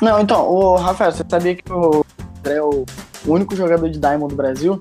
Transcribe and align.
Não, 0.00 0.20
então, 0.20 0.46
o 0.46 0.76
Rafael, 0.76 1.12
você 1.12 1.24
sabia 1.28 1.54
que 1.54 1.72
o 1.72 2.04
André 2.38 2.56
é 2.56 2.62
o 2.62 2.84
único 3.26 3.56
jogador 3.56 3.88
de 3.88 3.98
Diamond 3.98 4.28
do 4.28 4.36
Brasil? 4.36 4.80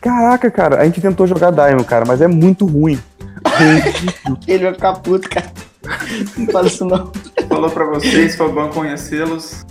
Caraca, 0.00 0.50
cara, 0.50 0.80
a 0.80 0.84
gente 0.84 1.00
tentou 1.00 1.26
jogar 1.26 1.50
Diamond, 1.50 1.84
cara, 1.84 2.04
mas 2.06 2.20
é 2.20 2.26
muito 2.26 2.66
ruim. 2.66 2.98
Ele 4.46 4.64
vai 4.64 4.74
ficar 4.74 4.94
puto, 4.94 5.28
cara. 5.28 5.50
Não 6.36 6.46
fala 6.46 6.66
isso 6.66 6.84
não. 6.84 7.12
Falou 7.48 7.70
pra 7.70 7.84
vocês, 7.86 8.34
foi 8.34 8.50
bom 8.52 8.68
conhecê-los. 8.70 9.64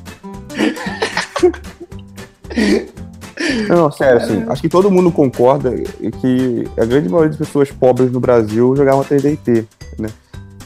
Não, 3.67 3.91
sério, 3.91 4.17
assim, 4.21 4.45
acho 4.47 4.61
que 4.61 4.69
todo 4.69 4.89
mundo 4.89 5.11
concorda 5.11 5.71
que 6.21 6.63
a 6.77 6.85
grande 6.85 7.09
maioria 7.09 7.29
das 7.29 7.37
pessoas 7.37 7.69
pobres 7.69 8.11
no 8.11 8.19
Brasil 8.19 8.75
jogavam 8.75 9.03
3DT, 9.03 9.65
né? 9.99 10.09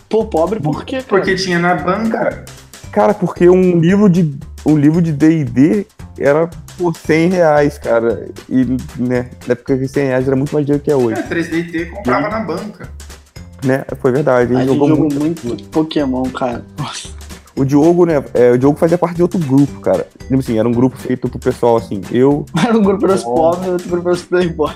Pô, 0.07 0.25
pobre 0.25 0.59
por 0.59 0.85
quê? 0.85 0.98
cara? 0.98 1.07
Porque 1.07 1.35
tinha 1.35 1.59
na 1.59 1.75
banca. 1.75 2.45
Cara, 2.91 3.13
porque 3.13 3.48
um 3.49 3.79
livro 3.79 4.09
de 4.09 4.34
um 4.66 4.75
livro 4.77 5.02
de 5.02 5.11
D&D 5.11 5.85
era 6.17 6.49
por 6.77 6.95
100 6.95 7.29
reais, 7.29 7.77
cara. 7.77 8.27
E, 8.49 8.65
né, 8.98 9.29
na 9.48 9.53
época 9.53 9.77
que 9.77 9.88
100 9.88 10.05
reais 10.07 10.27
era 10.27 10.35
muito 10.35 10.53
mais 10.53 10.65
dinheiro 10.65 10.84
que 10.84 10.91
é 10.91 10.95
hoje, 10.95 11.20
É, 11.20 11.23
3DT 11.23 11.89
comprava 11.91 12.29
na 12.29 12.39
banca. 12.41 12.89
né? 13.63 13.85
Foi 14.02 14.12
verdade, 14.12 14.53
A 14.53 14.59
ele 14.59 14.65
gente 14.67 14.73
jogou 14.73 14.89
jogou 14.89 15.09
muito. 15.20 15.48
muito 15.48 15.63
Pokémon, 15.70 16.23
cara. 16.23 16.63
O 17.55 17.65
Diogo, 17.65 18.05
né, 18.05 18.23
é, 18.34 18.52
o 18.52 18.57
Diogo 18.57 18.77
fazia 18.77 18.98
parte 18.98 19.15
de 19.17 19.21
outro 19.21 19.37
grupo, 19.40 19.79
cara. 19.81 20.07
Tipo 20.21 20.40
assim, 20.40 20.57
era 20.57 20.67
um 20.67 20.71
grupo 20.71 20.98
feito 20.98 21.27
pro 21.29 21.40
pessoal, 21.40 21.77
assim, 21.77 21.99
eu, 22.12 22.45
Era 22.65 22.77
um 22.77 22.81
grupo 22.81 23.05
dos 23.05 23.23
Bom. 23.23 23.35
pobres 23.35 23.67
e 23.67 23.70
outro 23.71 23.90
grupo 23.90 24.09
dos 24.09 24.21
playboy. 24.23 24.71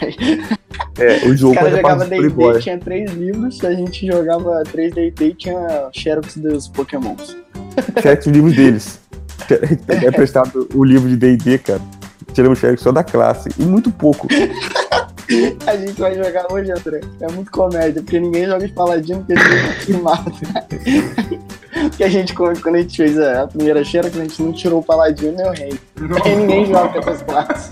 é, 1.00 1.25
o 1.25 1.31
Os 1.31 1.38
Diogo 1.39 1.55
caras 1.55 1.70
fazia 1.72 1.81
jogavam 1.81 1.98
parte 2.00 2.09
do 2.09 2.09
D&D, 2.09 2.34
Playboy. 2.34 2.59
tinha 2.61 2.77
três 2.77 3.11
livros, 3.14 3.64
a 3.64 3.73
gente 3.73 4.05
jogava 4.05 4.64
3D&D 4.72 5.25
e 5.28 5.34
tinha 5.34 5.89
Xerox 5.94 6.36
dos 6.38 6.67
Pokémons. 6.67 7.38
Xerox 8.02 8.25
os 8.25 8.31
livros 8.31 8.55
deles. 8.55 8.99
É 9.88 10.11
prestado 10.11 10.67
o 10.73 10.83
livro 10.83 11.09
de 11.09 11.17
D&D, 11.17 11.57
cara. 11.59 11.81
Tiramos 12.33 12.59
Xerox 12.59 12.81
só 12.81 12.91
da 12.91 13.03
classe. 13.03 13.49
E 13.57 13.63
muito 13.63 13.91
pouco. 13.91 14.27
A 15.66 15.77
gente 15.77 15.99
vai 15.99 16.16
jogar 16.16 16.51
hoje, 16.51 16.71
André. 16.71 17.01
É 17.21 17.31
muito 17.31 17.49
comédia, 17.49 18.01
porque 18.01 18.19
ninguém 18.19 18.45
joga 18.45 18.67
de 18.67 18.73
paladino, 18.73 19.23
porque 19.23 19.33
ninguém 19.33 19.79
se 19.79 19.94
mata. 19.94 20.31
Porque 21.73 22.03
a 22.03 22.09
gente, 22.09 22.33
quando 22.33 22.61
quando 22.61 22.75
a 22.75 22.81
gente 22.81 22.95
fez 22.95 23.19
a, 23.19 23.45
primeira 23.47 23.83
Xerox, 23.83 24.16
a 24.16 24.21
gente 24.21 24.41
não 24.41 24.53
tirou 24.53 24.79
o 24.79 24.83
paladino 24.83 25.35
nem 25.35 25.45
o 25.45 25.51
rei. 25.51 25.79
Aí 26.23 26.35
ninguém 26.35 26.66
joga 26.66 27.01
com 27.01 27.09
essas 27.09 27.21
classes. 27.23 27.71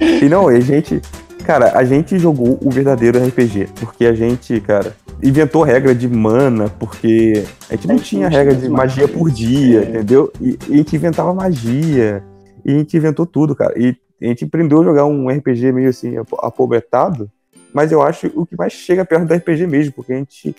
E 0.00 0.28
não, 0.28 0.48
a 0.48 0.60
gente. 0.60 1.00
Cara, 1.44 1.72
a 1.76 1.84
gente 1.84 2.18
jogou 2.18 2.58
o 2.60 2.70
verdadeiro 2.70 3.18
RPG. 3.24 3.68
Porque 3.80 4.04
a 4.04 4.12
gente, 4.12 4.60
cara, 4.60 4.94
inventou 5.22 5.62
regra 5.62 5.94
de 5.94 6.08
mana, 6.08 6.68
porque 6.78 7.44
a 7.70 7.74
gente 7.74 7.86
não 7.88 7.96
tinha 7.96 8.28
regra 8.28 8.54
de 8.54 8.68
magia 8.68 9.06
por 9.06 9.30
dia, 9.30 9.80
É. 9.80 9.82
entendeu? 9.90 10.32
E, 10.40 10.58
e 10.68 10.74
a 10.74 10.76
gente 10.78 10.96
inventava 10.96 11.32
magia. 11.32 12.22
E 12.64 12.72
a 12.74 12.78
gente 12.78 12.96
inventou 12.96 13.26
tudo, 13.26 13.54
cara. 13.54 13.72
E 13.76 13.96
a 14.20 14.26
gente 14.26 14.44
aprendeu 14.44 14.80
a 14.80 14.84
jogar 14.84 15.04
um 15.06 15.28
RPG 15.28 15.72
meio 15.72 15.88
assim, 15.88 16.16
apo- 16.16 16.38
apobretado. 16.44 17.30
Mas 17.74 17.90
eu 17.90 18.02
acho 18.02 18.30
o 18.34 18.44
que 18.46 18.56
mais 18.56 18.72
chega 18.72 19.04
perto 19.04 19.24
do 19.26 19.34
RPG 19.34 19.66
mesmo, 19.66 19.92
porque 19.92 20.12
a 20.12 20.16
gente. 20.16 20.54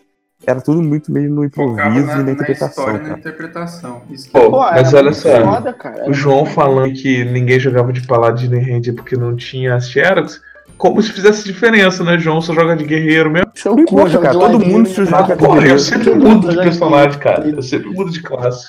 Era 0.45 0.59
tudo 0.59 0.83
muito 0.83 1.09
meio 1.09 1.29
no 1.29 1.49
Focava 1.49 1.87
improviso 1.89 2.05
na, 2.07 2.13
e 2.13 2.17
na 2.17 2.23
na 2.23 2.31
interpretação, 2.33 2.67
história 2.83 2.97
e 2.97 3.01
na 3.01 3.07
cara. 3.07 3.19
interpretação. 3.19 4.01
Isso 4.09 4.25
que 4.25 4.31
Pô, 4.33 4.51
Pô, 4.51 4.59
mas 4.59 4.93
olha 4.93 5.13
só, 5.13 5.29
Foda, 5.41 5.71
cara. 5.71 6.09
O 6.09 6.13
João 6.13 6.45
falando 6.45 6.91
que 6.93 7.23
ninguém 7.23 7.57
jogava 7.61 7.93
de 7.93 8.05
paladino 8.05 8.57
e 8.57 8.59
ranger 8.59 8.93
porque 8.93 9.15
não 9.15 9.37
tinha 9.37 9.73
as 9.75 9.89
Xerox, 9.89 10.41
como 10.77 11.01
se 11.01 11.11
fizesse 11.11 11.43
diferença, 11.45 12.03
né, 12.03 12.17
João? 12.17 12.41
Só 12.41 12.53
joga 12.53 12.75
de 12.75 12.83
guerreiro 12.83 13.29
mesmo. 13.31 13.51
Seu 13.55 13.75
Não 13.75 13.85
cu, 13.85 14.07
joga 14.07 14.19
cara, 14.19 14.33
de 14.33 14.39
todo 14.39 14.57
ladinho, 14.57 14.71
mundo 14.77 14.89
se 14.89 14.99
né? 15.01 15.05
joga 15.07 15.35
Porra, 15.35 15.55
eu 15.55 15.61
guerreiro. 15.61 15.79
sempre 15.79 16.03
Todo 16.05 16.15
mudo 16.15 16.29
mundo 16.29 16.41
de 16.49 16.53
joga 16.55 16.63
personagem, 16.63 17.19
guerreiro. 17.19 17.19
cara. 17.19 17.49
Eu 17.49 17.61
sempre 17.63 17.89
mudo 17.89 18.11
de 18.11 18.21
classe. 18.21 18.67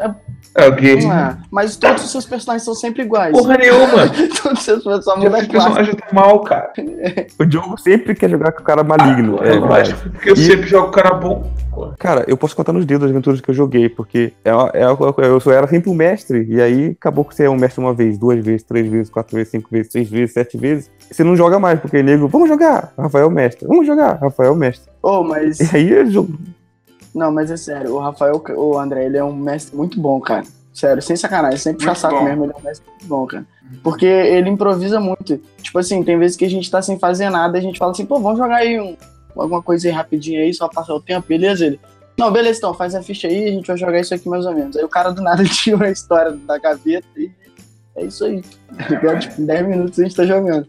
É- 0.00 0.10
É 0.58 0.68
o. 0.68 1.06
Ah, 1.10 1.38
mas 1.50 1.76
todos 1.76 2.04
os 2.04 2.10
seus 2.10 2.26
personagens 2.26 2.64
são 2.64 2.74
sempre 2.74 3.02
iguais. 3.02 3.32
Porra 3.32 3.56
nenhuma. 3.58 4.08
todos 4.42 4.58
os 4.58 4.64
seus 4.64 4.82
personagens 4.84 5.24
mudam 5.30 5.46
classe. 5.48 5.66
personagem 5.68 5.94
tá 5.96 6.06
mal, 6.12 6.40
cara. 6.40 6.72
O 7.38 7.44
Diogo 7.44 7.78
sempre 7.78 8.14
quer 8.14 8.28
jogar 8.28 8.52
com 8.52 8.60
o 8.62 8.64
cara 8.64 8.82
maligno. 8.82 9.38
É, 9.42 9.50
é, 9.50 9.56
eu 9.56 9.72
acho 9.72 9.94
que 9.94 10.08
porque 10.10 10.30
eu 10.30 10.34
E- 10.34 10.36
sempre 10.36 10.66
jogo 10.66 10.90
cara 10.90 11.14
bom. 11.14 11.50
Cara, 11.96 12.24
eu 12.26 12.36
posso 12.36 12.56
contar 12.56 12.72
nos 12.72 12.84
dedos 12.84 13.04
as 13.04 13.10
aventuras 13.12 13.40
que 13.40 13.48
eu 13.48 13.54
joguei, 13.54 13.88
porque 13.88 14.32
é, 14.44 14.50
é, 14.50 14.88
uma- 14.88 15.14
eu 15.16 15.52
era 15.52 15.68
sempre 15.68 15.88
um 15.88 15.94
mestre, 15.94 16.44
e 16.48 16.60
aí 16.60 16.96
acabou 16.98 17.24
que 17.24 17.32
você 17.36 17.44
é 17.44 17.50
um 17.50 17.56
mestre 17.56 17.80
uma 17.80 17.94
vez, 17.94 18.18
duas 18.18 18.44
vezes, 18.44 18.64
três 18.64 18.88
vezes, 18.88 19.08
quatro 19.08 19.36
vezes, 19.36 19.52
cinco 19.52 19.68
vezes, 19.70 19.92
seis 19.92 20.10
vezes, 20.10 20.32
sete 20.34 20.58
vezes. 20.58 20.90
Você 21.08 21.22
não 21.22 21.36
joga 21.36 21.60
mais, 21.60 21.78
porque 21.78 22.02
nego, 22.02 22.26
vamos 22.26 22.48
jogar, 22.48 22.92
Rafael 22.98 23.30
mestre, 23.30 23.64
vamos 23.68 23.86
jogar, 23.86 24.18
Rafael 24.20 24.56
mestre. 24.56 24.90
Ô, 25.00 25.22
mas. 25.22 25.60
E 25.60 25.76
aí 25.76 25.88
eu 25.92 26.10
jogo. 26.10 26.36
Não, 27.18 27.32
mas 27.32 27.50
é 27.50 27.56
sério, 27.56 27.94
o 27.94 27.98
Rafael, 27.98 28.40
o 28.56 28.78
André, 28.78 29.06
ele 29.06 29.16
é 29.16 29.24
um 29.24 29.34
mestre 29.34 29.76
muito 29.76 30.00
bom, 30.00 30.20
cara. 30.20 30.44
Sério, 30.72 31.02
sem 31.02 31.16
sacanagem, 31.16 31.58
sempre 31.58 31.78
puxa 31.78 31.88
Muito 31.88 32.00
saco 32.00 32.18
bom. 32.18 32.24
mesmo, 32.24 32.44
ele 32.44 32.52
é 32.52 32.56
um 32.56 32.62
mestre 32.62 32.88
muito 32.88 33.06
bom, 33.06 33.26
cara. 33.26 33.44
Porque 33.82 34.06
ele 34.06 34.48
improvisa 34.48 35.00
muito. 35.00 35.36
Tipo 35.60 35.80
assim, 35.80 36.04
tem 36.04 36.16
vezes 36.16 36.36
que 36.36 36.44
a 36.44 36.48
gente 36.48 36.70
tá 36.70 36.80
sem 36.80 36.96
fazer 36.96 37.28
nada, 37.28 37.58
a 37.58 37.60
gente 37.60 37.76
fala 37.76 37.90
assim, 37.90 38.06
pô, 38.06 38.20
vamos 38.20 38.38
jogar 38.38 38.58
aí 38.58 38.78
um, 38.78 38.96
alguma 39.36 39.60
coisa 39.60 39.88
aí 39.88 39.92
rapidinho 39.92 40.40
aí, 40.40 40.54
só 40.54 40.68
passar 40.68 40.94
o 40.94 41.00
tempo, 41.00 41.26
beleza? 41.26 41.66
Ele. 41.66 41.80
Não, 42.16 42.30
beleza, 42.30 42.58
então, 42.58 42.72
faz 42.72 42.94
a 42.94 43.02
ficha 43.02 43.26
aí, 43.26 43.48
a 43.48 43.50
gente 43.50 43.66
vai 43.66 43.76
jogar 43.76 43.98
isso 43.98 44.14
aqui 44.14 44.28
mais 44.28 44.46
ou 44.46 44.54
menos. 44.54 44.76
Aí 44.76 44.84
o 44.84 44.88
cara 44.88 45.10
do 45.10 45.20
nada 45.20 45.42
tira 45.50 45.86
a 45.86 45.90
história 45.90 46.30
da 46.30 46.56
gaveta 46.56 47.08
e 47.16 47.32
é 47.96 48.04
isso 48.04 48.24
aí. 48.24 48.44
Agora, 48.96 49.18
tipo, 49.20 49.42
em 49.42 49.46
10 49.46 49.66
minutos 49.66 49.98
a 49.98 50.04
gente 50.04 50.14
tá 50.14 50.24
jogando. 50.24 50.68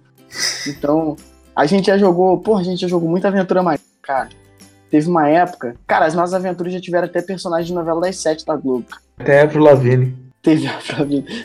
Então, 0.67 1.16
a 1.55 1.67
gente 1.67 1.85
já 1.85 1.97
jogou, 1.99 2.39
pô, 2.39 2.57
a 2.57 2.63
gente 2.63 2.81
já 2.81 2.87
jogou 2.87 3.07
muita 3.07 3.27
aventura 3.27 3.61
mais, 3.61 3.79
cara. 4.01 4.29
Teve 4.89 5.07
uma 5.07 5.29
época, 5.29 5.75
cara, 5.85 6.05
as 6.05 6.16
nossas 6.16 6.33
aventuras 6.33 6.73
já 6.73 6.81
tiveram 6.81 7.05
até 7.05 7.22
personagem 7.22 7.67
de 7.67 7.73
novela 7.73 8.01
das 8.01 8.17
sete 8.17 8.45
da 8.45 8.55
Globo. 8.55 8.85
Até 9.19 9.45
pro 9.45 9.61
Lavigne. 9.61 10.16
Teve 10.41 10.67
a, 10.67 10.79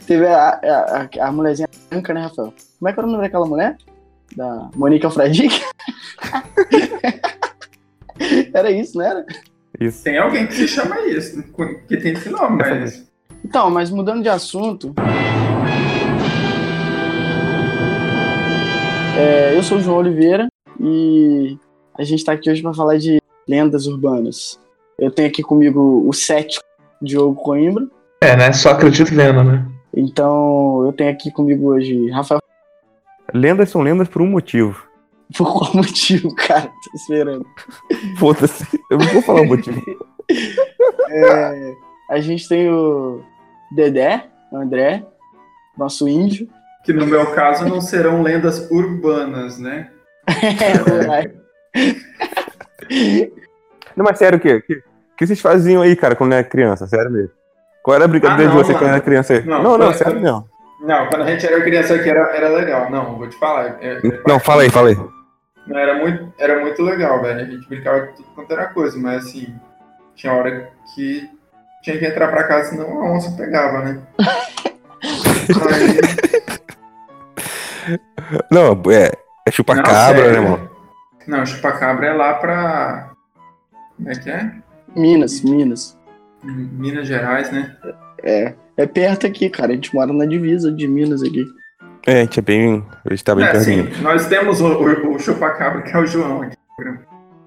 teve 0.06 0.26
a, 0.26 0.48
a, 0.48 1.02
a, 1.02 1.28
a 1.28 1.32
mulherzinha 1.32 1.68
branca, 1.90 2.14
né, 2.14 2.22
Rafael? 2.22 2.54
Como 2.78 2.88
é 2.88 2.92
que 2.92 3.00
era 3.00 3.06
o 3.06 3.10
nome 3.10 3.22
daquela 3.24 3.46
mulher? 3.46 3.76
Da 4.34 4.70
Monique 4.74 5.04
Alfredique? 5.04 5.60
era 8.54 8.70
isso, 8.70 8.96
não 8.96 9.04
era? 9.04 9.26
Isso. 9.80 10.02
Tem 10.04 10.16
alguém 10.16 10.46
que 10.46 10.54
se 10.54 10.68
chama 10.68 11.00
isso, 11.02 11.42
que 11.88 11.96
tem 11.96 12.12
esse 12.12 12.30
nome, 12.30 12.56
mas. 12.58 13.04
Então, 13.44 13.68
mas 13.68 13.90
mudando 13.90 14.22
de 14.22 14.28
assunto. 14.28 14.94
é, 19.18 19.56
eu 19.56 19.62
sou 19.62 19.78
o 19.78 19.80
João 19.80 19.98
Oliveira 19.98 20.46
e 20.80 21.58
a 21.96 22.04
gente 22.04 22.24
tá 22.24 22.32
aqui 22.32 22.50
hoje 22.50 22.62
para 22.62 22.74
falar 22.74 22.96
de 22.96 23.18
lendas 23.48 23.86
urbanas. 23.86 24.58
Eu 24.98 25.10
tenho 25.10 25.28
aqui 25.28 25.42
comigo 25.42 26.04
o 26.06 26.12
cético 26.12 26.64
Diogo 27.00 27.34
Coimbra. 27.34 27.86
É, 28.20 28.36
né? 28.36 28.52
Só 28.52 28.70
acredito 28.70 29.14
vendo, 29.14 29.44
né? 29.44 29.66
Então, 29.96 30.84
eu 30.84 30.92
tenho 30.92 31.10
aqui 31.10 31.30
comigo 31.30 31.68
hoje 31.68 32.10
Rafael. 32.10 32.40
Lendas 33.32 33.70
são 33.70 33.82
lendas 33.82 34.08
por 34.08 34.22
um 34.22 34.26
motivo. 34.26 34.86
Por 35.36 35.52
qual 35.52 35.74
motivo, 35.76 36.34
cara? 36.34 36.66
Tô 36.66 36.96
esperando. 36.96 37.46
Foda-se, 38.18 38.66
eu 38.90 38.98
não 38.98 39.06
vou 39.06 39.22
falar 39.22 39.42
o 39.42 39.46
motivo. 39.46 39.80
É, 41.06 41.74
a 42.10 42.18
gente 42.18 42.48
tem 42.48 42.68
o 42.70 43.22
Dedé, 43.70 44.26
o 44.50 44.56
André, 44.56 45.04
nosso 45.76 46.08
índio. 46.08 46.48
Que 46.82 46.94
no 46.94 47.06
meu 47.06 47.32
caso 47.32 47.68
não 47.68 47.80
serão 47.80 48.22
lendas 48.22 48.70
urbanas, 48.70 49.58
né? 49.58 49.90
Não, 53.96 54.04
mas 54.04 54.18
sério, 54.18 54.38
o 54.38 54.40
quê? 54.40 54.54
O 54.56 54.62
que, 54.62 54.82
que 55.16 55.26
vocês 55.26 55.40
faziam 55.40 55.82
aí, 55.82 55.94
cara, 55.96 56.14
quando 56.16 56.32
era 56.32 56.42
criança? 56.44 56.86
Sério 56.86 57.10
mesmo. 57.10 57.30
Qual 57.82 57.94
era 57.94 58.04
a 58.04 58.08
brincadeira 58.08 58.50
Ah, 58.50 58.54
não, 58.54 58.60
de 58.62 58.66
você 58.66 58.72
quando 58.72 58.82
mano. 58.84 58.94
era 58.94 59.00
criança 59.04 59.32
aí? 59.34 59.42
Não, 59.44 59.62
Não, 59.62 59.78
não, 59.78 59.86
quando- 59.88 59.94
sério 59.98 60.20
mesmo. 60.20 60.48
Não, 60.80 61.06
quando 61.08 61.22
a 61.22 61.26
gente 61.30 61.46
era 61.46 61.60
criança 61.62 61.94
aqui 61.94 62.08
era, 62.10 62.34
era 62.36 62.48
legal. 62.48 62.90
Não, 62.90 63.16
vou 63.16 63.28
te 63.28 63.36
falar. 63.38 63.78
é- 63.80 63.96
é- 63.98 64.00
Não, 64.26 64.38
fala 64.40 64.62
aí, 64.62 64.70
fala 64.70 64.88
aí. 64.88 64.96
Não, 65.66 65.78
era 65.78 65.94
muito, 65.98 66.32
era 66.38 66.60
muito 66.60 66.82
legal, 66.82 67.22
velho. 67.22 67.40
A 67.40 67.44
gente 67.44 67.66
brincava 67.68 68.00
de 68.08 68.12
tudo 68.16 68.28
quanto 68.34 68.52
era 68.52 68.66
coisa, 68.66 68.98
mas 68.98 69.24
assim, 69.26 69.54
tinha 70.14 70.32
hora 70.34 70.68
que 70.94 71.28
tinha 71.82 71.98
que 71.98 72.04
entrar 72.06 72.28
pra 72.28 72.44
casa, 72.44 72.70
senão 72.70 73.02
a 73.02 73.12
onça 73.12 73.30
pegava, 73.36 73.80
né? 73.82 74.00
Aí, 74.18 75.98
Não, 78.50 78.72
é, 78.90 79.10
é 79.46 79.50
chupar 79.50 79.76
não, 79.76 79.82
cabra, 79.84 80.22
sério. 80.22 80.32
né, 80.32 80.40
mano? 80.48 80.70
Não, 81.26 81.44
chupacabra 81.46 82.06
é 82.06 82.12
lá 82.12 82.34
pra. 82.34 83.10
Como 83.96 84.10
é 84.10 84.14
que 84.14 84.30
é? 84.30 84.52
Minas, 84.94 85.42
Minas. 85.42 85.98
Minas 86.42 87.06
Gerais, 87.06 87.50
né? 87.50 87.74
É. 88.22 88.54
É 88.76 88.86
perto 88.86 89.26
aqui, 89.26 89.48
cara. 89.48 89.72
A 89.72 89.74
gente 89.74 89.94
mora 89.94 90.12
na 90.12 90.26
divisa 90.26 90.70
de 90.72 90.86
Minas 90.88 91.22
aqui. 91.22 91.44
É, 92.06 92.18
a 92.20 92.24
gente 92.24 92.38
é 92.40 92.42
bem. 92.42 92.84
A 93.04 93.10
gente 93.10 93.24
tá 93.24 93.34
bem 93.34 93.44
É, 93.44 93.52
pertinho. 93.52 93.88
assim, 93.88 94.02
nós 94.02 94.26
temos 94.26 94.60
o, 94.60 94.66
o, 94.66 95.14
o 95.14 95.18
chupacabra, 95.18 95.82
que 95.82 95.96
é 95.96 95.98
o 95.98 96.06
João 96.06 96.42
aqui. 96.42 96.56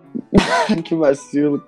que 0.83 0.95
vacilo. 0.95 1.62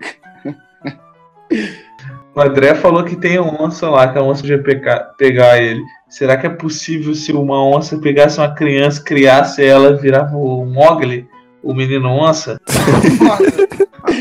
O 2.35 2.41
André 2.41 2.73
falou 2.75 3.03
que 3.03 3.15
tem 3.15 3.37
onça 3.39 3.89
lá, 3.89 4.11
que 4.11 4.17
a 4.17 4.23
onça 4.23 4.45
ia 4.47 4.61
pegar, 4.61 4.99
pegar 5.17 5.61
ele. 5.61 5.81
Será 6.07 6.37
que 6.37 6.47
é 6.47 6.49
possível 6.49 7.13
se 7.13 7.31
uma 7.33 7.63
onça 7.63 7.97
pegasse 7.99 8.39
uma 8.39 8.53
criança, 8.55 9.03
criasse 9.03 9.63
ela, 9.63 9.97
virava 9.97 10.37
o 10.37 10.65
Mogli, 10.65 11.27
o 11.69 11.73
menino 11.75 12.09
onça? 12.09 12.59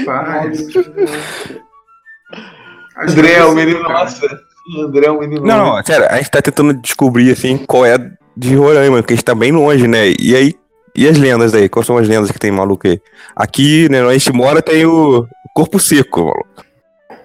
Rapaz. 0.06 0.66
André, 2.96 3.34
é 3.34 3.44
o 3.44 3.54
menino 3.54 3.80
onça, 3.88 4.26
O 4.76 4.82
André 4.82 5.06
é 5.06 5.10
um 5.10 5.20
menino. 5.20 5.46
Não, 5.46 5.76
não, 5.76 5.84
sério, 5.84 6.06
a 6.10 6.16
gente 6.16 6.30
tá 6.30 6.42
tentando 6.42 6.74
descobrir, 6.74 7.30
assim, 7.30 7.56
qual 7.58 7.86
é 7.86 7.96
de 8.36 8.54
Roraima, 8.56 8.98
porque 8.98 9.14
a 9.14 9.16
gente 9.16 9.24
tá 9.24 9.34
bem 9.34 9.52
longe, 9.52 9.86
né? 9.86 10.08
E 10.18 10.34
aí, 10.36 10.54
e 10.94 11.08
as 11.08 11.16
lendas 11.16 11.54
aí? 11.54 11.68
Quais 11.68 11.86
são 11.86 11.96
as 11.96 12.08
lendas 12.08 12.30
que 12.30 12.38
tem 12.38 12.50
maluco 12.50 12.86
aí? 12.86 13.00
Aqui, 13.36 13.88
né, 13.88 14.02
onde 14.02 14.10
a 14.10 14.18
gente 14.18 14.32
mora, 14.32 14.60
tem 14.60 14.84
o 14.84 15.26
Corpo 15.54 15.78
Seco, 15.78 16.20
maluco. 16.24 16.48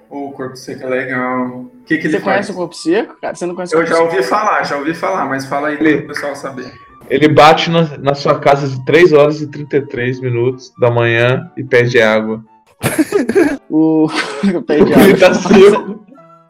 O 0.09 0.31
corpo 0.31 0.55
seco 0.55 0.83
é 0.83 0.89
legal. 0.89 1.47
O 1.47 1.71
que, 1.87 1.97
que 1.97 2.05
ele 2.05 2.13
Você 2.17 2.19
faz? 2.19 2.23
conhece 2.23 2.51
o 2.51 2.55
Corpo 2.55 2.75
Seco, 2.75 3.15
cara? 3.19 3.33
Você 3.35 3.45
não 3.47 3.55
conhece 3.55 3.75
o 3.75 3.79
Eu 3.79 3.81
Corpo 3.81 3.89
já 3.95 3.97
Seco? 4.03 4.15
ouvi 4.15 4.23
falar, 4.27 4.63
já 4.63 4.77
ouvi 4.77 4.93
falar, 4.93 5.25
mas 5.25 5.45
fala 5.47 5.69
aí 5.69 5.75
Ele- 5.79 5.97
para 5.97 6.05
o 6.05 6.07
pessoal 6.09 6.35
saber. 6.35 6.71
Ele 7.09 7.27
bate 7.27 7.69
na, 7.69 7.97
na 7.97 8.15
sua 8.15 8.39
casa 8.39 8.67
de 8.67 8.83
3 8.85 9.13
horas 9.13 9.41
e 9.41 9.47
33 9.47 10.19
minutos 10.21 10.73
da 10.79 10.89
manhã 10.89 11.51
e 11.57 11.63
pede 11.63 12.01
água. 12.01 12.43
O... 13.69 14.07
Pede 14.67 14.91
Ele 14.91 14.93
água. 14.93 15.17
tá 15.17 15.33
seco. 15.33 16.05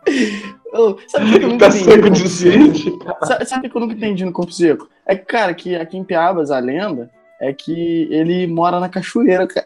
Ô, 0.74 0.98
Sabe 1.08 1.26
o 1.26 1.30
que 1.30 1.36
eu 1.36 1.38
Ele 1.38 1.46
nunca 1.48 1.66
tá 1.68 1.72
seco 1.72 2.10
de 2.10 2.22
Corpo 2.22 2.28
Seco? 2.28 2.30
sede. 2.30 2.94
Sabe, 3.24 3.46
sabe 3.46 3.68
o 3.68 3.70
que 3.72 3.78
eu 3.78 3.82
nunca 3.82 3.94
entendi 3.94 4.26
no 4.26 4.32
Corpo 4.34 4.52
Seco? 4.52 4.90
É 5.08 5.16
que, 5.16 5.26
cara, 5.26 5.54
que 5.54 5.74
aqui 5.76 5.96
em 5.98 6.04
Piabas, 6.04 6.52
a 6.52 6.60
lenda 6.60 7.10
é 7.40 7.54
que 7.54 8.08
ele 8.12 8.46
mora 8.48 8.80
na 8.82 8.90
cachoeira, 8.90 9.48
cara. 9.48 9.66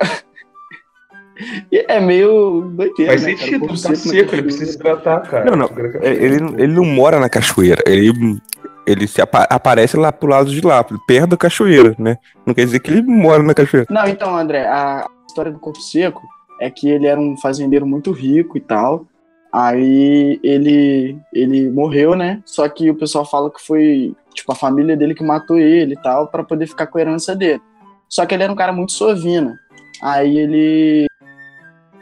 E 1.72 1.86
é 1.88 2.00
meio 2.00 2.62
doideira, 2.76 3.12
Faz 3.14 3.24
né, 3.24 3.32
cara? 3.34 3.38
sentido, 3.44 3.60
Corpo 3.62 3.74
ele 3.76 3.82
tá 3.84 3.96
seco, 3.96 4.36
ele 4.36 4.42
precisa 4.44 4.66
se 4.72 4.76
hidratar, 4.78 5.22
cara. 5.30 5.46
Não, 5.50 5.56
não. 5.58 5.70
É, 6.02 6.14
Ele, 6.14 6.36
ele 6.62 6.74
não 6.74 6.86
mora 6.86 7.20
na 7.20 7.30
cachoeira, 7.30 7.82
ele, 7.88 8.12
ele 8.88 9.06
se 9.06 9.22
apa- 9.22 9.48
aparece 9.50 9.98
lá 9.98 10.12
pro 10.12 10.30
lado 10.30 10.50
de 10.50 10.62
lá, 10.62 10.84
perto 10.84 11.28
da 11.32 11.38
cachoeira, 11.38 11.94
né? 12.00 12.18
Não 12.46 12.54
quer 12.54 12.66
dizer 12.66 12.80
que 12.80 12.90
ele 12.90 13.02
mora 13.02 13.44
na 13.44 13.54
cachoeira. 13.54 13.88
Não, 13.90 14.08
então, 14.08 14.36
André, 14.36 14.66
a 14.66 15.06
história 15.28 15.52
do 15.52 15.60
Corpo 15.60 15.82
Seco 15.82 16.22
é 16.62 16.70
que 16.70 16.90
ele 16.90 17.06
era 17.06 17.20
um 17.20 17.36
fazendeiro 17.38 17.86
muito 17.86 18.12
rico 18.12 18.58
e 18.58 18.62
tal. 18.62 19.06
Aí 19.52 20.40
ele 20.42 21.18
ele 21.34 21.70
morreu, 21.70 22.16
né? 22.16 22.42
Só 22.46 22.68
que 22.70 22.90
o 22.90 22.96
pessoal 22.96 23.26
fala 23.26 23.52
que 23.52 23.62
foi, 23.62 24.16
tipo, 24.34 24.52
a 24.52 24.56
família 24.56 24.96
dele 24.96 25.14
que 25.14 25.24
matou 25.24 25.58
ele 25.58 25.94
e 25.94 26.02
tal, 26.02 26.28
pra 26.28 26.44
poder 26.44 26.68
ficar 26.68 26.88
com 26.88 26.98
a 26.98 27.02
herança 27.02 27.36
dele. 27.36 27.62
Só 28.10 28.26
que 28.26 28.34
ele 28.34 28.44
era 28.44 28.52
um 28.54 28.56
cara 28.56 28.72
muito 28.72 28.94
sovina. 28.94 29.60
Aí 30.02 30.38
ele 30.38 31.08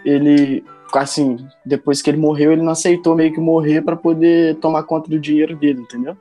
ele 0.06 0.64
assim, 0.94 1.46
depois 1.66 2.02
que 2.02 2.10
ele 2.10 2.18
morreu, 2.18 2.54
ele 2.54 2.62
não 2.62 2.72
aceitou 2.72 3.16
meio 3.16 3.34
que 3.34 3.40
morrer 3.40 3.82
pra 3.82 3.98
poder 3.98 4.56
tomar 4.58 4.84
conta 4.84 5.10
do 5.10 5.20
dinheiro 5.20 5.54
dele, 5.56 5.82
entendeu? 5.82 6.16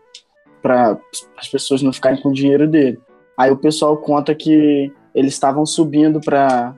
Para 0.64 0.98
as 1.36 1.46
pessoas 1.46 1.82
não 1.82 1.92
ficarem 1.92 2.22
com 2.22 2.30
o 2.30 2.32
dinheiro 2.32 2.66
dele. 2.66 2.98
Aí 3.36 3.50
o 3.50 3.56
pessoal 3.58 3.98
conta 3.98 4.34
que 4.34 4.90
eles 5.14 5.34
estavam 5.34 5.66
subindo 5.66 6.22
para 6.22 6.74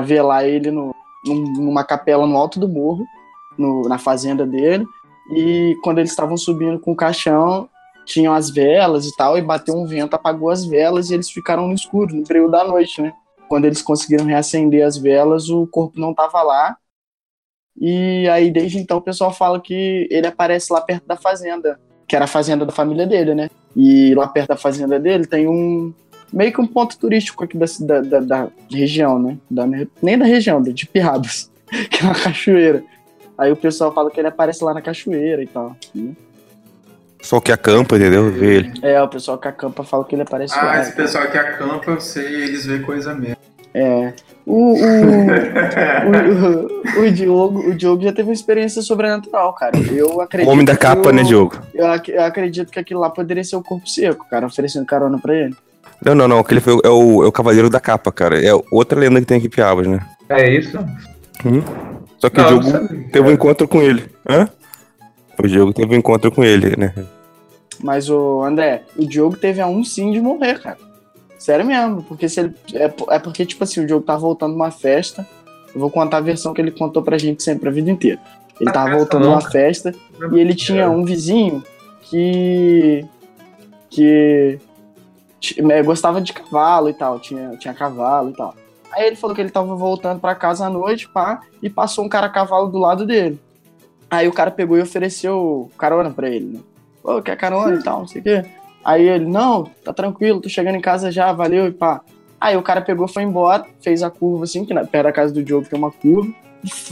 velar 0.00 0.44
ele 0.44 0.72
no, 0.72 0.92
num- 1.24 1.52
numa 1.52 1.84
capela 1.84 2.26
no 2.26 2.36
alto 2.36 2.58
do 2.58 2.68
morro, 2.68 3.04
no- 3.56 3.88
na 3.88 3.96
fazenda 3.96 4.44
dele. 4.44 4.84
E 5.36 5.76
quando 5.84 5.98
eles 5.98 6.10
estavam 6.10 6.36
subindo 6.36 6.80
com 6.80 6.90
o 6.90 6.96
caixão, 6.96 7.68
tinham 8.04 8.34
as 8.34 8.50
velas 8.50 9.06
e 9.06 9.14
tal, 9.14 9.38
e 9.38 9.42
bateu 9.42 9.76
um 9.76 9.86
vento, 9.86 10.14
apagou 10.14 10.50
as 10.50 10.64
velas 10.64 11.08
e 11.08 11.14
eles 11.14 11.30
ficaram 11.30 11.68
no 11.68 11.74
escuro, 11.74 12.16
no 12.16 12.24
período 12.26 12.50
da 12.50 12.64
noite, 12.64 13.00
né? 13.00 13.12
Quando 13.48 13.66
eles 13.66 13.80
conseguiram 13.82 14.24
reacender 14.24 14.84
as 14.84 14.96
velas, 14.98 15.48
o 15.48 15.64
corpo 15.68 16.00
não 16.00 16.12
tava 16.12 16.42
lá. 16.42 16.76
E 17.80 18.28
aí, 18.28 18.50
desde 18.50 18.78
então, 18.78 18.96
o 18.98 19.02
pessoal 19.02 19.32
fala 19.32 19.60
que 19.60 20.08
ele 20.10 20.26
aparece 20.26 20.72
lá 20.72 20.80
perto 20.80 21.06
da 21.06 21.16
fazenda, 21.16 21.78
que 22.06 22.14
era 22.16 22.24
a 22.24 22.28
fazenda 22.28 22.64
da 22.66 22.72
família 22.72 23.06
dele, 23.06 23.34
né? 23.34 23.48
E 23.76 24.14
lá 24.14 24.26
perto 24.26 24.48
da 24.48 24.56
fazenda 24.56 24.98
dele 25.00 25.26
tem 25.26 25.48
um, 25.48 25.92
meio 26.32 26.52
que 26.52 26.60
um 26.60 26.66
ponto 26.66 26.98
turístico 26.98 27.42
aqui 27.44 27.56
da, 27.56 27.66
da, 27.80 28.00
da, 28.00 28.20
da 28.20 28.48
região, 28.70 29.18
né? 29.18 29.36
Da- 29.50 29.66
nem 30.02 30.18
da 30.18 30.24
região, 30.24 30.60
de 30.62 30.86
Pirrabas, 30.86 31.50
que 31.90 32.02
é 32.02 32.04
uma 32.04 32.14
cachoeira. 32.14 32.82
Aí 33.38 33.50
o 33.50 33.56
pessoal 33.56 33.92
fala 33.92 34.10
que 34.10 34.20
ele 34.20 34.28
aparece 34.28 34.62
lá 34.62 34.74
na 34.74 34.82
cachoeira 34.82 35.42
e 35.42 35.46
tal. 35.46 35.74
né? 35.94 36.12
Só 37.22 37.40
que 37.40 37.52
acampa, 37.52 37.96
entendeu? 37.96 38.30
Vê 38.32 38.56
ele. 38.56 38.72
É, 38.82 39.00
o 39.00 39.08
pessoal 39.08 39.38
que 39.38 39.46
acampa 39.48 39.84
fala 39.84 40.04
que 40.04 40.14
ele 40.14 40.22
aparece 40.22 40.54
Ah, 40.58 40.64
lá. 40.64 40.80
esse 40.82 40.92
pessoal 40.94 41.30
que 41.30 41.38
acampa, 41.38 41.90
eu 41.92 42.00
sei, 42.00 42.24
eles 42.26 42.66
veem 42.66 42.82
coisa 42.82 43.14
mesmo. 43.14 43.36
É. 43.72 44.12
O, 44.44 44.74
o, 44.74 44.76
o, 46.98 47.02
o, 47.06 47.10
Diogo, 47.12 47.60
o 47.70 47.74
Diogo 47.74 48.02
já 48.02 48.12
teve 48.12 48.28
uma 48.28 48.34
experiência 48.34 48.82
sobrenatural, 48.82 49.52
cara. 49.54 49.78
Eu 49.78 50.16
O 50.16 50.20
acredito. 50.20 50.50
homem 50.50 50.64
da 50.64 50.76
capa, 50.76 51.08
o- 51.10 51.12
né, 51.12 51.22
Diogo? 51.22 51.58
Eu, 51.74 51.86
ac- 51.86 52.10
eu 52.10 52.22
acredito 52.24 52.70
que 52.70 52.78
aquilo 52.80 53.00
lá 53.00 53.08
poderia 53.10 53.44
ser 53.44 53.56
o 53.56 53.62
corpo 53.62 53.88
seco, 53.88 54.26
cara, 54.28 54.46
oferecendo 54.46 54.84
carona 54.86 55.18
pra 55.18 55.34
ele. 55.34 55.54
Não, 56.04 56.14
não, 56.14 56.26
não. 56.26 56.38
Aquele 56.40 56.60
foi, 56.60 56.74
o- 56.74 56.80
é, 56.84 56.88
o, 56.88 57.22
é 57.22 57.26
o 57.28 57.32
Cavaleiro 57.32 57.70
da 57.70 57.78
Capa, 57.78 58.10
cara. 58.10 58.44
É 58.44 58.50
outra 58.72 58.98
lenda 58.98 59.20
que 59.20 59.26
tem 59.26 59.36
aqui 59.38 59.46
em 59.46 59.50
Piabas, 59.50 59.86
né? 59.86 60.00
É 60.28 60.50
isso? 60.50 60.76
Só 62.18 62.28
que 62.28 62.38
Não, 62.38 62.44
o 62.44 62.48
Diogo 62.60 62.64
sabia. 62.64 63.08
teve 63.12 63.28
um 63.28 63.32
encontro 63.32 63.68
com 63.68 63.80
ele. 63.82 64.04
Hã? 64.28 64.48
O 65.38 65.46
Diogo 65.46 65.72
teve 65.72 65.94
um 65.94 65.98
encontro 65.98 66.30
com 66.32 66.42
ele, 66.44 66.74
né? 66.76 66.92
Mas 67.82 68.08
o 68.10 68.42
André, 68.42 68.82
o 68.96 69.06
Diogo 69.06 69.36
teve 69.36 69.60
a 69.60 69.66
um 69.66 69.82
sim 69.84 70.12
de 70.12 70.20
morrer, 70.20 70.60
cara. 70.60 70.78
Sério 71.42 71.66
mesmo, 71.66 72.04
porque 72.04 72.28
se 72.28 72.38
ele. 72.38 72.54
É, 72.72 72.84
é 73.16 73.18
porque, 73.18 73.44
tipo 73.44 73.64
assim, 73.64 73.82
o 73.82 73.86
Diogo 73.86 74.04
tá 74.06 74.16
voltando 74.16 74.54
uma 74.54 74.70
festa. 74.70 75.26
Eu 75.74 75.80
vou 75.80 75.90
contar 75.90 76.18
a 76.18 76.20
versão 76.20 76.54
que 76.54 76.60
ele 76.60 76.70
contou 76.70 77.02
pra 77.02 77.18
gente 77.18 77.42
sempre 77.42 77.68
a 77.68 77.72
vida 77.72 77.90
inteira. 77.90 78.20
Ele 78.60 78.70
Ah, 78.70 78.72
tava 78.72 78.96
voltando 78.96 79.22
de 79.22 79.26
não, 79.26 79.34
uma 79.34 79.40
cara. 79.40 79.50
festa 79.50 79.92
e 80.32 80.38
ele 80.38 80.54
tinha 80.54 80.88
um 80.88 81.04
vizinho 81.04 81.64
que. 82.02 83.04
que. 83.90 84.60
né, 85.58 85.82
gostava 85.82 86.20
de 86.20 86.32
cavalo 86.32 86.88
e 86.88 86.94
tal, 86.94 87.18
tinha, 87.18 87.56
tinha 87.56 87.74
cavalo 87.74 88.30
e 88.30 88.34
tal. 88.34 88.54
Aí 88.92 89.06
ele 89.08 89.16
falou 89.16 89.34
que 89.34 89.42
ele 89.42 89.50
tava 89.50 89.74
voltando 89.74 90.20
pra 90.20 90.36
casa 90.36 90.66
à 90.66 90.70
noite, 90.70 91.08
pá, 91.08 91.40
e 91.60 91.68
passou 91.68 92.04
um 92.04 92.08
cara 92.08 92.26
a 92.26 92.30
cavalo 92.30 92.68
do 92.68 92.78
lado 92.78 93.04
dele. 93.04 93.40
Aí 94.08 94.28
o 94.28 94.32
cara 94.32 94.52
pegou 94.52 94.78
e 94.78 94.82
ofereceu 94.82 95.68
carona 95.76 96.10
pra 96.10 96.28
ele, 96.28 96.44
né? 96.44 96.60
Pô, 97.02 97.20
quer 97.20 97.36
carona 97.36 97.74
e 97.74 97.82
tal, 97.82 97.98
não 98.00 98.06
sei 98.06 98.20
o 98.20 98.24
quê. 98.24 98.44
Aí 98.84 99.08
ele, 99.08 99.26
não, 99.26 99.70
tá 99.84 99.92
tranquilo, 99.92 100.40
tô 100.40 100.48
chegando 100.48 100.74
em 100.76 100.80
casa 100.80 101.10
já, 101.10 101.32
valeu 101.32 101.66
e 101.66 101.72
pá. 101.72 102.00
Aí 102.40 102.56
o 102.56 102.62
cara 102.62 102.80
pegou, 102.80 103.06
foi 103.06 103.22
embora, 103.22 103.64
fez 103.80 104.02
a 104.02 104.10
curva 104.10 104.44
assim, 104.44 104.64
que 104.64 104.74
na, 104.74 104.84
perto 104.84 105.04
da 105.04 105.12
casa 105.12 105.32
do 105.32 105.42
Diogo 105.42 105.68
tem 105.68 105.78
uma 105.78 105.92
curva. 105.92 106.32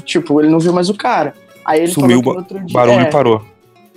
Tipo, 0.04 0.40
ele 0.40 0.50
não 0.50 0.58
viu 0.60 0.72
mais 0.72 0.88
o 0.88 0.94
cara. 0.94 1.34
Aí 1.64 1.81
ele 1.81 1.88
Sumiu, 1.92 2.22
falou 2.22 2.22
que 2.22 2.26
ba- 2.28 2.32
no 2.32 2.38
outro 2.38 2.66
dia. 2.66 2.75
Barulho 2.75 3.00
é, 3.00 3.10
parou. 3.10 3.42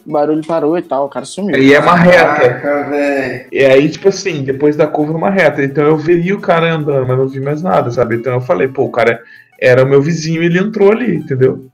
o 0.06 0.12
barulho 0.12 0.46
parou 0.46 0.78
e 0.78 0.82
tal, 0.82 1.06
o 1.06 1.10
cara 1.10 1.26
sumiu. 1.26 1.56
E 1.56 1.74
é 1.74 1.80
uma 1.80 1.96
reta. 1.96 2.54
Caraca. 2.60 3.48
E 3.52 3.66
aí, 3.66 3.90
tipo 3.90 4.10
assim, 4.10 4.44
depois 4.44 4.76
da 4.76 4.88
curva 4.88 5.14
é 5.14 5.16
uma 5.16 5.30
reta. 5.30 5.64
Então 5.64 5.84
eu 5.84 5.98
veria 5.98 6.36
o 6.36 6.42
cara 6.42 6.74
andando, 6.74 7.08
mas 7.08 7.18
não 7.18 7.28
vi 7.28 7.40
mais 7.40 7.62
nada, 7.62 7.90
sabe? 7.92 8.16
Então 8.16 8.34
eu 8.34 8.42
falei, 8.42 8.68
pô, 8.68 8.84
o 8.84 8.92
cara 8.92 9.22
era 9.60 9.84
o 9.84 9.88
meu 9.88 10.02
vizinho 10.02 10.42
e 10.44 10.48
ele 10.48 10.60
entrou 10.60 10.92
ali, 10.92 11.18
entendeu? 11.18 11.66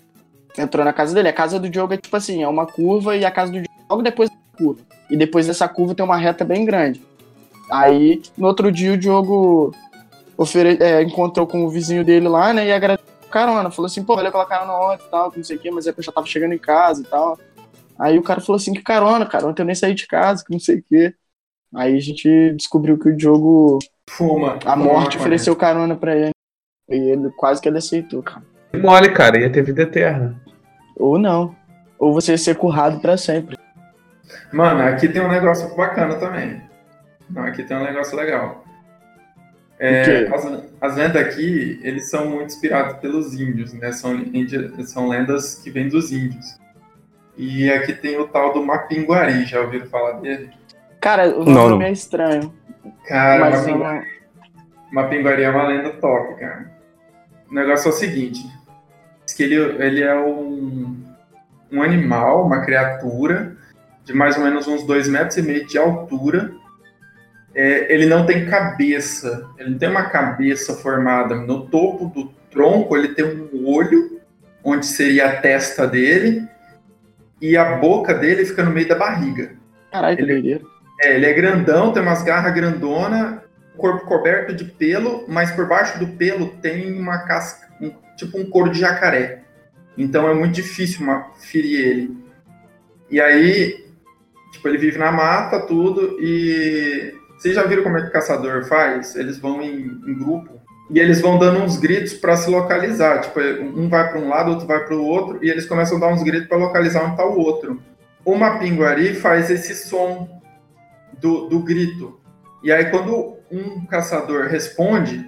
Entrou 0.58 0.84
na 0.86 0.92
casa 0.94 1.14
dele. 1.14 1.30
A 1.30 1.34
casa 1.34 1.60
do 1.60 1.70
Diogo 1.70 1.94
é 1.94 1.98
tipo 1.98 2.16
assim, 2.16 2.44
é 2.44 2.48
uma 2.48 2.66
curva 2.66 3.16
e 3.16 3.24
a 3.26 3.32
casa 3.32 3.52
do 3.52 3.56
Diogo 3.62 3.70
logo 3.90 4.02
depois 4.02 4.30
da 4.30 4.36
curva. 4.58 4.82
E 5.10 5.18
depois 5.18 5.48
dessa 5.48 5.68
curva 5.68 5.96
tem 5.96 6.06
uma 6.06 6.18
reta 6.18 6.46
bem 6.46 6.66
grande. 6.66 7.02
Aí, 7.72 8.22
no 8.38 8.48
outro 8.48 8.72
dia, 8.72 8.94
o 8.94 8.98
Diogo 8.98 9.74
ofere- 10.38 10.78
é, 10.82 11.02
encontrou 11.04 11.46
com 11.48 11.64
o 11.66 11.70
vizinho 11.70 12.04
dele 12.04 12.28
lá, 12.28 12.54
né? 12.54 12.66
E 12.68 12.72
agradeceu 12.72 13.08
a 13.28 13.32
carona. 13.32 13.72
Falou 13.72 13.88
assim, 13.88 14.04
pô, 14.04 14.16
valeu 14.16 14.32
pela 14.32 14.46
carona 14.46 14.74
ontem 14.74 15.06
e 15.06 15.10
tal, 15.10 15.32
que 15.32 15.38
não 15.38 15.44
sei 15.44 15.56
o 15.58 15.60
quê, 15.60 15.72
mas 15.72 15.88
é 15.88 15.94
que 15.94 16.00
eu 16.00 16.04
já 16.04 16.12
tava 16.12 16.28
chegando 16.28 16.54
em 16.54 16.58
casa 16.60 17.02
e 17.02 17.06
tal. 17.06 17.38
Aí 17.98 18.18
o 18.18 18.24
cara 18.24 18.40
falou 18.42 18.58
assim, 18.58 18.74
que 18.74 18.82
carona, 18.82 19.26
cara, 19.26 19.46
ontem 19.48 19.62
eu 19.62 19.66
nem 19.66 19.76
saí 19.76 19.94
de 19.94 20.08
casa, 20.08 20.44
que 20.46 20.52
não 20.52 20.60
sei 20.60 20.78
o 20.78 20.84
quê. 20.88 21.14
Aí 21.76 21.96
a 21.96 22.00
gente 22.00 22.54
descobriu 22.54 22.98
que 22.98 23.10
o 23.10 23.16
Diogo, 23.16 23.78
Fuma. 24.10 24.56
a 24.56 24.60
Fuma 24.62 24.76
morte, 24.78 25.04
maconha. 25.06 25.20
ofereceu 25.20 25.56
carona 25.56 25.96
pra 25.96 26.16
ele. 26.16 26.32
E 26.90 26.96
ele 26.96 27.30
quase 27.38 27.62
que 27.62 27.68
ele 27.70 27.78
aceitou, 27.78 28.24
cara. 28.24 28.42
Mole, 28.74 29.12
cara, 29.12 29.40
ia 29.40 29.52
ter 29.52 29.62
vida 29.64 29.84
eterna. 29.84 30.42
Ou 30.96 31.20
não. 31.20 31.56
Ou 32.00 32.14
você 32.14 32.32
ia 32.32 32.38
ser 32.38 32.56
currado 32.56 33.00
pra 33.00 33.16
sempre. 33.18 33.56
Mano, 34.52 34.84
aqui 34.84 35.08
tem 35.08 35.22
um 35.22 35.28
negócio 35.28 35.76
bacana 35.76 36.16
também. 36.16 36.62
Não, 37.30 37.44
aqui 37.44 37.64
tem 37.64 37.78
um 37.78 37.84
negócio 37.84 38.18
legal. 38.18 38.64
É, 39.80 40.28
as, 40.28 40.46
as 40.82 40.96
lendas 40.98 41.26
aqui, 41.26 41.80
eles 41.84 42.10
são 42.10 42.30
muito 42.30 42.48
inspirados 42.48 42.98
pelos 42.98 43.40
índios, 43.40 43.74
né? 43.74 43.92
São, 43.92 44.12
são 44.86 45.08
lendas 45.08 45.56
que 45.56 45.72
vêm 45.72 45.88
dos 45.88 46.12
índios. 46.12 46.60
E 47.38 47.72
aqui 47.72 47.94
tem 47.94 48.20
o 48.20 48.28
tal 48.28 48.54
do 48.54 48.66
Mapinguari, 48.66 49.46
já 49.46 49.62
ouviram 49.62 49.88
falar 49.88 50.20
dele? 50.20 50.52
Cara, 51.00 51.30
o 51.30 51.46
nome 51.46 51.80
não. 51.80 51.82
é 51.84 51.92
estranho. 51.92 52.54
Cara, 53.08 53.40
mas 53.40 53.60
Mapinguari, 53.62 54.00
não... 54.00 54.92
Mapinguari 54.92 55.44
é 55.44 55.50
uma 55.50 55.68
lenda 55.68 55.92
top, 55.92 56.36
cara. 56.36 56.70
O 57.50 57.54
negócio 57.54 57.88
é 57.88 57.92
o 57.92 57.96
seguinte: 57.96 58.46
diz 59.26 59.34
que 59.34 59.44
ele, 59.44 59.56
ele 59.56 60.04
é 60.04 60.20
um, 60.20 61.02
um 61.72 61.82
animal, 61.82 62.46
uma 62.46 62.60
criatura 62.60 63.56
de 64.10 64.16
mais 64.16 64.36
ou 64.38 64.44
menos 64.44 64.68
uns 64.68 64.84
dois 64.88 65.08
metros 65.08 65.38
e 65.38 65.42
meio 65.44 65.68
de 65.68 65.78
altura. 65.78 66.52
É, 67.54 67.94
ele 67.94 68.08
não 68.08 68.26
tem 68.26 68.48
cabeça, 68.48 69.48
ele 69.58 69.70
não 69.72 69.78
tem 69.78 69.88
uma 69.90 70.10
cabeça 70.10 70.74
formada. 70.76 71.36
No 71.36 71.68
topo 71.68 72.08
do 72.08 72.26
tronco 72.50 72.98
ele 72.98 73.10
tem 73.10 73.24
um 73.24 73.68
olho, 73.68 74.20
onde 74.64 74.88
seria 74.88 75.28
a 75.28 75.36
testa 75.38 75.86
dele, 75.86 76.48
e 77.40 77.56
a 77.56 77.78
boca 77.78 78.14
dele 78.16 78.46
fica 78.46 78.64
no 78.64 78.72
meio 78.72 78.88
da 78.88 78.96
barriga. 78.96 79.52
Caralho, 79.92 80.18
que 80.18 80.24
Ele- 80.24 80.34
doideira. 80.34 80.62
É, 81.02 81.16
ele 81.16 81.26
é 81.28 81.34
grandão, 81.34 81.94
tem 81.94 82.02
umas 82.02 82.24
garras 82.24 82.54
grandona, 82.54 83.44
corpo 83.78 84.06
coberto 84.08 84.54
de 84.54 84.66
pelo, 84.66 85.24
mas 85.30 85.52
por 85.52 85.68
baixo 85.68 86.00
do 86.00 86.08
pelo 86.08 86.48
tem 86.58 87.00
uma 87.00 87.20
casca, 87.20 87.68
um- 87.80 87.94
tipo 88.18 88.40
um 88.40 88.50
couro 88.50 88.72
de 88.72 88.80
jacaré. 88.80 89.44
Então 89.96 90.28
é 90.28 90.34
muito 90.34 90.56
difícil 90.56 91.02
uma- 91.04 91.28
ferir 91.40 91.80
ele. 91.88 92.18
E 93.10 93.20
aí, 93.22 93.89
tipo, 94.52 94.68
ele 94.68 94.78
vive 94.78 94.98
na 94.98 95.12
mata, 95.12 95.60
tudo, 95.60 96.18
e 96.20 97.14
vocês 97.38 97.56
já 97.56 97.64
viram 97.64 97.84
como 97.84 97.98
é 97.98 98.02
que 98.02 98.08
o 98.08 98.12
caçador 98.12 98.66
faz? 98.66 99.16
Eles 99.16 99.38
vão 99.40 99.62
em, 99.62 99.86
em 100.08 100.18
grupo 100.18 100.60
e 100.90 101.00
eles 101.00 101.22
vão 101.22 101.38
dando 101.38 101.60
uns 101.60 101.78
gritos 101.78 102.14
para 102.14 102.36
se 102.36 102.50
localizar. 102.50 103.22
Tipo, 103.22 103.40
um 103.40 103.88
vai 103.88 104.10
para 104.10 104.20
um 104.20 104.28
lado, 104.28 104.52
outro 104.52 104.68
vai 104.68 104.84
para 104.84 104.96
o 104.96 105.06
outro, 105.06 105.40
e 105.42 105.50
eles 105.50 105.66
começam 105.66 105.98
a 105.98 106.00
dar 106.00 106.08
uns 106.08 106.24
gritos 106.24 106.48
para 106.48 106.58
localizar 106.58 107.04
onde 107.04 107.12
está 107.12 107.26
o 107.26 107.38
outro. 107.38 107.82
O 108.26 108.36
mapinguari 108.36 109.14
faz 109.14 109.50
esse 109.50 109.76
som 109.76 110.28
do, 111.20 111.48
do 111.48 111.60
grito. 111.60 112.20
E 112.64 112.72
aí, 112.72 112.86
quando 112.86 113.38
um 113.52 113.86
caçador 113.86 114.48
responde, 114.48 115.26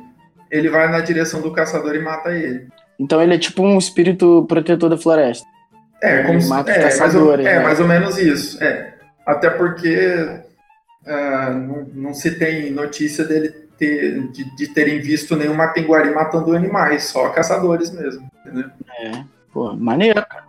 ele 0.50 0.70
vai 0.70 0.92
na 0.92 1.00
direção 1.00 1.42
do 1.42 1.54
caçador 1.54 1.96
e 1.96 2.00
mata 2.00 2.32
ele. 2.32 2.68
Então 3.00 3.22
ele 3.22 3.36
é 3.36 3.38
tipo 3.38 3.64
um 3.64 3.78
espírito 3.78 4.46
protetor 4.48 4.90
da 4.90 4.98
floresta. 4.98 5.46
É, 6.04 6.24
como 6.24 6.40
Ele 6.40 6.48
mata 6.48 6.72
é, 6.72 6.82
mais 6.82 6.96
ou, 6.96 7.02
caçadores, 7.02 7.46
é 7.46 7.58
né? 7.58 7.64
mais 7.64 7.80
ou 7.80 7.88
menos 7.88 8.18
isso. 8.18 8.62
É. 8.64 8.91
Até 9.26 9.50
porque 9.50 10.42
ah, 11.06 11.50
não, 11.52 11.86
não 11.94 12.14
se 12.14 12.38
tem 12.38 12.72
notícia 12.72 13.26
dele 13.26 13.50
ter, 13.78 14.28
de, 14.28 14.56
de 14.56 14.68
terem 14.68 15.00
visto 15.00 15.36
nenhum 15.36 15.56
mapinguari 15.56 16.14
matando 16.14 16.56
animais, 16.56 17.06
só 17.06 17.30
caçadores 17.30 17.92
mesmo. 17.92 18.30
Entendeu? 18.46 18.70
É. 19.00 19.24
Pô, 19.52 19.74
maneiro, 19.76 20.24
cara. 20.26 20.46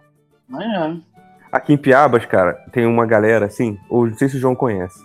Maneiro. 0.49 1.03
Aqui 1.51 1.73
em 1.73 1.79
Piabas, 1.79 2.25
cara, 2.27 2.55
tem 2.73 2.87
uma 2.87 3.07
galera 3.07 3.47
assim, 3.47 3.79
ou 3.89 4.07
não 4.07 4.17
sei 4.17 4.29
se 4.29 4.37
o 4.37 4.41
João 4.41 4.55
conhece, 4.55 4.99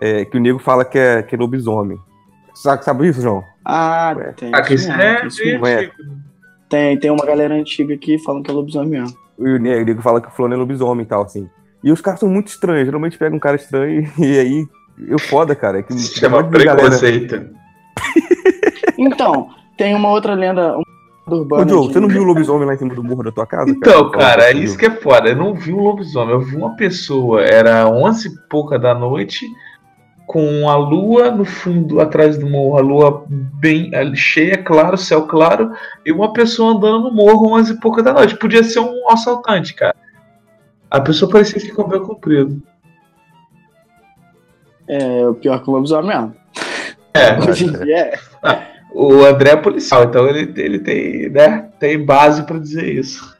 é, 0.00 0.24
que 0.24 0.36
o 0.36 0.40
nego 0.40 0.58
fala 0.58 0.84
que 0.84 0.98
é, 0.98 1.22
que 1.22 1.34
é 1.34 1.38
lobisomem. 1.38 1.98
Sabe, 2.54 2.84
sabe 2.84 3.08
isso, 3.08 3.20
João? 3.20 3.42
Ah, 3.64 4.14
tem. 4.36 4.54
É 4.54 4.62
tem 4.62 4.76
mesmo. 4.76 4.92
é. 4.92 5.22
antigo. 5.22 5.66
Tem, 6.68 6.98
tem 6.98 7.10
uma 7.10 7.24
galera 7.24 7.54
antiga 7.54 7.94
aqui 7.94 8.18
falando 8.18 8.44
que 8.44 8.50
é 8.50 8.54
lobisomem 8.54 9.00
mesmo. 9.00 9.16
E 9.38 9.42
o 9.42 9.58
nego, 9.58 9.82
o 9.82 9.84
nego 9.84 10.02
fala 10.02 10.20
que 10.20 10.28
o 10.28 10.30
fulano 10.30 10.54
é 10.54 10.56
lobisomem 10.56 11.04
e 11.04 11.08
tal, 11.08 11.22
assim. 11.22 11.48
E 11.84 11.92
os 11.92 12.00
caras 12.00 12.20
são 12.20 12.28
muito 12.28 12.48
estranhos, 12.48 12.86
geralmente 12.86 13.18
pega 13.18 13.34
um 13.34 13.38
cara 13.38 13.56
estranho 13.56 14.10
e 14.18 14.38
aí. 14.38 14.66
Eu 15.08 15.18
foda, 15.18 15.54
cara. 15.54 15.80
É 15.80 15.82
que 15.82 15.92
Se 15.92 16.18
chama 16.18 16.42
preconceito. 16.44 17.50
Então, 18.98 19.50
tem 19.76 19.94
uma 19.94 20.10
outra 20.10 20.34
lenda 20.34 20.74
urbana. 21.26 21.64
Ô, 21.64 21.68
Joe, 21.68 21.86
de- 21.88 21.92
você 21.92 22.00
não 22.00 22.08
viu 22.08 22.22
o 22.22 22.24
lobisomem 22.24 22.66
lá 22.66 22.74
em 22.74 22.78
cima 22.78 22.94
do 22.94 23.04
morro 23.04 23.22
da 23.24 23.32
tua 23.32 23.46
casa? 23.46 23.70
Então, 23.70 24.10
cara, 24.10 24.44
é 24.44 24.52
Você 24.54 24.58
isso 24.60 24.78
que 24.78 24.86
é 24.86 24.90
foda. 24.90 25.28
Eu 25.28 25.36
não 25.36 25.54
vi 25.54 25.72
um 25.72 25.82
lobisomem, 25.82 26.32
eu 26.32 26.40
vi 26.40 26.56
uma 26.56 26.74
pessoa, 26.76 27.42
era 27.42 27.86
11 27.88 28.28
e 28.28 28.48
pouca 28.48 28.78
da 28.78 28.94
noite, 28.94 29.46
com 30.26 30.68
a 30.68 30.76
lua 30.76 31.30
no 31.30 31.44
fundo, 31.44 32.00
atrás 32.00 32.38
do 32.38 32.48
morro, 32.48 32.78
a 32.78 32.80
lua 32.80 33.24
bem 33.28 33.90
cheia, 34.14 34.56
claro, 34.56 34.96
céu 34.96 35.26
claro, 35.26 35.70
e 36.04 36.10
uma 36.12 36.32
pessoa 36.32 36.72
andando 36.72 37.00
no 37.04 37.12
morro 37.12 37.52
11 37.54 37.74
e 37.74 37.80
pouca 37.80 38.02
da 38.02 38.12
noite. 38.14 38.36
Podia 38.38 38.64
ser 38.64 38.80
um 38.80 39.10
assaltante, 39.10 39.74
cara. 39.74 39.94
A 40.90 41.00
pessoa 41.00 41.30
parecia 41.30 41.60
que 41.60 41.70
com 41.72 41.82
cabelo 41.82 42.06
comprido. 42.06 42.62
É 44.88 45.26
o 45.26 45.34
pior 45.34 45.62
que 45.62 45.68
o 45.68 45.72
lobisomem 45.72 46.08
mesmo. 46.16 46.34
É, 47.14 47.38
Hoje 47.48 47.64
em 47.66 47.72
dia 47.72 47.96
é. 47.98 48.18
o 48.92 49.24
André 49.24 49.50
é 49.50 49.56
policial, 49.56 50.04
então 50.04 50.28
ele, 50.28 50.52
ele 50.60 50.78
tem, 50.78 51.28
né, 51.28 51.70
tem 51.80 52.04
base 52.04 52.44
pra 52.44 52.58
dizer 52.58 52.88
isso. 52.92 53.36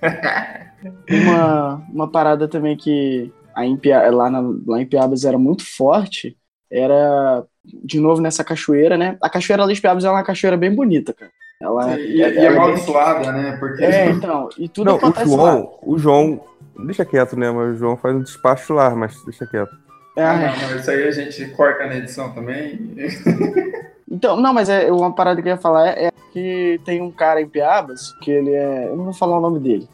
Uma, 1.10 1.82
uma 1.92 2.10
parada 2.10 2.46
também 2.46 2.76
que 2.76 3.32
a 3.54 3.64
em 3.66 3.76
Pia- 3.76 4.08
lá, 4.10 4.30
na- 4.30 4.54
lá 4.66 4.80
em 4.80 4.86
Piabas 4.86 5.24
era 5.24 5.36
muito 5.38 5.64
forte 5.64 6.36
era, 6.70 7.44
de 7.64 7.98
novo, 7.98 8.20
nessa 8.20 8.44
cachoeira, 8.44 8.96
né? 8.96 9.16
A 9.22 9.28
cachoeira 9.30 9.64
lá 9.64 9.72
de 9.72 9.80
Piabas 9.80 10.04
é 10.04 10.10
uma 10.10 10.22
cachoeira 10.22 10.56
bem 10.56 10.72
bonita, 10.74 11.12
cara. 11.12 11.30
Ela, 11.60 11.98
E, 11.98 12.16
e 12.16 12.22
ela- 12.22 12.34
é 12.34 12.44
ela 12.44 12.56
amaldiçoada, 12.56 13.32
né? 13.32 13.56
Porque 13.58 13.82
É, 13.84 14.06
então, 14.10 14.48
e 14.58 14.68
tudo 14.68 14.86
Não, 14.88 14.94
o 14.94 14.96
acontece 14.98 15.30
lá. 15.36 15.36
João, 15.52 15.78
o 15.82 15.98
João. 15.98 16.40
Deixa 16.84 17.04
quieto, 17.06 17.38
né? 17.38 17.50
Mas 17.50 17.74
o 17.74 17.76
João 17.76 17.96
faz 17.96 18.14
um 18.14 18.22
despacho 18.22 18.74
lá, 18.74 18.90
mas 18.94 19.14
deixa 19.24 19.46
quieto. 19.46 19.70
É, 20.16 20.24
Ah, 20.24 20.34
não, 20.60 20.68
não, 20.70 20.76
isso 20.76 20.90
aí 20.90 21.06
a 21.08 21.10
gente 21.10 21.46
corta 21.52 21.86
na 21.86 21.96
edição 21.96 22.30
também. 22.32 22.78
Então, 24.08 24.36
não, 24.36 24.54
mas 24.54 24.68
é 24.68 24.90
uma 24.90 25.12
parada 25.12 25.42
que 25.42 25.48
eu 25.48 25.52
ia 25.54 25.58
falar 25.58 25.88
é, 25.88 26.06
é 26.06 26.10
que 26.32 26.80
tem 26.84 27.02
um 27.02 27.10
cara 27.10 27.40
em 27.40 27.48
Piabas, 27.48 28.12
que 28.22 28.30
ele 28.30 28.52
é. 28.52 28.86
Eu 28.86 28.96
não 28.96 29.04
vou 29.04 29.12
falar 29.12 29.36
o 29.36 29.40
nome 29.40 29.58
dele. 29.58 29.88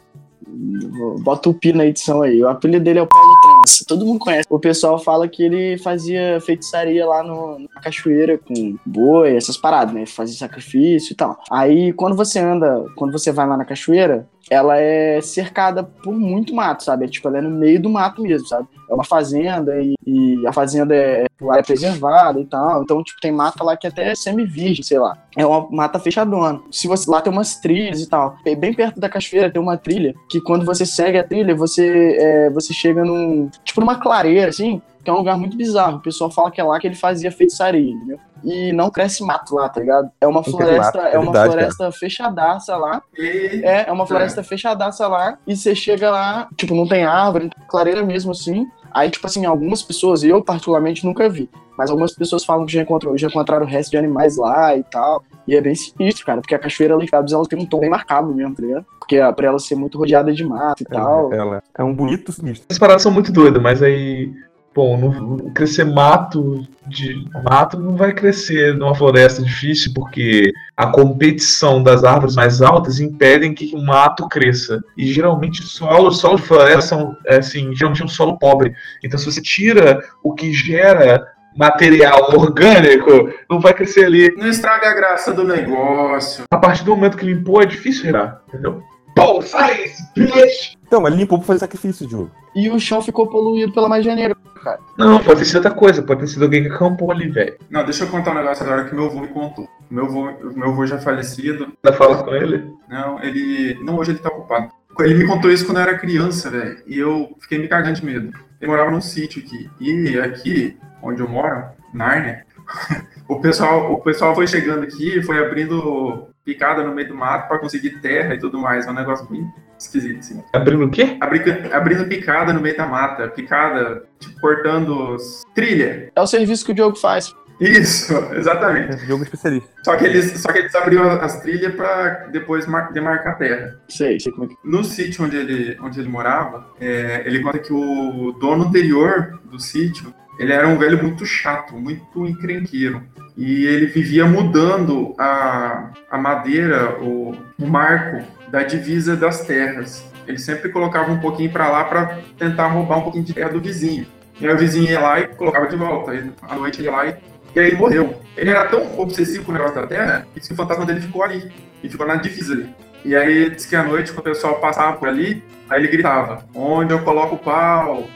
Bota 1.23 1.49
o 1.49 1.53
Pi 1.53 1.73
na 1.73 1.83
edição 1.83 2.21
aí. 2.21 2.41
O 2.43 2.47
apelido 2.47 2.85
dele 2.85 2.99
é 2.99 3.01
o 3.01 3.07
Paulo 3.07 3.32
Trança. 3.63 3.85
Todo 3.87 4.05
mundo 4.05 4.19
conhece. 4.19 4.47
O 4.49 4.59
pessoal 4.59 4.99
fala 4.99 5.27
que 5.27 5.43
ele 5.43 5.77
fazia 5.77 6.39
feitiçaria 6.41 7.05
lá 7.05 7.23
no, 7.23 7.59
na 7.59 7.81
cachoeira 7.81 8.37
com 8.37 8.77
boi, 8.85 9.35
essas 9.35 9.57
paradas, 9.57 9.93
né? 9.93 10.05
Fazia 10.05 10.37
sacrifício 10.37 11.13
e 11.13 11.15
tal. 11.15 11.41
Aí, 11.49 11.93
quando 11.93 12.15
você 12.15 12.39
anda, 12.39 12.85
quando 12.95 13.11
você 13.11 13.31
vai 13.31 13.47
lá 13.47 13.57
na 13.57 13.65
cachoeira, 13.65 14.27
ela 14.53 14.77
é 14.79 15.19
cercada 15.21 15.83
por 15.83 16.13
muito 16.13 16.53
mato, 16.53 16.83
sabe? 16.83 17.05
É, 17.05 17.07
tipo, 17.07 17.27
ela 17.27 17.39
é 17.39 17.41
no 17.41 17.49
meio 17.49 17.81
do 17.81 17.89
mato 17.89 18.21
mesmo, 18.21 18.47
sabe? 18.47 18.67
É 18.89 18.93
uma 18.93 19.03
fazenda 19.03 19.81
e, 19.81 19.93
e 20.05 20.45
a 20.47 20.53
fazenda 20.53 20.95
é, 20.95 21.25
lá 21.41 21.57
é 21.57 21.63
preservada 21.63 22.39
e 22.39 22.45
tal. 22.45 22.83
Então, 22.83 23.03
tipo, 23.03 23.19
tem 23.21 23.31
mata 23.31 23.63
lá 23.63 23.75
que 23.75 23.87
até 23.87 24.11
é 24.11 24.15
semi-virgem, 24.15 24.83
sei 24.83 24.99
lá. 24.99 25.17
É 25.35 25.45
uma 25.45 25.67
mata 25.71 25.97
fechadona. 25.99 26.59
Se 26.71 26.87
você 26.87 27.09
lá 27.09 27.21
tem 27.21 27.31
umas 27.33 27.55
trilhas 27.59 28.01
e 28.01 28.09
tal. 28.09 28.35
Bem- 28.43 28.55
Bem 28.55 28.73
perto 28.73 28.99
da 28.99 29.09
cachoeira 29.09 29.49
tem 29.51 29.61
uma 29.61 29.77
trilha 29.77 30.13
que 30.29 30.39
quando 30.41 30.65
você 30.65 30.85
segue 30.85 31.17
a 31.17 31.23
trilha, 31.23 31.55
você, 31.55 32.17
é, 32.19 32.49
você 32.51 32.73
chega 32.73 33.03
num. 33.03 33.49
Tipo, 33.63 33.81
numa 33.81 33.99
clareira, 33.99 34.49
assim, 34.49 34.81
que 35.03 35.09
é 35.09 35.13
um 35.13 35.17
lugar 35.17 35.37
muito 35.37 35.57
bizarro. 35.57 35.97
O 35.97 36.01
pessoal 36.01 36.31
fala 36.31 36.49
que 36.49 36.61
é 36.61 36.63
lá 36.63 36.79
que 36.79 36.87
ele 36.87 36.95
fazia 36.95 37.31
feitiçaria, 37.31 37.91
entendeu? 37.91 38.19
E 38.43 38.71
não 38.73 38.89
cresce 38.89 39.23
mato 39.23 39.55
lá, 39.55 39.69
tá 39.69 39.79
ligado? 39.79 40.09
É 40.19 40.27
uma 40.27 40.43
floresta, 40.43 40.97
mato, 40.97 41.07
é 41.07 41.15
é 41.15 41.19
uma 41.19 41.31
verdade, 41.31 41.51
floresta 41.51 41.91
fechadaça 41.91 42.77
lá. 42.77 43.01
É, 43.17 43.89
é 43.89 43.91
uma 43.91 44.05
floresta 44.05 44.43
fechadaça 44.43 45.07
lá, 45.07 45.37
e 45.47 45.55
você 45.55 45.73
chega 45.73 46.11
lá, 46.11 46.47
tipo, 46.57 46.75
não 46.75 46.87
tem 46.87 47.03
árvore, 47.03 47.49
clareira 47.67 48.03
mesmo 48.03 48.31
assim. 48.31 48.67
Aí, 48.93 49.09
tipo 49.09 49.25
assim, 49.25 49.45
algumas 49.45 49.81
pessoas, 49.81 50.23
eu 50.23 50.43
particularmente 50.43 51.03
nunca 51.03 51.27
vi, 51.27 51.49
mas 51.75 51.89
algumas 51.89 52.13
pessoas 52.13 52.45
falam 52.45 52.65
que 52.65 52.73
já, 52.73 52.81
encontrou, 52.81 53.17
já 53.17 53.27
encontraram 53.27 53.65
o 53.65 53.69
resto 53.69 53.89
de 53.89 53.97
animais 53.97 54.37
lá 54.37 54.77
e 54.77 54.83
tal. 54.83 55.23
E 55.47 55.55
é 55.55 55.61
bem 55.61 55.73
sinistro, 55.73 56.25
cara, 56.25 56.39
porque 56.39 56.53
a 56.53 56.59
cachoeira 56.59 56.95
ali, 56.95 57.09
ela 57.11 57.47
tem 57.47 57.59
um 57.59 57.65
tom 57.65 57.79
bem 57.79 57.89
marcado 57.89 58.33
mesmo, 58.33 58.55
tá 58.55 58.61
ligado? 58.61 58.85
Porque 58.99 59.17
é 59.17 59.31
pra 59.31 59.47
ela 59.47 59.59
ser 59.59 59.75
muito 59.75 59.97
rodeada 59.97 60.31
de 60.31 60.43
mato 60.45 60.83
e 60.83 60.85
tal. 60.85 61.33
Ela 61.33 61.61
é 61.75 61.83
um 61.83 61.93
bonito 61.93 62.31
sinistro. 62.31 62.67
Essas 62.69 62.79
paradas 62.79 63.01
são 63.01 63.11
muito 63.11 63.31
doidas, 63.31 63.61
mas 63.61 63.81
aí, 63.81 64.31
bom, 64.73 64.97
não, 64.97 65.53
crescer 65.53 65.85
mato 65.85 66.67
de 66.87 67.25
mato 67.43 67.79
não 67.79 67.95
vai 67.95 68.13
crescer 68.13 68.75
numa 68.75 68.95
floresta 68.95 69.41
difícil, 69.41 69.93
porque 69.93 70.51
a 70.75 70.87
competição 70.87 71.81
das 71.81 72.03
árvores 72.03 72.35
mais 72.35 72.61
altas 72.61 72.99
impedem 72.99 73.53
que 73.53 73.73
o 73.75 73.81
mato 73.81 74.27
cresça. 74.27 74.81
E 74.97 75.11
geralmente 75.11 75.61
o 75.61 75.65
solo, 75.65 76.11
solo 76.11 76.37
de 76.37 76.43
floresta 76.43 76.81
são, 76.81 77.15
é, 77.25 77.37
assim, 77.37 77.73
geralmente 77.75 78.01
é 78.01 78.05
um 78.05 78.09
solo 78.09 78.37
pobre. 78.37 78.73
Então 79.03 79.17
se 79.17 79.25
você 79.25 79.41
tira 79.41 80.01
o 80.23 80.33
que 80.33 80.51
gera 80.51 81.25
material 81.55 82.35
orgânico, 82.35 83.31
não 83.49 83.59
vai 83.59 83.73
crescer 83.73 84.05
ali. 84.05 84.33
não 84.35 84.47
estraga 84.47 84.89
a 84.89 84.93
graça 84.93 85.31
do 85.31 85.43
negócio. 85.43 86.45
A 86.51 86.57
partir 86.57 86.83
do 86.83 86.95
momento 86.95 87.17
que 87.17 87.25
limpou, 87.25 87.61
é 87.61 87.65
difícil 87.65 88.03
gerar, 88.03 88.41
entendeu? 88.47 88.81
Pô, 89.15 89.41
sai, 89.41 89.91
bicho! 90.15 90.73
Então, 90.93 91.01
mas 91.01 91.11
ele 91.11 91.23
limpou 91.23 91.39
pra 91.39 91.47
fazer 91.47 91.61
sacrifício, 91.61 92.05
Diogo. 92.05 92.29
E 92.55 92.69
o 92.69 92.79
chão 92.79 93.01
ficou 93.01 93.27
poluído 93.27 93.73
pela 93.73 93.89
magia 93.89 94.13
negra, 94.13 94.37
cara. 94.63 94.79
Não, 94.95 95.17
pode 95.17 95.39
ter 95.39 95.45
sido 95.45 95.55
outra 95.55 95.71
coisa, 95.71 96.03
pode 96.03 96.19
ter 96.19 96.27
sido 96.27 96.43
alguém 96.43 96.61
que 96.61 96.69
acampou 96.69 97.11
ali, 97.11 97.29
velho. 97.29 97.57
Não, 97.67 97.83
deixa 97.83 98.03
eu 98.03 98.09
contar 98.09 98.29
um 98.29 98.35
negócio 98.35 98.63
agora 98.63 98.85
que 98.85 98.93
meu 98.93 99.05
avô 99.05 99.21
me 99.21 99.27
contou. 99.29 99.67
Meu 99.89 100.05
avô, 100.05 100.31
meu 100.55 100.69
avô 100.69 100.85
já 100.85 100.99
falecido. 100.99 101.73
Ainda 101.83 101.97
fala 101.97 102.23
com 102.23 102.29
ele? 102.35 102.71
Não, 102.87 103.19
ele. 103.23 103.83
Não, 103.83 103.97
hoje 103.97 104.11
ele 104.11 104.19
tá 104.19 104.29
ocupado. 104.29 104.69
Ele 104.99 105.15
me 105.15 105.25
contou 105.25 105.49
isso 105.49 105.65
quando 105.65 105.77
eu 105.77 105.81
era 105.81 105.97
criança, 105.97 106.51
velho. 106.51 106.77
E 106.85 106.99
eu 106.99 107.35
fiquei 107.39 107.57
me 107.57 107.67
cagando 107.67 107.95
de 107.95 108.05
medo. 108.05 108.31
Ele 108.61 108.69
morava 108.69 108.91
num 108.91 109.01
sítio 109.01 109.41
aqui. 109.43 109.67
E 109.79 110.19
aqui, 110.19 110.77
onde 111.01 111.23
eu 111.23 111.27
moro, 111.27 111.69
Nárnia, 111.91 112.45
o 113.27 113.39
pessoal, 113.39 113.91
o 113.91 113.99
pessoal 114.01 114.35
foi 114.35 114.45
chegando 114.45 114.83
aqui 114.83 115.17
e 115.17 115.23
foi 115.23 115.43
abrindo 115.43 116.27
picada 116.45 116.83
no 116.83 116.93
meio 116.93 117.07
do 117.07 117.15
mato 117.15 117.47
pra 117.47 117.57
conseguir 117.59 117.99
terra 118.01 118.33
e 118.33 118.39
tudo 118.39 118.57
mais. 118.59 118.85
É 118.87 118.91
um 118.91 118.93
negócio 118.93 119.25
bem 119.29 119.47
esquisito, 119.79 120.19
assim. 120.19 120.43
Abrindo 120.53 120.85
o 120.85 120.89
quê? 120.89 121.17
Abri- 121.19 121.41
abrindo 121.71 122.05
picada 122.07 122.53
no 122.53 122.61
meio 122.61 122.75
da 122.77 122.85
mata. 122.85 123.27
Picada, 123.29 124.03
tipo, 124.19 124.39
cortando 124.39 125.15
os- 125.15 125.43
trilha. 125.55 126.11
É 126.15 126.21
o 126.21 126.27
serviço 126.27 126.65
que 126.65 126.71
o 126.71 126.75
Diogo 126.75 126.97
faz. 126.97 127.33
Isso, 127.59 128.13
exatamente. 128.35 128.97
Jogo 129.05 129.21
é 129.23 129.25
especialista. 129.25 129.69
Só 129.85 129.95
que 129.95 130.05
eles, 130.05 130.31
só 130.41 130.51
que 130.51 130.57
eles 130.59 130.73
abriam 130.75 131.03
as 131.09 131.39
trilhas 131.41 131.73
pra 131.75 132.27
depois 132.31 132.65
mar- 132.65 132.91
demarcar 132.91 133.33
a 133.33 133.35
terra. 133.35 133.79
Sei, 133.87 134.19
sei 134.19 134.31
como 134.31 134.45
é 134.45 134.47
que. 134.49 134.55
No 134.65 134.83
sítio 134.83 135.23
onde 135.23 135.37
ele, 135.37 135.77
onde 135.81 135.99
ele 135.99 136.09
morava, 136.09 136.67
é, 136.81 137.23
ele 137.25 137.41
conta 137.41 137.59
que 137.59 137.71
o 137.71 138.31
dono 138.39 138.65
anterior 138.65 139.39
do 139.45 139.59
sítio, 139.59 140.13
ele 140.39 140.51
era 140.51 140.67
um 140.67 140.77
velho 140.79 141.01
muito 141.01 141.25
chato, 141.25 141.75
muito 141.75 142.25
encrenqueiro. 142.27 143.03
E 143.35 143.65
ele 143.65 143.87
vivia 143.87 144.25
mudando 144.25 145.15
a, 145.17 145.89
a 146.09 146.17
madeira, 146.17 146.99
o, 147.01 147.35
o 147.59 147.67
marco 147.67 148.23
da 148.49 148.63
divisa 148.63 149.15
das 149.15 149.41
terras. 149.45 150.05
Ele 150.27 150.37
sempre 150.37 150.69
colocava 150.69 151.11
um 151.11 151.19
pouquinho 151.19 151.51
para 151.51 151.69
lá 151.69 151.83
para 151.83 152.19
tentar 152.37 152.67
roubar 152.67 152.99
um 152.99 153.01
pouquinho 153.01 153.23
de 153.23 153.33
terra 153.33 153.49
do 153.49 153.59
vizinho. 153.59 154.05
E 154.39 154.47
o 154.47 154.57
vizinho 154.57 154.89
ia 154.89 154.99
lá 154.99 155.19
e 155.19 155.27
colocava 155.27 155.67
de 155.67 155.75
volta. 155.75 156.11
Aí, 156.11 156.31
à 156.41 156.55
noite 156.55 156.79
ele 156.79 156.87
ia 156.87 156.91
lá 156.91 157.07
e, 157.07 157.15
e 157.55 157.59
aí 157.59 157.67
ele 157.67 157.77
morreu. 157.77 158.21
Ele 158.37 158.49
era 158.49 158.65
tão 158.65 158.99
obsessivo 158.99 159.45
com 159.45 159.51
o 159.51 159.55
negócio 159.55 159.75
da 159.75 159.87
terra 159.87 160.27
que 160.33 160.53
o 160.53 160.55
fantasma 160.55 160.85
dele 160.85 161.01
ficou 161.01 161.23
ali. 161.23 161.51
E 161.83 161.89
ficou 161.89 162.07
na 162.07 162.15
divisa 162.15 162.53
ali. 162.53 162.69
E 163.03 163.15
aí 163.15 163.49
diz 163.49 163.65
que 163.65 163.75
à 163.75 163.83
noite, 163.83 164.13
quando 164.13 164.27
o 164.27 164.29
pessoal 164.29 164.59
passava 164.59 164.95
por 164.97 165.09
ali, 165.09 165.43
aí 165.69 165.81
ele 165.81 165.89
gritava: 165.89 166.45
Onde 166.55 166.93
eu 166.93 166.99
coloco 167.01 167.35
o 167.35 167.39
pau? 167.39 168.07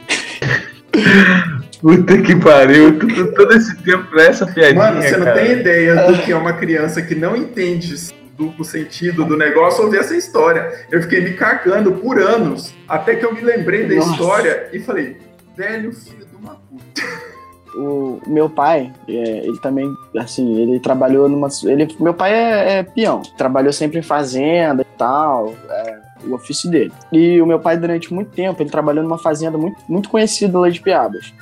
Puta 1.81 2.21
que 2.21 2.35
pariu, 2.35 2.97
tudo, 2.97 3.33
todo 3.33 3.53
esse 3.53 3.75
tempo 3.83 4.05
pra 4.09 4.23
essa 4.23 4.45
piadinha. 4.45 4.83
Mano, 4.83 5.01
você 5.01 5.17
não 5.17 5.25
cara. 5.25 5.39
tem 5.39 5.51
ideia 5.51 6.07
do 6.07 6.17
que 6.23 6.31
é 6.31 6.35
uma 6.35 6.53
criança 6.53 7.01
que 7.01 7.13
não 7.13 7.35
entende 7.35 7.93
o 7.93 8.45
duplo 8.45 8.65
sentido 8.65 9.23
do 9.23 9.37
negócio 9.37 9.83
ouvir 9.83 9.99
essa 9.99 10.15
história. 10.15 10.85
Eu 10.91 11.01
fiquei 11.03 11.21
me 11.21 11.33
cagando 11.33 11.93
por 11.93 12.19
anos, 12.19 12.73
até 12.87 13.15
que 13.15 13.25
eu 13.25 13.33
me 13.33 13.41
lembrei 13.41 13.87
da 13.87 13.95
Nossa. 13.95 14.11
história 14.11 14.69
e 14.73 14.79
falei: 14.79 15.17
Velho 15.55 15.91
filho 15.93 16.25
de 16.25 16.35
uma 16.35 16.55
puta. 16.55 17.27
O 17.75 18.19
meu 18.25 18.49
pai, 18.49 18.91
é, 19.07 19.11
ele 19.11 19.59
também, 19.59 19.87
assim, 20.17 20.59
ele 20.59 20.79
trabalhou 20.79 21.29
numa. 21.29 21.47
Ele, 21.63 21.87
meu 21.99 22.13
pai 22.13 22.33
é, 22.33 22.79
é 22.79 22.83
peão, 22.83 23.21
trabalhou 23.37 23.71
sempre 23.71 23.99
em 23.99 24.03
fazenda 24.03 24.81
e 24.81 24.97
tal, 24.97 25.53
é 25.69 25.99
o 26.25 26.33
ofício 26.33 26.69
dele. 26.69 26.91
E 27.11 27.39
o 27.39 27.45
meu 27.45 27.59
pai, 27.59 27.77
durante 27.77 28.11
muito 28.11 28.31
tempo, 28.31 28.61
ele 28.61 28.69
trabalhou 28.69 29.03
numa 29.03 29.17
fazenda 29.17 29.57
muito, 29.57 29.77
muito 29.87 30.09
conhecida 30.09 30.57
lá 30.57 30.69
de 30.69 30.81
Piabas. 30.81 31.33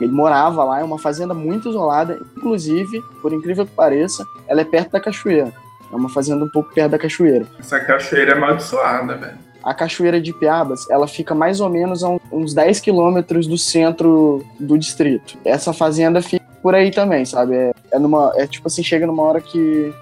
Ele 0.00 0.12
morava 0.12 0.64
lá, 0.64 0.80
é 0.80 0.84
uma 0.84 0.98
fazenda 0.98 1.34
muito 1.34 1.68
isolada, 1.68 2.20
inclusive, 2.36 3.02
por 3.20 3.32
incrível 3.32 3.66
que 3.66 3.72
pareça, 3.72 4.24
ela 4.46 4.60
é 4.60 4.64
perto 4.64 4.92
da 4.92 5.00
cachoeira. 5.00 5.52
É 5.92 5.96
uma 5.96 6.08
fazenda 6.08 6.44
um 6.44 6.48
pouco 6.48 6.72
perto 6.72 6.90
da 6.92 6.98
cachoeira. 6.98 7.46
Essa 7.58 7.80
cachoeira 7.80 8.32
é 8.32 8.36
amaldiçoada, 8.36 9.16
velho. 9.16 9.38
A 9.62 9.74
cachoeira 9.74 10.20
de 10.20 10.32
Piabas, 10.32 10.88
ela 10.88 11.08
fica 11.08 11.34
mais 11.34 11.60
ou 11.60 11.68
menos 11.68 12.04
a 12.04 12.16
uns 12.30 12.54
10 12.54 12.80
quilômetros 12.80 13.46
do 13.46 13.58
centro 13.58 14.44
do 14.58 14.78
distrito. 14.78 15.36
Essa 15.44 15.72
fazenda 15.72 16.22
fica 16.22 16.44
por 16.62 16.74
aí 16.74 16.90
também, 16.90 17.24
sabe? 17.24 17.54
É, 17.54 17.72
é 17.92 17.98
numa, 17.98 18.32
é 18.36 18.46
tipo 18.46 18.68
assim, 18.68 18.82
chega 18.82 19.06
numa 19.06 19.22
hora 19.22 19.40
que 19.40 19.92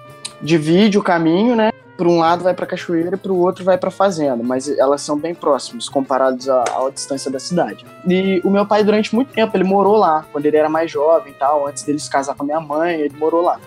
divide 0.41 0.97
o 0.97 1.03
caminho, 1.03 1.55
né? 1.55 1.71
Por 1.97 2.05
um 2.05 2.19
lado 2.19 2.43
vai 2.43 2.53
pra 2.53 2.67
cachoeira 2.67 3.15
e 3.15 3.17
pro 3.17 3.35
outro 3.35 3.65
vai 3.65 3.77
pra 3.77 3.89
fazenda, 3.89 4.43
mas 4.43 4.69
elas 4.69 5.01
são 5.01 5.17
bem 5.17 5.33
próximas 5.33 5.89
comparados 5.89 6.47
à, 6.47 6.63
à 6.63 6.89
distância 6.93 7.31
da 7.31 7.39
cidade. 7.39 7.85
E 8.07 8.39
o 8.43 8.51
meu 8.51 8.67
pai 8.67 8.83
durante 8.83 9.15
muito 9.15 9.33
tempo 9.33 9.57
ele 9.57 9.63
morou 9.63 9.97
lá, 9.97 10.23
quando 10.31 10.45
ele 10.45 10.57
era 10.57 10.69
mais 10.69 10.91
jovem, 10.91 11.33
tal, 11.33 11.67
antes 11.67 11.83
dele 11.83 11.97
se 11.97 12.09
casar 12.09 12.35
com 12.35 12.43
a 12.43 12.45
minha 12.45 12.59
mãe, 12.59 13.01
ele 13.01 13.17
morou 13.17 13.41
lá. 13.41 13.59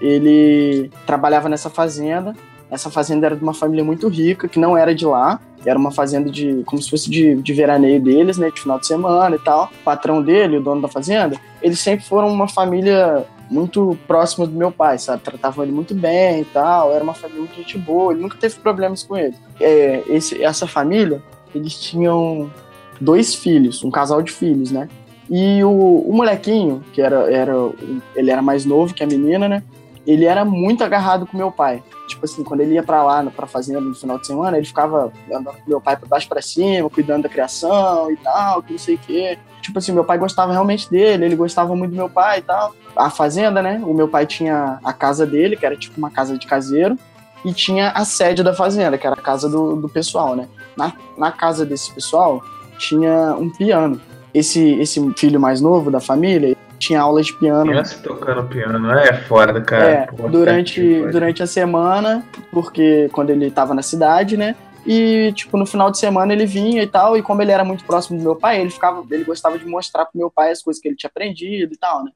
Ele 0.00 0.90
trabalhava 1.06 1.48
nessa 1.48 1.70
fazenda. 1.70 2.34
Essa 2.70 2.90
fazenda 2.90 3.26
era 3.26 3.36
de 3.36 3.42
uma 3.42 3.54
família 3.54 3.82
muito 3.82 4.08
rica, 4.08 4.46
que 4.46 4.60
não 4.60 4.76
era 4.76 4.94
de 4.94 5.06
lá. 5.06 5.40
Era 5.64 5.78
uma 5.78 5.90
fazenda 5.90 6.30
de. 6.30 6.62
como 6.64 6.80
se 6.80 6.90
fosse 6.90 7.10
de, 7.10 7.34
de 7.36 7.52
veraneio 7.52 8.00
deles, 8.00 8.38
né? 8.38 8.50
De 8.50 8.60
final 8.60 8.78
de 8.78 8.86
semana 8.86 9.34
e 9.34 9.38
tal. 9.38 9.70
O 9.80 9.84
patrão 9.84 10.22
dele, 10.22 10.58
o 10.58 10.62
dono 10.62 10.82
da 10.82 10.88
fazenda, 10.88 11.36
eles 11.62 11.80
sempre 11.80 12.04
foram 12.04 12.28
uma 12.28 12.46
família 12.46 13.24
muito 13.50 13.98
próxima 14.06 14.46
do 14.46 14.52
meu 14.52 14.70
pai, 14.70 14.98
sabe? 14.98 15.22
Tratavam 15.22 15.64
ele 15.64 15.72
muito 15.72 15.94
bem 15.94 16.42
e 16.42 16.44
tal. 16.44 16.92
Era 16.92 17.02
uma 17.02 17.14
família 17.14 17.42
muito 17.42 17.56
gente 17.56 17.78
boa. 17.78 18.12
Ele 18.12 18.22
nunca 18.22 18.36
teve 18.38 18.56
problemas 18.56 19.02
com 19.02 19.16
ele. 19.16 19.34
É, 19.60 20.02
esse, 20.08 20.42
essa 20.42 20.66
família, 20.66 21.22
eles 21.54 21.74
tinham 21.74 22.50
dois 23.00 23.34
filhos, 23.34 23.82
um 23.82 23.90
casal 23.90 24.22
de 24.22 24.32
filhos, 24.32 24.70
né? 24.70 24.88
E 25.30 25.62
o, 25.62 26.04
o 26.06 26.12
molequinho, 26.12 26.82
que 26.92 27.02
era, 27.02 27.30
era. 27.30 27.52
Ele 28.14 28.30
era 28.30 28.42
mais 28.42 28.64
novo 28.64 28.94
que 28.94 29.02
a 29.02 29.06
menina, 29.06 29.48
né? 29.48 29.62
Ele 30.06 30.24
era 30.24 30.44
muito 30.44 30.82
agarrado 30.82 31.26
com 31.26 31.36
meu 31.36 31.50
pai 31.50 31.82
tipo 32.08 32.24
assim, 32.24 32.42
quando 32.42 32.62
ele 32.62 32.74
ia 32.74 32.82
pra 32.82 33.04
lá, 33.04 33.22
pra 33.24 33.46
fazenda 33.46 33.80
no 33.80 33.94
final 33.94 34.18
de 34.18 34.26
semana, 34.26 34.56
ele 34.56 34.66
ficava 34.66 35.12
andando 35.30 35.56
com 35.56 35.70
meu 35.70 35.80
pai 35.80 35.96
pra 35.96 36.08
baixo 36.08 36.28
pra 36.28 36.42
cima, 36.42 36.90
cuidando 36.90 37.24
da 37.24 37.28
criação 37.28 38.10
e 38.10 38.16
tal, 38.16 38.62
que 38.62 38.72
não 38.72 38.78
sei 38.78 38.94
o 38.96 38.98
quê. 38.98 39.38
Tipo 39.68 39.80
assim, 39.80 39.92
meu 39.92 40.02
pai 40.02 40.16
gostava 40.16 40.50
realmente 40.50 40.90
dele, 40.90 41.26
ele 41.26 41.36
gostava 41.36 41.76
muito 41.76 41.90
do 41.90 41.96
meu 41.96 42.08
pai 42.08 42.38
e 42.38 42.42
tal. 42.42 42.74
A 42.96 43.10
fazenda, 43.10 43.60
né? 43.60 43.78
O 43.84 43.92
meu 43.92 44.08
pai 44.08 44.24
tinha 44.24 44.78
a 44.82 44.94
casa 44.94 45.26
dele, 45.26 45.56
que 45.58 45.66
era 45.66 45.76
tipo 45.76 45.98
uma 45.98 46.10
casa 46.10 46.38
de 46.38 46.46
caseiro, 46.46 46.98
e 47.44 47.52
tinha 47.52 47.90
a 47.90 48.02
sede 48.02 48.42
da 48.42 48.54
fazenda, 48.54 48.96
que 48.96 49.06
era 49.06 49.14
a 49.14 49.20
casa 49.20 49.46
do, 49.46 49.76
do 49.76 49.86
pessoal, 49.86 50.34
né? 50.34 50.48
Na, 50.74 50.94
na 51.18 51.30
casa 51.30 51.66
desse 51.66 51.92
pessoal 51.92 52.42
tinha 52.78 53.36
um 53.38 53.50
piano. 53.50 54.00
Esse, 54.32 54.80
esse 54.80 55.12
filho 55.18 55.38
mais 55.38 55.60
novo 55.60 55.90
da 55.90 56.00
família 56.00 56.56
tinha 56.78 57.02
aula 57.02 57.20
de 57.22 57.32
piano 57.34 57.70
Criança 57.70 57.98
tocando 58.02 58.44
piano 58.44 58.90
é 58.92 59.12
foda, 59.12 59.60
cara. 59.60 59.84
é, 59.84 60.06
Puta 60.06 60.28
durante, 60.28 61.06
durante 61.12 61.42
a 61.42 61.46
semana, 61.46 62.24
porque 62.50 63.10
quando 63.12 63.28
ele 63.28 63.50
tava 63.50 63.74
na 63.74 63.82
cidade, 63.82 64.34
né? 64.34 64.56
E, 64.90 65.34
tipo, 65.34 65.58
no 65.58 65.66
final 65.66 65.90
de 65.90 65.98
semana 65.98 66.32
ele 66.32 66.46
vinha 66.46 66.82
e 66.82 66.86
tal, 66.86 67.14
e 67.14 67.22
como 67.22 67.42
ele 67.42 67.52
era 67.52 67.62
muito 67.62 67.84
próximo 67.84 68.16
do 68.16 68.24
meu 68.24 68.34
pai, 68.34 68.58
ele 68.58 68.70
ficava, 68.70 69.04
ele 69.10 69.22
gostava 69.22 69.58
de 69.58 69.66
mostrar 69.66 70.06
pro 70.06 70.16
meu 70.18 70.30
pai 70.30 70.50
as 70.50 70.62
coisas 70.62 70.80
que 70.80 70.88
ele 70.88 70.96
tinha 70.96 71.10
aprendido 71.10 71.74
e 71.74 71.76
tal, 71.76 72.02
né? 72.02 72.10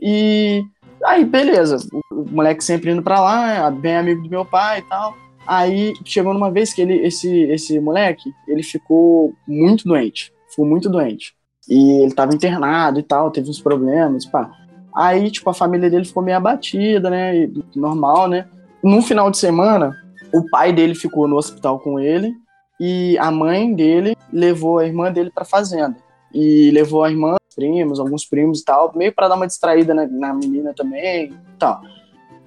E 0.00 0.64
aí, 1.04 1.24
beleza, 1.24 1.76
o, 2.10 2.24
moleque 2.32 2.64
sempre 2.64 2.90
indo 2.90 3.00
pra 3.00 3.20
lá, 3.20 3.70
bem 3.70 3.96
amigo 3.96 4.24
do 4.24 4.28
meu 4.28 4.44
pai 4.44 4.80
e 4.80 4.82
tal. 4.82 5.16
Aí 5.46 5.94
chegou 6.04 6.34
numa 6.34 6.50
vez 6.50 6.74
que 6.74 6.82
ele, 6.82 6.94
esse, 6.94 7.44
esse 7.44 7.78
moleque, 7.78 8.28
ele 8.48 8.64
ficou 8.64 9.32
muito 9.46 9.84
doente, 9.84 10.32
ficou 10.50 10.66
muito 10.66 10.88
doente. 10.88 11.32
E 11.68 12.02
ele 12.02 12.12
tava 12.12 12.34
internado 12.34 12.98
e 12.98 13.04
tal, 13.04 13.30
teve 13.30 13.48
uns 13.48 13.60
problemas, 13.60 14.26
pá. 14.26 14.50
Aí, 14.92 15.30
tipo, 15.30 15.48
a 15.48 15.54
família 15.54 15.88
dele 15.88 16.04
ficou 16.04 16.24
meio 16.24 16.38
abatida, 16.38 17.08
né? 17.08 17.48
normal, 17.76 18.26
né? 18.26 18.48
No 18.82 19.00
final 19.00 19.30
de 19.30 19.38
semana, 19.38 19.96
o 20.32 20.48
pai 20.50 20.72
dele 20.72 20.94
ficou 20.94 21.26
no 21.26 21.36
hospital 21.36 21.78
com 21.80 21.98
ele 21.98 22.34
e 22.80 23.16
a 23.18 23.30
mãe 23.30 23.74
dele 23.74 24.16
levou 24.32 24.78
a 24.78 24.86
irmã 24.86 25.12
dele 25.12 25.30
pra 25.34 25.44
fazenda. 25.44 25.96
E 26.32 26.70
levou 26.70 27.02
a 27.02 27.10
irmã, 27.10 27.36
os 27.48 27.54
primos, 27.54 27.98
alguns 27.98 28.24
primos 28.24 28.60
e 28.60 28.64
tal, 28.64 28.92
meio 28.94 29.12
pra 29.12 29.28
dar 29.28 29.36
uma 29.36 29.46
distraída 29.46 29.94
na, 29.94 30.06
na 30.06 30.34
menina 30.34 30.74
também 30.74 31.32
e 31.32 31.58
tal. 31.58 31.80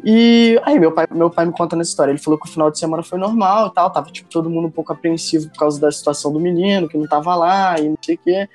E 0.04 0.60
aí, 0.64 0.80
meu 0.80 0.92
pai, 0.92 1.08
meu 1.12 1.30
pai 1.30 1.46
me 1.46 1.52
conta 1.52 1.76
nessa 1.76 1.92
história. 1.92 2.12
Ele 2.12 2.20
falou 2.20 2.40
que 2.40 2.48
o 2.48 2.52
final 2.52 2.72
de 2.72 2.80
semana 2.80 3.04
foi 3.04 3.20
normal 3.20 3.68
e 3.68 3.74
tal. 3.74 3.90
Tava, 3.92 4.10
tipo, 4.12 4.30
todo 4.30 4.50
mundo 4.50 4.68
um 4.68 4.72
pouco 4.72 4.92
apreensivo 4.92 5.50
por 5.50 5.60
causa 5.60 5.80
da 5.80 5.92
situação 5.92 6.34
do 6.34 6.40
menino, 6.40 6.88
que 6.88 6.98
não 6.98 7.08
tava 7.08 7.36
lá 7.36 7.80
e 7.80 7.90
não 7.90 7.98
sei 8.02 8.16
o 8.16 8.18
quê. 8.18 8.50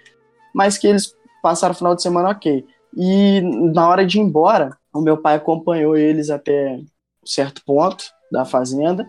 Mas 0.52 0.76
que 0.76 0.88
eles 0.88 1.14
passaram 1.42 1.72
o 1.72 1.76
final 1.76 1.94
de 1.94 2.02
semana 2.02 2.30
ok. 2.30 2.64
E 2.96 3.40
na 3.72 3.88
hora 3.88 4.04
de 4.04 4.18
ir 4.18 4.22
embora, 4.22 4.76
o 4.92 5.00
meu 5.00 5.16
pai 5.16 5.36
acompanhou 5.36 5.96
eles 5.96 6.30
até 6.30 6.80
certo 7.24 7.62
ponto 7.64 8.15
da 8.30 8.44
fazenda. 8.44 9.06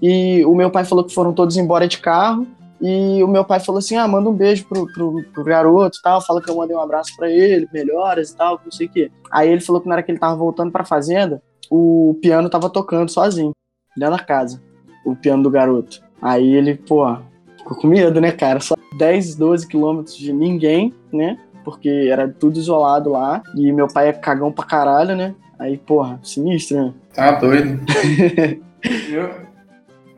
E 0.00 0.44
o 0.44 0.54
meu 0.54 0.70
pai 0.70 0.84
falou 0.84 1.04
que 1.04 1.14
foram 1.14 1.32
todos 1.32 1.56
embora 1.56 1.88
de 1.88 1.98
carro. 1.98 2.46
E 2.80 3.22
o 3.22 3.28
meu 3.28 3.44
pai 3.44 3.60
falou 3.60 3.78
assim: 3.78 3.96
ah, 3.96 4.06
manda 4.06 4.28
um 4.28 4.34
beijo 4.34 4.66
pro, 4.66 4.86
pro, 4.92 5.24
pro 5.32 5.44
garoto 5.44 5.98
tal. 6.02 6.20
Fala 6.20 6.42
que 6.42 6.50
eu 6.50 6.56
mandei 6.56 6.76
um 6.76 6.80
abraço 6.80 7.16
pra 7.16 7.30
ele, 7.30 7.68
melhoras 7.72 8.30
e 8.30 8.36
tal, 8.36 8.60
não 8.62 8.70
sei 8.70 8.86
o 8.86 8.90
quê. 8.90 9.10
Aí 9.30 9.48
ele 9.48 9.60
falou 9.60 9.80
que 9.80 9.88
na 9.88 9.94
hora 9.94 10.02
que 10.02 10.10
ele 10.10 10.18
tava 10.18 10.36
voltando 10.36 10.70
pra 10.70 10.84
fazenda, 10.84 11.42
o 11.70 12.18
piano 12.20 12.50
tava 12.50 12.68
tocando 12.68 13.10
sozinho, 13.10 13.52
dentro 13.96 14.16
da 14.16 14.22
casa. 14.22 14.62
O 15.04 15.14
piano 15.14 15.42
do 15.42 15.50
garoto. 15.50 16.02
Aí 16.20 16.54
ele, 16.54 16.74
pô, 16.74 17.16
ficou 17.56 17.76
com 17.76 17.86
medo, 17.86 18.20
né, 18.20 18.32
cara? 18.32 18.60
Só 18.60 18.74
10, 18.98 19.36
12 19.36 19.66
quilômetros 19.68 20.16
de 20.16 20.32
ninguém, 20.32 20.92
né? 21.12 21.38
Porque 21.64 21.88
era 22.10 22.28
tudo 22.28 22.58
isolado 22.58 23.10
lá. 23.10 23.42
E 23.54 23.72
meu 23.72 23.88
pai 23.88 24.08
é 24.08 24.12
cagão 24.12 24.52
pra 24.52 24.64
caralho, 24.64 25.16
né? 25.16 25.34
Aí, 25.58 25.78
porra, 25.78 26.20
sinistro, 26.22 26.76
né? 26.76 26.94
Tá 27.14 27.32
doido. 27.32 27.80
eu, 29.08 29.30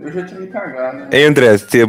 eu 0.00 0.12
já 0.12 0.24
tinha 0.24 0.40
me 0.40 0.46
cagado, 0.46 0.98
né? 0.98 1.08
Ei, 1.12 1.24
André, 1.24 1.56
você, 1.56 1.86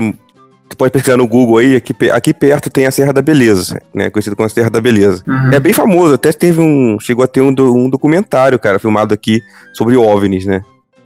pode 0.77 0.91
pesquisar 0.91 1.17
no 1.17 1.27
Google 1.27 1.57
aí, 1.57 1.75
aqui, 1.75 1.93
aqui 2.11 2.33
perto 2.33 2.69
tem 2.69 2.85
a 2.85 2.91
Serra 2.91 3.13
da 3.13 3.21
Beleza, 3.21 3.81
né? 3.93 4.09
Conhecido 4.09 4.35
como 4.35 4.45
a 4.45 4.49
Serra 4.49 4.69
da 4.69 4.81
Beleza. 4.81 5.23
Uhum. 5.25 5.51
É 5.51 5.59
bem 5.59 5.73
famoso, 5.73 6.15
até 6.15 6.31
teve 6.31 6.59
um. 6.59 6.99
Chegou 6.99 7.23
a 7.23 7.27
ter 7.27 7.41
um, 7.41 7.53
um 7.57 7.89
documentário, 7.89 8.59
cara, 8.59 8.79
filmado 8.79 9.13
aqui 9.13 9.41
sobre 9.73 9.95
OVNIs, 9.95 10.45
né? 10.45 10.61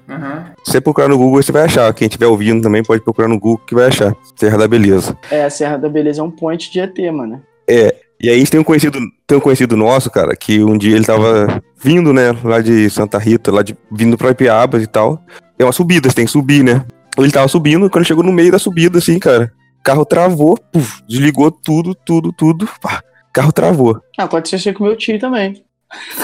Uhum. 0.10 0.44
Se 0.64 0.74
você 0.74 0.82
procurar 0.82 1.08
no 1.08 1.18
Google, 1.18 1.42
você 1.42 1.52
vai 1.52 1.64
achar. 1.64 1.94
Quem 1.94 2.08
estiver 2.08 2.28
ouvindo 2.28 2.62
também 2.62 2.84
pode 2.84 3.02
procurar 3.02 3.28
no 3.28 3.40
Google 3.40 3.66
que 3.66 3.76
vai 3.76 3.88
achar. 3.88 4.14
Serra 4.36 4.58
da 4.58 4.68
Beleza. 4.68 5.18
É, 5.30 5.46
a 5.46 5.50
Serra 5.50 5.78
da 5.78 5.88
Beleza 5.88 6.22
é 6.22 6.24
um 6.24 6.32
point 6.32 6.70
de 6.70 6.80
ET, 6.80 6.98
mano. 7.14 7.42
E 8.22 8.30
aí 8.30 8.46
tem 8.46 8.60
um 8.60 8.64
conhecido, 8.64 9.00
tem 9.26 9.38
um 9.38 9.42
conhecido 9.42 9.76
nosso, 9.76 10.12
cara, 10.12 10.36
que 10.36 10.64
um 10.64 10.78
dia 10.78 10.96
ele 10.96 11.06
tava 11.06 11.62
vindo, 11.84 12.14
né, 12.14 12.36
lá 12.44 12.62
de 12.62 12.88
Santa 12.90 13.18
Rita, 13.18 13.52
lá 13.52 13.64
de 13.64 13.76
vindo 13.92 14.16
pra 14.16 14.30
Ipiabas 14.30 14.84
e 14.84 14.88
tal. 14.88 15.24
É 15.58 15.64
uma 15.64 15.72
subida, 15.72 16.08
você 16.08 16.16
tem 16.16 16.26
que 16.26 16.32
subir, 16.32 16.64
né? 16.64 16.86
Ele 17.18 17.32
tava 17.32 17.48
subindo, 17.48 17.90
quando 17.90 18.06
chegou 18.06 18.24
no 18.24 18.32
meio 18.32 18.52
da 18.52 18.60
subida, 18.60 19.00
assim, 19.00 19.18
cara, 19.18 19.52
o 19.80 19.84
carro 19.84 20.06
travou, 20.06 20.56
puf, 20.72 21.02
desligou 21.10 21.50
tudo, 21.50 21.96
tudo, 21.96 22.32
tudo, 22.32 22.70
pá, 22.80 23.02
carro 23.34 23.52
travou. 23.52 24.00
Ah, 24.20 24.26
aconteceu 24.26 24.72
com 24.74 24.84
meu 24.84 24.96
tio 24.96 25.20
também. 25.20 25.64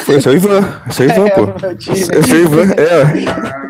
Foi 0.06 0.18
o 0.18 0.22
seu 0.22 0.34
Ivan, 0.36 0.82
o 0.88 0.94
seu 0.94 1.10
Ivan, 1.10 1.30
pô. 1.30 1.46
meu 1.48 1.78
tio, 1.78 1.94
É 2.12 2.20
o 2.20 2.28
seu 2.28 2.42
Ivan, 2.44 2.72
é. 2.74 3.68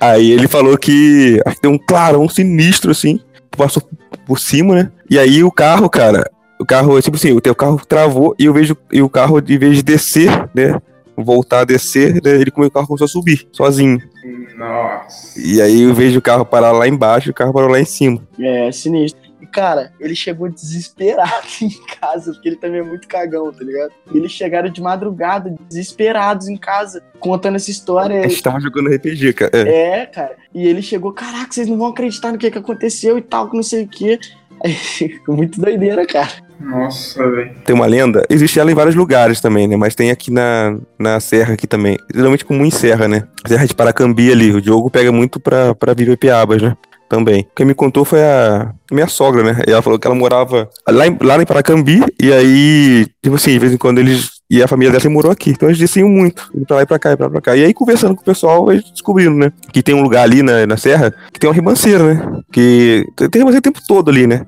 Aí 0.00 0.32
ele 0.32 0.48
falou 0.48 0.76
que 0.78 1.40
acho 1.44 1.56
que 1.56 1.62
deu 1.62 1.70
um 1.70 1.78
clarão 1.78 2.26
sinistro, 2.26 2.90
assim, 2.90 3.20
passou 3.50 3.82
por 4.26 4.40
cima, 4.40 4.74
né? 4.74 4.90
E 5.08 5.18
aí 5.18 5.44
o 5.44 5.52
carro, 5.52 5.88
cara, 5.88 6.28
o 6.58 6.64
carro, 6.64 7.00
tipo 7.02 7.16
assim, 7.16 7.32
o 7.32 7.40
teu 7.40 7.54
carro 7.54 7.80
travou 7.86 8.34
e 8.38 8.44
eu 8.46 8.52
vejo, 8.52 8.76
e 8.92 9.02
o 9.02 9.08
carro, 9.08 9.38
em 9.38 9.58
vez 9.58 9.76
de 9.76 9.82
descer, 9.82 10.30
né? 10.54 10.80
Voltar 11.16 11.60
a 11.60 11.64
descer, 11.64 12.14
né, 12.22 12.32
ele 12.40 12.50
come- 12.50 12.66
o 12.66 12.70
carro 12.70 12.88
começou 12.88 13.04
a 13.04 13.08
subir, 13.08 13.46
sozinho. 13.52 13.98
Nossa. 14.56 15.40
E 15.40 15.60
aí 15.60 15.82
eu 15.82 15.94
vejo 15.94 16.18
o 16.18 16.22
carro 16.22 16.44
parar 16.44 16.72
lá 16.72 16.88
embaixo 16.88 17.28
e 17.28 17.30
o 17.30 17.34
carro 17.34 17.52
parou 17.52 17.70
lá 17.70 17.80
em 17.80 17.84
cima. 17.84 18.20
É, 18.40 18.70
sinistro. 18.72 19.22
cara, 19.52 19.92
ele 20.00 20.16
chegou 20.16 20.48
desesperado 20.48 21.46
em 21.62 21.70
casa, 22.00 22.32
porque 22.32 22.48
ele 22.48 22.56
também 22.56 22.80
é 22.80 22.82
muito 22.82 23.06
cagão, 23.06 23.52
tá 23.52 23.62
ligado? 23.62 23.92
E 24.12 24.18
eles 24.18 24.32
chegaram 24.32 24.68
de 24.68 24.80
madrugada, 24.82 25.54
desesperados 25.68 26.48
em 26.48 26.56
casa, 26.56 27.00
contando 27.20 27.54
essa 27.56 27.70
história. 27.70 28.20
A 28.24 28.28
gente 28.28 28.42
tava 28.42 28.58
jogando 28.60 28.88
RPG, 28.92 29.32
cara. 29.34 29.50
É. 29.56 30.00
É, 30.00 30.06
cara. 30.06 30.34
E 30.52 30.66
ele 30.66 30.82
chegou, 30.82 31.12
caraca, 31.12 31.52
vocês 31.52 31.68
não 31.68 31.78
vão 31.78 31.88
acreditar 31.88 32.32
no 32.32 32.38
que, 32.38 32.50
que 32.50 32.58
aconteceu 32.58 33.16
e 33.18 33.22
tal, 33.22 33.48
que 33.48 33.54
não 33.56 33.62
sei 33.62 33.84
o 33.84 33.88
quê. 33.88 34.18
Muito 35.28 35.60
doideira, 35.60 36.04
cara. 36.06 36.30
Nossa, 36.60 37.28
velho. 37.30 37.52
Tem 37.64 37.74
uma 37.74 37.86
lenda, 37.86 38.24
existe 38.30 38.58
ela 38.58 38.70
em 38.70 38.74
vários 38.74 38.94
lugares 38.94 39.40
também, 39.40 39.66
né? 39.66 39.76
Mas 39.76 39.94
tem 39.94 40.10
aqui 40.10 40.30
na, 40.30 40.76
na 40.98 41.20
Serra 41.20 41.54
aqui 41.54 41.66
também. 41.66 41.98
Geralmente 42.14 42.44
comum 42.44 42.64
em 42.64 42.70
Serra, 42.70 43.08
né? 43.08 43.24
Serra 43.46 43.66
de 43.66 43.74
Paracambi 43.74 44.30
ali. 44.30 44.52
O 44.52 44.60
Diogo 44.60 44.90
pega 44.90 45.10
muito 45.12 45.40
pra, 45.40 45.74
pra 45.74 45.94
Piabas, 46.18 46.62
né? 46.62 46.76
Também. 47.08 47.46
Quem 47.54 47.66
me 47.66 47.74
contou 47.74 48.04
foi 48.04 48.22
a 48.22 48.72
minha 48.90 49.06
sogra, 49.06 49.42
né? 49.42 49.62
Ela 49.66 49.82
falou 49.82 49.98
que 49.98 50.06
ela 50.06 50.16
morava 50.16 50.68
lá 50.88 51.06
em, 51.06 51.16
lá 51.20 51.40
em 51.40 51.46
Paracambi. 51.46 52.02
E 52.20 52.32
aí, 52.32 53.06
tipo 53.22 53.36
assim, 53.36 53.52
de 53.52 53.58
vez 53.58 53.72
em 53.72 53.76
quando 53.76 53.98
eles. 53.98 54.30
E 54.54 54.62
a 54.62 54.68
família 54.68 54.92
dela 54.96 55.10
morou 55.12 55.32
aqui. 55.32 55.50
Então 55.50 55.68
eles 55.68 55.78
desciam 55.78 56.08
muito. 56.08 56.48
Indo 56.54 56.64
pra 56.64 56.76
lá 56.76 56.82
e 56.82 56.86
pra 56.86 56.96
cá, 56.98 57.10
e 57.12 57.16
pra 57.16 57.28
pra 57.28 57.40
cá. 57.40 57.56
E 57.56 57.64
aí, 57.64 57.74
conversando 57.74 58.14
com 58.14 58.22
o 58.22 58.24
pessoal, 58.24 58.70
eles 58.70 58.88
descobrindo, 58.88 59.34
né? 59.36 59.50
Que 59.72 59.82
tem 59.82 59.94
um 59.96 60.00
lugar 60.02 60.22
ali 60.22 60.44
na, 60.44 60.64
na 60.64 60.76
Serra 60.76 61.12
que 61.32 61.40
tem 61.40 61.48
uma 61.50 61.54
ribanceira, 61.56 62.14
né? 62.14 62.40
Que 62.52 63.04
tem 63.16 63.40
ribanceira 63.40 63.58
o 63.58 63.62
tempo 63.62 63.80
todo 63.88 64.10
ali, 64.10 64.28
né? 64.28 64.46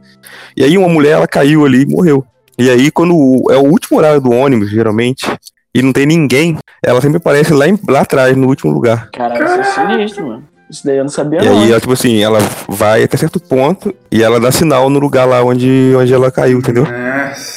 E 0.57 0.63
aí 0.63 0.79
uma 0.79 0.89
mulher, 0.89 1.13
ela 1.13 1.27
caiu 1.27 1.65
ali 1.67 1.83
e 1.83 1.87
morreu. 1.87 2.25
E 2.57 2.71
aí, 2.71 2.89
quando 2.91 3.13
é 3.51 3.57
o 3.57 3.65
último 3.65 3.99
horário 3.99 4.21
do 4.21 4.31
ônibus, 4.31 4.71
geralmente, 4.71 5.27
e 5.75 5.83
não 5.83 5.93
tem 5.93 6.07
ninguém, 6.07 6.57
ela 6.85 7.01
sempre 7.01 7.17
aparece 7.19 7.53
lá, 7.53 7.69
em- 7.69 7.79
lá 7.89 8.01
atrás, 8.03 8.37
no 8.37 8.47
último 8.47 8.73
lugar. 8.73 9.11
Caralho, 9.11 9.45
isso 9.61 9.81
é 9.81 9.89
sinistro, 9.91 10.27
mano. 10.29 10.45
Isso 10.69 10.85
daí 10.85 10.97
eu 10.97 11.05
não 11.05 11.11
sabia, 11.11 11.41
E 11.43 11.45
não. 11.45 11.61
aí, 11.63 11.71
ela, 11.71 11.81
tipo 11.81 11.93
assim, 11.93 12.21
ela 12.23 12.39
vai 12.69 13.05
até 13.05 13.17
certo 13.17 13.39
ponto 13.39 13.95
e 14.11 14.23
ela 14.23 14.41
dá 14.41 14.51
sinal 14.51 14.91
no 14.91 14.99
lugar 14.99 15.25
lá 15.25 15.43
onde, 15.45 15.95
onde 15.97 16.13
ela 16.13 16.31
caiu, 16.31 16.59
entendeu? 16.59 16.85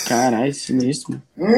Caralho, 0.08 0.54
sinistro, 0.54 1.20
mano. 1.36 1.54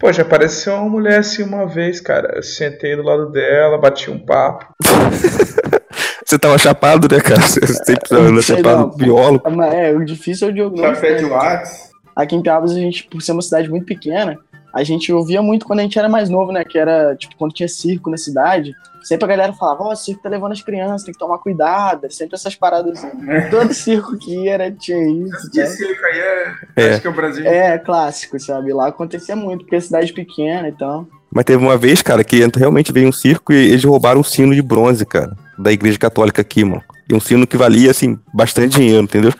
Poxa, 0.00 0.22
apareceu 0.22 0.74
uma 0.74 0.88
mulher 0.88 1.20
assim 1.20 1.42
uma 1.42 1.66
vez, 1.66 2.00
cara. 2.00 2.36
Eu 2.36 2.42
sentei 2.42 2.96
do 2.96 3.02
lado 3.02 3.30
dela, 3.30 3.78
bati 3.78 4.10
um 4.10 4.18
papo. 4.18 4.66
Você 6.26 6.38
tava 6.38 6.58
chapado, 6.58 7.06
né, 7.14 7.20
cara? 7.20 7.40
Você 7.42 7.66
sempre 7.66 8.16
anda 8.16 8.42
Sei 8.42 8.56
chapado 8.56 8.78
não, 8.78 8.86
no 8.88 8.96
biólogo. 8.96 9.50
Mas 9.50 9.74
é, 9.74 9.92
o 9.92 10.04
difícil 10.04 10.48
é 10.48 10.50
o 10.50 10.54
Diogo. 10.54 10.80
Café 10.80 11.14
de 11.14 11.24
né? 11.24 11.30
Whats. 11.30 11.90
Aqui 12.16 12.34
em 12.34 12.42
Piabas, 12.42 12.72
a 12.72 12.74
gente, 12.74 13.04
por 13.04 13.20
ser 13.20 13.32
uma 13.32 13.42
cidade 13.42 13.68
muito 13.68 13.84
pequena, 13.86 14.38
a 14.74 14.82
gente 14.82 15.12
ouvia 15.12 15.40
muito 15.40 15.64
quando 15.64 15.78
a 15.78 15.82
gente 15.82 15.96
era 15.96 16.08
mais 16.08 16.28
novo, 16.28 16.50
né? 16.50 16.64
Que 16.64 16.76
era, 16.76 17.14
tipo, 17.14 17.36
quando 17.36 17.52
tinha 17.52 17.68
circo 17.68 18.10
na 18.10 18.16
cidade. 18.16 18.74
Sempre 19.04 19.26
a 19.26 19.28
galera 19.28 19.52
falava, 19.52 19.84
ó, 19.84 19.92
o 19.92 19.96
circo 19.96 20.22
tá 20.22 20.28
levando 20.28 20.50
as 20.50 20.62
crianças, 20.62 21.04
tem 21.04 21.12
que 21.12 21.20
tomar 21.20 21.38
cuidado. 21.38 22.10
Sempre 22.10 22.34
essas 22.34 22.56
paradas 22.56 22.98
assim. 22.98 23.30
É. 23.30 23.42
Todo 23.42 23.72
circo 23.72 24.18
que 24.18 24.48
era 24.48 24.72
tinha 24.72 24.98
isso, 24.98 25.50
né? 25.54 25.76
que 25.76 25.84
ele 25.84 25.94
caía. 25.94 26.54
É. 26.74 26.90
Acho 26.90 27.00
que 27.02 27.06
é 27.06 27.10
o 27.10 27.14
Brasil. 27.14 27.46
É, 27.46 27.78
clássico, 27.78 28.40
sabe? 28.40 28.72
Lá 28.72 28.88
acontecia 28.88 29.36
muito, 29.36 29.60
porque 29.60 29.76
é 29.76 29.80
cidade 29.80 30.12
pequena 30.12 30.66
então. 30.66 31.06
Mas 31.32 31.44
teve 31.44 31.62
uma 31.62 31.76
vez, 31.76 32.02
cara, 32.02 32.24
que 32.24 32.44
realmente 32.56 32.92
veio 32.92 33.08
um 33.08 33.12
circo 33.12 33.52
e 33.52 33.68
eles 33.68 33.84
roubaram 33.84 34.20
um 34.20 34.24
sino 34.24 34.54
de 34.54 34.62
bronze, 34.62 35.06
cara, 35.06 35.36
da 35.56 35.70
igreja 35.70 35.98
católica 35.98 36.42
aqui, 36.42 36.64
mano. 36.64 36.82
E 37.08 37.14
um 37.14 37.20
sino 37.20 37.46
que 37.46 37.56
valia, 37.56 37.90
assim, 37.90 38.18
bastante 38.32 38.78
dinheiro, 38.78 39.04
entendeu? 39.04 39.32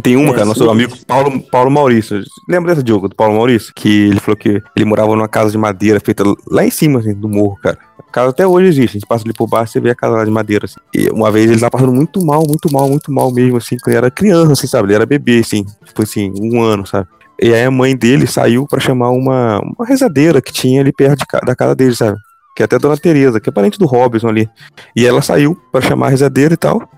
Tem 0.00 0.16
uma, 0.16 0.30
É, 0.30 0.32
cara, 0.32 0.44
nosso 0.46 0.68
amigo 0.70 0.96
Paulo, 1.06 1.40
Paulo 1.50 1.70
Maurício. 1.70 2.22
Lembra 2.48 2.74
desse 2.74 2.86
jogo 2.86 3.08
do 3.08 3.14
Paulo 3.14 3.34
Maurício? 3.34 3.72
Que 3.74 4.08
ele 4.08 4.20
falou 4.20 4.36
que 4.36 4.62
ele 4.74 4.84
morava 4.84 5.14
numa 5.14 5.28
casa 5.28 5.50
de 5.50 5.58
madeira 5.58 6.00
feita 6.00 6.24
lá 6.50 6.64
em 6.64 6.70
cima, 6.70 7.00
assim, 7.00 7.12
do 7.14 7.28
morro, 7.28 7.58
cara. 7.62 7.78
A 7.98 8.10
casa 8.10 8.30
até 8.30 8.46
hoje 8.46 8.68
existe, 8.68 8.96
a 8.96 9.00
gente 9.00 9.06
passa 9.06 9.24
ali 9.24 9.34
por 9.34 9.46
baixo 9.48 9.70
e 9.70 9.72
você 9.72 9.80
vê 9.80 9.90
a 9.90 9.94
casa 9.94 10.16
lá 10.16 10.24
de 10.24 10.30
madeira, 10.30 10.64
assim. 10.64 10.80
E 10.94 11.10
uma 11.10 11.30
vez 11.30 11.50
ele 11.50 11.60
tava 11.60 11.72
passando 11.72 11.92
muito 11.92 12.24
mal, 12.24 12.42
muito 12.46 12.72
mal, 12.72 12.88
muito 12.88 13.12
mal 13.12 13.30
mesmo, 13.32 13.58
assim, 13.58 13.76
quando 13.76 13.88
ele 13.88 13.98
era 13.98 14.10
criança, 14.10 14.52
assim, 14.52 14.66
sabe? 14.66 14.88
Ele 14.88 14.94
era 14.94 15.06
bebê, 15.06 15.40
assim, 15.40 15.64
tipo 15.84 16.02
assim, 16.02 16.32
um 16.40 16.62
ano, 16.62 16.86
sabe? 16.86 17.06
E 17.40 17.52
aí 17.52 17.64
a 17.64 17.70
mãe 17.70 17.96
dele 17.96 18.26
saiu 18.26 18.66
pra 18.66 18.80
chamar 18.80 19.10
uma, 19.10 19.60
uma 19.60 19.86
rezadeira 19.86 20.40
que 20.40 20.52
tinha 20.52 20.80
ali 20.80 20.92
perto 20.92 21.18
de 21.18 21.46
da 21.46 21.56
casa 21.56 21.74
dele, 21.74 21.94
sabe? 21.94 22.16
Que 22.54 22.62
é 22.62 22.64
até 22.64 22.76
a 22.76 22.78
Dona 22.78 22.96
Tereza, 22.96 23.40
que 23.40 23.48
é 23.48 23.52
parente 23.52 23.78
do 23.78 23.86
Robson 23.86 24.28
ali. 24.28 24.48
E 24.94 25.06
ela 25.06 25.22
saiu 25.22 25.56
pra 25.72 25.80
chamar 25.80 26.06
a 26.06 26.10
rezadeira 26.10 26.54
e 26.54 26.56
tal. 26.56 26.88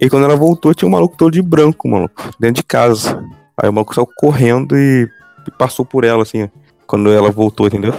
E 0.00 0.10
quando 0.10 0.24
ela 0.24 0.36
voltou, 0.36 0.74
tinha 0.74 0.88
um 0.88 0.92
maluco 0.92 1.16
todo 1.16 1.32
de 1.32 1.42
branco, 1.42 1.88
maluco, 1.88 2.30
dentro 2.38 2.56
de 2.56 2.62
casa. 2.64 3.22
Aí 3.56 3.68
o 3.68 3.72
maluco 3.72 3.94
saiu 3.94 4.08
correndo 4.16 4.76
e 4.76 5.08
e 5.46 5.50
passou 5.50 5.84
por 5.84 6.04
ela, 6.04 6.22
assim, 6.22 6.48
quando 6.86 7.12
ela 7.12 7.30
voltou, 7.30 7.66
entendeu? 7.66 7.92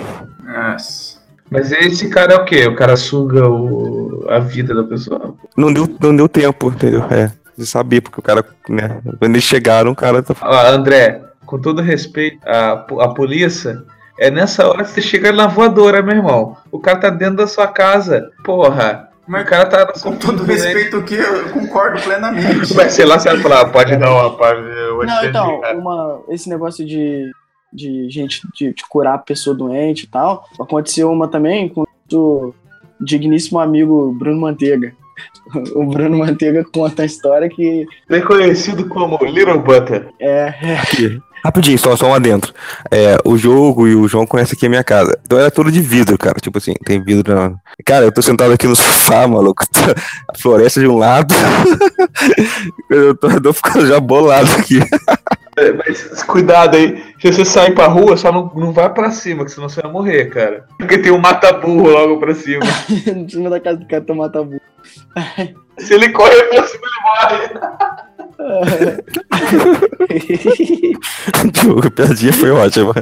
Nossa. 0.44 1.20
Mas 1.48 1.72
esse 1.72 2.10
cara 2.10 2.34
é 2.34 2.38
o 2.38 2.44
quê? 2.44 2.66
O 2.66 2.76
cara 2.76 2.96
suga 2.98 3.48
o- 3.48 4.26
a 4.28 4.40
vida 4.40 4.74
da 4.74 4.84
pessoa? 4.84 5.36
Não 5.56 5.72
deu, 5.72 5.88
não 6.02 6.16
deu 6.16 6.28
tempo, 6.28 6.70
entendeu? 6.70 7.04
É, 7.12 7.32
de 7.56 7.66
saber, 7.68 8.02
porque 8.02 8.20
o 8.20 8.24
cara, 8.24 8.44
né, 8.68 9.00
quando 9.20 9.32
eles 9.32 9.44
chegaram, 9.44 9.92
o 9.92 9.96
cara 9.96 10.24
tá 10.24 10.34
Ah, 10.42 10.70
André, 10.72 11.22
com 11.46 11.60
todo 11.60 11.84
respeito 11.84 12.40
à, 12.48 12.72
à 13.02 13.10
polícia, 13.10 13.84
é 14.20 14.32
nessa 14.32 14.68
hora 14.68 14.84
que 14.84 14.90
você 14.90 15.02
chega 15.04 15.32
na 15.32 15.46
voadora, 15.46 16.02
meu 16.02 16.16
irmão. 16.16 16.58
O 16.72 16.80
cara 16.80 16.98
tá 17.00 17.10
dentro 17.12 17.36
da 17.36 17.48
sua 17.48 17.68
casa. 17.68 18.28
Porra. 18.44 19.10
Mas 19.28 19.44
o 19.44 19.46
cara 19.46 19.66
tá. 19.66 19.86
Com 20.02 20.16
todo 20.16 20.44
respeito 20.44 21.02
que 21.04 21.16
eu 21.16 21.50
concordo 21.50 22.02
plenamente. 22.02 22.74
Mas 22.76 22.94
sei 22.94 23.06
lá, 23.06 23.18
você 23.18 23.30
vai 23.30 23.40
falar, 23.40 23.66
pode 23.70 23.98
não, 23.98 24.30
rapaz. 24.30 24.58
Eu 24.58 25.04
Não, 25.04 25.26
então, 25.26 25.62
uma, 25.76 26.22
esse 26.30 26.48
negócio 26.50 26.86
de, 26.86 27.32
de 27.74 28.10
gente 28.10 28.42
de, 28.54 28.74
de 28.74 28.84
curar 28.88 29.16
a 29.16 29.20
pessoa 29.20 29.56
doente 29.56 30.04
e 30.04 30.08
tal, 30.08 30.46
aconteceu 30.60 31.12
uma 31.12 31.28
também 31.28 31.70
com 31.70 31.86
o 32.14 32.54
digníssimo 33.02 33.60
amigo 33.60 34.14
Bruno 34.14 34.42
Manteiga. 34.42 34.94
O 35.76 35.86
Bruno 35.86 36.18
Manteiga 36.18 36.66
conta 36.74 37.04
a 37.04 37.06
história 37.06 37.48
que 37.48 37.86
Bem 38.10 38.22
conhecido 38.22 38.90
como 38.90 39.18
Little 39.24 39.60
Butter. 39.60 40.10
é, 40.20 40.76
aqui. 40.76 41.22
Rapidinho, 41.46 41.78
só, 41.78 41.96
só 41.96 42.08
um 42.08 42.14
adentro. 42.16 42.52
É, 42.90 43.18
o 43.24 43.38
jogo 43.38 43.88
e 43.88 43.96
o 43.96 44.08
João 44.08 44.26
conhecem 44.26 44.56
aqui 44.56 44.66
a 44.66 44.70
minha 44.70 44.84
casa. 44.84 45.16
Então 45.24 45.38
era 45.38 45.52
tudo 45.52 45.72
de 45.72 45.80
vidro, 45.80 46.18
cara. 46.18 46.40
Tipo 46.42 46.58
assim, 46.58 46.74
tem 46.84 47.00
vidro 47.00 47.36
na. 47.36 47.54
Cara, 47.86 48.06
eu 48.06 48.12
tô 48.12 48.20
sentado 48.24 48.52
aqui 48.52 48.66
no 48.66 48.76
sofá, 48.76 49.28
maluco. 49.28 49.64
A 50.28 50.36
floresta 50.36 50.80
de 50.80 50.88
um 50.88 50.98
lado. 50.98 51.36
eu, 52.90 53.16
tô, 53.16 53.30
eu 53.30 53.42
tô 53.42 53.54
ficando 53.54 53.86
já 53.86 54.00
bolado 54.00 54.50
aqui. 54.58 54.80
Mas 55.78 56.22
cuidado 56.24 56.76
aí, 56.76 57.02
se 57.20 57.32
você 57.32 57.46
sair 57.46 57.74
pra 57.74 57.88
rua, 57.88 58.18
só 58.18 58.32
não, 58.32 58.52
não 58.56 58.72
vai 58.74 58.94
pra 58.94 59.10
cima, 59.12 59.46
que 59.46 59.52
senão 59.52 59.70
você 59.70 59.82
vai 59.82 59.92
morrer, 59.92 60.26
cara. 60.30 60.66
Porque 60.78 60.98
tem 60.98 61.12
um 61.14 61.18
mata-burro 61.18 61.90
logo 61.90 62.18
pra 62.20 62.34
cima. 62.36 62.64
em 63.08 63.28
cima 63.30 63.50
da 63.50 63.60
casa 63.60 63.78
do 63.78 63.88
cara 63.88 64.04
tomar 64.04 64.30
tabu. 64.30 64.60
Se 65.78 65.94
ele 65.94 66.10
correr 66.10 66.44
pra 66.50 66.64
cima, 66.68 66.84
ele 66.86 67.02
morre. 67.06 69.04
Diogo, 71.52 71.88
a 71.88 71.92
piadinha 71.92 72.34
foi 72.34 72.52
ótima. 72.52 72.94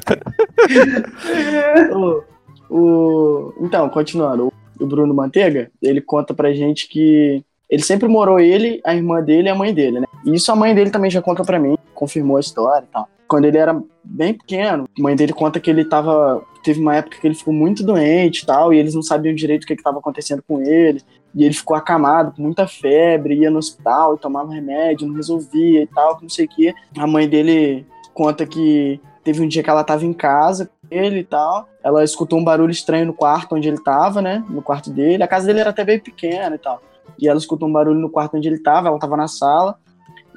o, 1.91 2.23
o- 2.69 3.53
então, 3.61 3.89
continuando, 3.89 4.47
o, 4.79 4.83
o 4.83 4.87
Bruno 4.87 5.13
Manteiga, 5.13 5.69
ele 5.81 6.01
conta 6.01 6.33
pra 6.33 6.53
gente 6.53 6.87
que 6.87 7.43
ele 7.73 7.81
sempre 7.81 8.07
morou 8.07 8.39
ele, 8.39 8.79
a 8.85 8.93
irmã 8.93 9.19
dele 9.19 9.47
e 9.47 9.49
a 9.49 9.55
mãe 9.55 9.73
dele, 9.73 9.99
né? 9.99 10.05
E 10.23 10.35
isso 10.35 10.51
a 10.51 10.55
mãe 10.55 10.75
dele 10.75 10.91
também 10.91 11.09
já 11.09 11.23
conta 11.23 11.43
pra 11.43 11.57
mim, 11.57 11.75
confirmou 11.95 12.37
a 12.37 12.39
história 12.39 12.85
e 12.87 12.93
tal. 12.93 13.09
Quando 13.27 13.45
ele 13.45 13.57
era 13.57 13.81
bem 14.03 14.35
pequeno, 14.35 14.87
a 14.95 15.01
mãe 15.01 15.15
dele 15.15 15.33
conta 15.33 15.59
que 15.59 15.71
ele 15.71 15.83
tava. 15.83 16.43
Teve 16.63 16.79
uma 16.79 16.95
época 16.95 17.17
que 17.19 17.25
ele 17.25 17.33
ficou 17.33 17.51
muito 17.51 17.83
doente 17.83 18.43
e 18.43 18.45
tal, 18.45 18.71
e 18.71 18.77
eles 18.77 18.93
não 18.93 19.01
sabiam 19.01 19.33
direito 19.33 19.63
o 19.63 19.67
que 19.67 19.73
estava 19.73 19.97
acontecendo 19.97 20.43
com 20.47 20.61
ele. 20.61 21.01
E 21.33 21.43
ele 21.43 21.53
ficou 21.55 21.75
acamado, 21.75 22.35
com 22.35 22.43
muita 22.43 22.67
febre, 22.67 23.39
ia 23.39 23.49
no 23.49 23.57
hospital, 23.57 24.19
tomava 24.19 24.53
remédio, 24.53 25.07
não 25.07 25.15
resolvia 25.15 25.81
e 25.81 25.87
tal, 25.87 26.19
não 26.21 26.29
sei 26.29 26.45
o 26.45 26.49
quê. 26.49 26.75
A 26.95 27.07
mãe 27.07 27.27
dele 27.27 27.87
conta 28.13 28.45
que 28.45 29.01
teve 29.23 29.41
um 29.41 29.47
dia 29.47 29.63
que 29.63 29.69
ela 29.69 29.83
tava 29.83 30.05
em 30.05 30.13
casa 30.13 30.67
com 30.67 30.95
ele 30.95 31.21
e 31.21 31.23
tal. 31.23 31.67
Ela 31.83 32.03
escutou 32.03 32.37
um 32.37 32.43
barulho 32.43 32.69
estranho 32.69 33.07
no 33.07 33.13
quarto 33.13 33.55
onde 33.55 33.67
ele 33.67 33.81
tava, 33.81 34.21
né? 34.21 34.43
No 34.47 34.61
quarto 34.61 34.91
dele. 34.91 35.23
A 35.23 35.27
casa 35.27 35.47
dele 35.47 35.61
era 35.61 35.71
até 35.71 35.83
bem 35.83 35.97
pequena 35.97 36.55
e 36.55 36.59
tal. 36.59 36.79
E 37.19 37.27
ela 37.27 37.39
escutou 37.39 37.67
um 37.67 37.71
barulho 37.71 37.99
no 37.99 38.09
quarto 38.09 38.37
onde 38.37 38.47
ele 38.47 38.59
tava, 38.59 38.87
ela 38.87 38.99
tava 38.99 39.17
na 39.17 39.27
sala. 39.27 39.77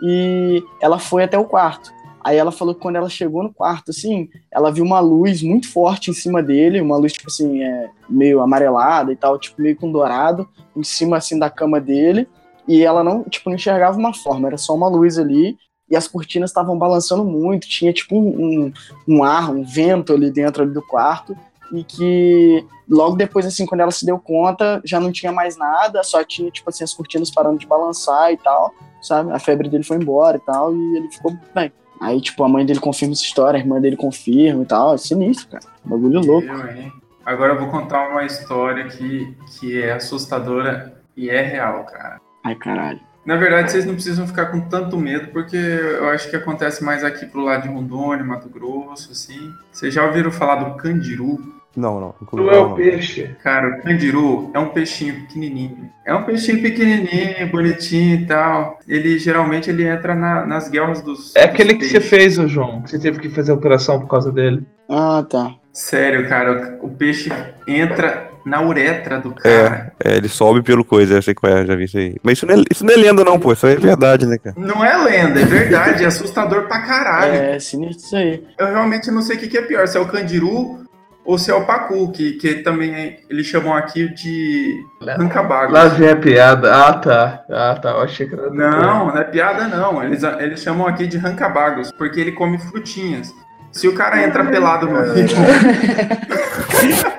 E 0.03 0.63
ela 0.81 0.99
foi 0.99 1.25
até 1.25 1.39
o 1.39 1.45
quarto. 1.45 1.93
Aí 2.27 2.37
ela 2.37 2.51
falou 2.51 2.75
que 2.75 2.81
quando 2.81 2.97
ela 2.97 3.09
chegou 3.09 3.45
no 3.45 3.55
quarto, 3.55 3.93
assim, 3.93 4.29
ela 4.51 4.73
viu 4.73 4.85
uma 4.85 4.99
luz 4.99 5.43
muito 5.43 5.71
forte 5.71 6.11
em 6.11 6.13
cima 6.13 6.43
dele, 6.43 6.81
uma 6.81 6.97
luz, 6.97 7.13
tipo 7.13 7.29
assim, 7.29 7.63
é, 7.63 7.89
meio 8.09 8.41
amarelada 8.41 9.13
e 9.13 9.17
tal, 9.17 9.39
tipo, 9.39 9.63
meio 9.63 9.77
com 9.77 9.93
dourado, 9.93 10.49
em 10.77 10.83
cima, 10.83 11.19
assim, 11.19 11.39
da 11.39 11.49
cama 11.49 11.81
dele. 11.81 12.27
E 12.67 12.83
ela 12.83 13.05
não, 13.05 13.23
tipo, 13.23 13.49
não 13.49 13.55
enxergava 13.55 13.97
uma 13.97 14.13
forma, 14.13 14.49
era 14.49 14.59
só 14.59 14.75
uma 14.75 14.89
luz 14.89 15.19
ali. 15.19 15.57
E 15.89 15.95
as 15.95 16.09
cortinas 16.09 16.51
estavam 16.51 16.77
balançando 16.77 17.25
muito, 17.25 17.69
tinha, 17.69 17.93
tipo, 17.93 18.19
um, 18.19 18.29
um, 18.67 18.73
um 19.07 19.23
ar, 19.23 19.53
um 19.53 19.63
vento 19.63 20.13
ali 20.13 20.29
dentro 20.29 20.65
ali 20.65 20.73
do 20.73 20.83
quarto. 20.83 21.37
E 21.73 21.85
que 21.85 22.67
logo 22.89 23.17
depois, 23.17 23.47
assim, 23.47 23.67
quando 23.67 23.81
ela 23.81 23.91
se 23.91 24.07
deu 24.07 24.19
conta, 24.19 24.81
já 24.85 25.01
não 25.01 25.13
tinha 25.13 25.33
mais 25.33 25.57
nada, 25.57 26.03
só 26.03 26.23
tinha, 26.25 26.51
tipo 26.51 26.69
assim, 26.69 26.85
as 26.85 26.95
cortinas 26.95 27.31
parando 27.31 27.59
de 27.59 27.67
balançar 27.67 28.33
e 28.33 28.37
tal, 28.37 28.75
sabe? 29.03 29.33
A 29.33 29.39
febre 29.39 29.69
dele 29.69 29.85
foi 29.85 29.97
embora 29.97 30.37
e 30.37 30.41
tal, 30.41 30.75
e 30.75 30.97
ele 30.97 31.11
ficou 31.11 31.37
bem. 31.55 31.73
Aí, 32.01 32.21
tipo, 32.21 32.45
a 32.45 32.49
mãe 32.49 32.65
dele 32.65 32.81
confirma 32.81 33.13
essa 33.13 33.23
história, 33.23 33.59
a 33.59 33.61
irmã 33.61 33.81
dele 33.81 33.97
confirma 33.97 34.63
e 34.63 34.67
tal. 34.67 34.95
É 34.95 34.99
sinistro, 34.99 35.49
cara. 35.49 35.65
Bagulho 35.85 36.21
louco. 36.21 36.47
Eu, 36.47 36.69
hein? 36.69 36.93
Agora 37.25 37.55
eu 37.55 37.59
vou 37.59 37.69
contar 37.71 38.09
uma 38.09 38.25
história 38.25 38.87
que, 38.87 39.35
que 39.59 39.83
é 39.83 39.93
assustadora 39.93 41.01
e 41.17 41.31
é 41.31 41.41
real, 41.41 41.85
cara. 41.85 42.21
Ai, 42.45 42.55
caralho. 42.55 43.01
Na 43.25 43.35
verdade, 43.35 43.73
vocês 43.73 43.85
não 43.85 43.95
precisam 43.95 44.25
ficar 44.25 44.47
com 44.47 44.61
tanto 44.61 44.97
medo, 44.97 45.33
porque 45.33 45.57
eu 45.57 46.09
acho 46.11 46.31
que 46.31 46.37
acontece 46.37 46.85
mais 46.85 47.03
aqui 47.03 47.27
pro 47.27 47.43
lado 47.43 47.63
de 47.63 47.69
Rondônia, 47.69 48.25
Mato 48.25 48.49
Grosso, 48.49 49.11
assim. 49.11 49.53
Vocês 49.73 49.93
já 49.93 50.07
ouviram 50.07 50.31
falar 50.31 50.63
do 50.63 50.77
candiru? 50.77 51.41
Não, 51.77 52.01
não. 52.01 52.15
Não 52.33 52.51
é 52.51 52.59
o 52.59 52.75
peixe. 52.75 53.37
Cara, 53.43 53.69
o 53.69 53.83
candiru 53.83 54.51
é 54.55 54.59
um 54.59 54.69
peixinho 54.71 55.15
pequenininho. 55.23 55.91
É 56.07 56.15
um 56.15 56.23
peixinho 56.23 56.63
pequenininho, 56.63 57.51
bonitinho 57.51 58.21
e 58.21 58.27
tal. 58.27 58.79
Ele 58.89 59.19
geralmente 59.19 59.69
ele 59.69 59.87
entra 59.87 60.15
na- 60.15 60.47
nas 60.47 60.69
guerras 60.69 61.03
dos. 61.03 61.37
É 61.37 61.43
dos 61.47 61.51
aquele 61.55 61.75
que 61.75 61.85
você 61.85 61.95
peixes. 62.01 62.09
fez, 62.11 62.39
ô 62.39 62.47
João. 62.49 62.83
Que 62.83 62.91
você 62.91 62.99
teve 62.99 63.19
que 63.19 63.29
fazer 63.29 63.53
a 63.53 63.55
operação 63.55 64.01
por 64.01 64.09
causa 64.09 64.33
dele. 64.33 64.63
Ah, 64.89 65.25
tá. 65.29 65.53
Sério, 65.73 66.27
cara, 66.29 66.79
o 66.81 66.89
peixe 66.89 67.31
entra 67.69 68.31
na 68.47 68.63
uretra 68.63 69.19
do 69.19 69.33
cara. 69.35 69.93
É, 70.03 70.17
ele 70.17 70.29
sobe 70.29 70.63
pelo 70.63 70.85
coisa, 70.85 71.15
eu 71.15 71.21
sei 71.23 71.35
qual 71.35 71.53
é, 71.53 71.67
já 71.67 71.75
vi 71.75 71.85
isso 71.85 71.99
aí. 71.99 72.15
Mas 72.23 72.39
isso 72.39 72.47
não 72.47 72.55
é, 72.55 72.63
isso 72.71 72.85
não 72.87 72.95
é 72.95 72.97
lenda, 72.97 73.25
não, 73.25 73.39
pô. 73.39 73.53
Isso 73.53 73.67
aí 73.67 73.75
é 73.75 73.77
verdade, 73.77 74.25
né, 74.25 74.39
cara? 74.39 74.55
Não 74.57 74.83
é 74.85 74.97
lenda, 74.97 75.41
é 75.41 75.45
verdade, 75.45 76.05
é 76.05 76.07
assustador 76.07 76.63
pra 76.69 76.81
caralho. 76.81 77.33
É 77.35 77.59
sinistro 77.59 78.07
isso 78.07 78.17
aí. 78.17 78.43
Eu 78.59 78.67
realmente 78.69 79.11
não 79.11 79.21
sei 79.21 79.37
o 79.37 79.39
que, 79.41 79.49
que 79.49 79.59
é 79.59 79.63
pior, 79.63 79.87
se 79.89 79.99
é 79.99 80.01
o 80.01 80.07
candiru 80.07 80.86
ou 81.27 81.39
se 81.39 81.51
é 81.51 81.55
o 81.55 81.65
pacu, 81.67 82.11
que, 82.13 82.33
que 82.33 82.55
também 82.63 82.95
é- 82.95 83.17
eles 83.29 83.47
chamam 83.47 83.75
aqui 83.75 84.09
de 84.15 84.75
rancabago. 85.19 85.73
Lá 85.73 85.87
vem 85.89 86.09
a 86.11 86.17
piada. 86.17 86.73
Ah, 86.75 86.93
tá. 86.95 87.45
Ah, 87.51 87.79
tá. 87.81 87.91
Eu 87.91 88.01
achei 88.03 88.27
que 88.29 88.35
era. 88.35 88.49
Não, 88.51 89.07
não 89.09 89.19
é 89.19 89.25
piada 89.25 89.67
não. 89.69 90.03
Eles, 90.03 90.23
eles 90.23 90.63
chamam 90.63 90.87
aqui 90.87 91.07
de 91.07 91.19
rancabagos, 91.19 91.91
porque 91.99 92.21
ele 92.21 92.33
come 92.33 92.59
frutinhas. 92.59 93.35
Se 93.73 93.87
o 93.89 93.95
cara 93.95 94.23
entra 94.23 94.45
pelado 94.47 94.87
no 94.89 95.01
rio. 95.13 95.27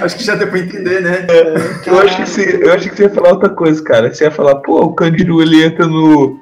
Acho 0.00 0.16
que 0.16 0.24
já 0.24 0.34
deu 0.34 0.48
pra 0.48 0.58
entender, 0.58 1.00
né? 1.02 1.26
Eu 1.86 1.98
acho, 2.00 2.16
que 2.16 2.26
você, 2.28 2.64
eu 2.64 2.72
acho 2.72 2.88
que 2.90 2.96
você 2.96 3.02
ia 3.04 3.10
falar 3.10 3.30
outra 3.30 3.48
coisa, 3.48 3.82
cara. 3.82 4.12
Você 4.12 4.24
ia 4.24 4.30
falar, 4.30 4.56
pô, 4.56 4.80
o 4.82 4.94
Candiru 4.94 5.40
ele 5.42 5.64
entra 5.64 5.86
no. 5.86 6.40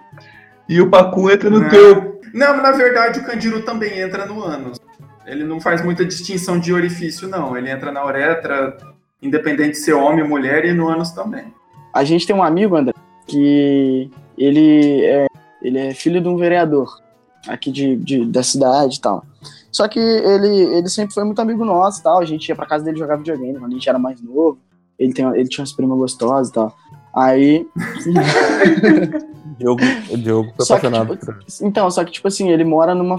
E 0.69 0.81
o 0.81 0.89
Pacu 0.89 1.31
entra 1.31 1.51
no 1.51 1.61
Não. 1.61 1.69
teu. 1.69 2.21
Não, 2.33 2.57
na 2.61 2.73
verdade 2.73 3.21
o 3.21 3.25
candiru 3.25 3.63
também 3.63 4.01
entra 4.01 4.27
no 4.27 4.43
ânus. 4.43 4.81
Ele 5.27 5.45
não 5.45 5.61
faz 5.61 5.83
muita 5.85 6.05
distinção 6.05 6.59
de 6.59 6.73
orifício, 6.73 7.29
não. 7.29 7.57
Ele 7.57 7.71
entra 7.71 7.91
na 7.91 8.05
uretra, 8.05 8.77
independente 9.23 9.71
de 9.73 9.79
ser 9.79 9.95
homem 9.95 10.23
ou 10.23 10.29
mulher, 10.29 10.65
e 10.65 10.73
no 10.73 10.89
ânus 10.89 11.11
também. 11.13 11.45
A 11.93 12.05
gente 12.05 12.27
tem 12.27 12.35
um 12.37 12.43
amigo, 12.43 12.77
André, 12.77 12.93
que 13.27 14.11
ele 14.37 15.05
é, 15.05 15.27
ele 15.63 15.79
é 15.79 15.95
filho 15.95 16.21
de 16.21 16.29
um 16.29 16.37
vereador 16.37 17.01
aqui 17.49 17.71
de, 17.71 17.97
de- 17.97 18.25
da 18.27 18.43
cidade 18.43 18.97
e 18.97 19.01
tal. 19.01 19.25
Só 19.73 19.89
que 19.89 19.99
ele, 19.99 20.77
ele 20.77 20.89
sempre 20.89 21.15
foi 21.15 21.25
muito 21.25 21.41
amigo 21.41 21.65
nosso 21.65 22.01
e 22.01 22.03
tal. 22.03 22.21
A 22.21 22.25
gente 22.25 22.49
ia 22.49 22.55
pra 22.57 22.67
casa 22.67 22.85
dele 22.85 22.99
jogar 22.99 23.17
videogame 23.17 23.59
quando 23.59 23.73
a 23.73 23.75
gente 23.75 23.89
era 23.89 23.99
mais 23.99 24.21
novo. 24.23 24.59
Ele, 24.99 25.13
tem, 25.13 25.25
ele 25.35 25.49
tinha 25.49 25.63
umas 25.63 25.73
primas 25.73 25.99
gostosas 25.99 26.49
e 26.51 26.53
tal. 26.53 26.77
Aí. 27.15 27.67
Diogo, 29.59 29.81
Diogo 30.17 30.53
foi 30.57 30.65
Só 30.65 30.79
que, 30.79 30.87
apaixonado. 30.87 31.17
tipo, 31.17 31.35
Então, 31.63 31.91
só 31.91 32.05
que, 32.05 32.13
tipo 32.13 32.27
assim, 32.29 32.51
ele 32.51 32.65
mora 32.65 32.95
numa 32.95 33.17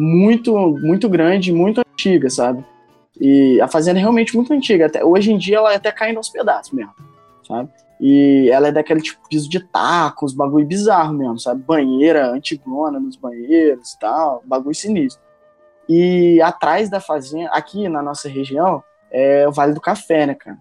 muito, 0.00 0.56
muito 0.82 1.08
grande, 1.08 1.52
muito 1.52 1.80
antiga, 1.80 2.30
sabe? 2.30 2.64
E 3.20 3.60
a 3.60 3.68
fazenda 3.68 3.98
é 3.98 4.02
realmente 4.02 4.34
muito 4.34 4.52
antiga. 4.52 4.86
Até, 4.86 5.04
hoje 5.04 5.30
em 5.32 5.36
dia 5.38 5.58
ela 5.58 5.72
é 5.72 5.76
até 5.76 5.92
caindo 5.92 6.16
aos 6.16 6.28
pedaços 6.30 6.72
mesmo, 6.72 6.92
sabe? 7.46 7.68
E 8.00 8.48
ela 8.50 8.68
é 8.68 8.72
daquele 8.72 9.02
tipo 9.02 9.20
piso 9.28 9.48
de 9.48 9.60
taco, 9.60 10.24
uns 10.24 10.32
bagulho 10.32 10.66
bizarro 10.66 11.12
mesmo, 11.12 11.38
sabe? 11.38 11.62
Banheira 11.62 12.30
antigona 12.30 12.98
nos 12.98 13.16
banheiros 13.16 13.92
e 13.92 13.98
tal, 13.98 14.42
bagulho 14.46 14.74
sinistro. 14.74 15.22
E 15.86 16.40
atrás 16.40 16.88
da 16.88 16.98
fazenda, 17.00 17.50
aqui 17.50 17.88
na 17.88 18.00
nossa 18.02 18.28
região, 18.28 18.82
é 19.10 19.46
o 19.46 19.52
Vale 19.52 19.74
do 19.74 19.80
Café, 19.80 20.24
né, 20.24 20.34
cara? 20.34 20.56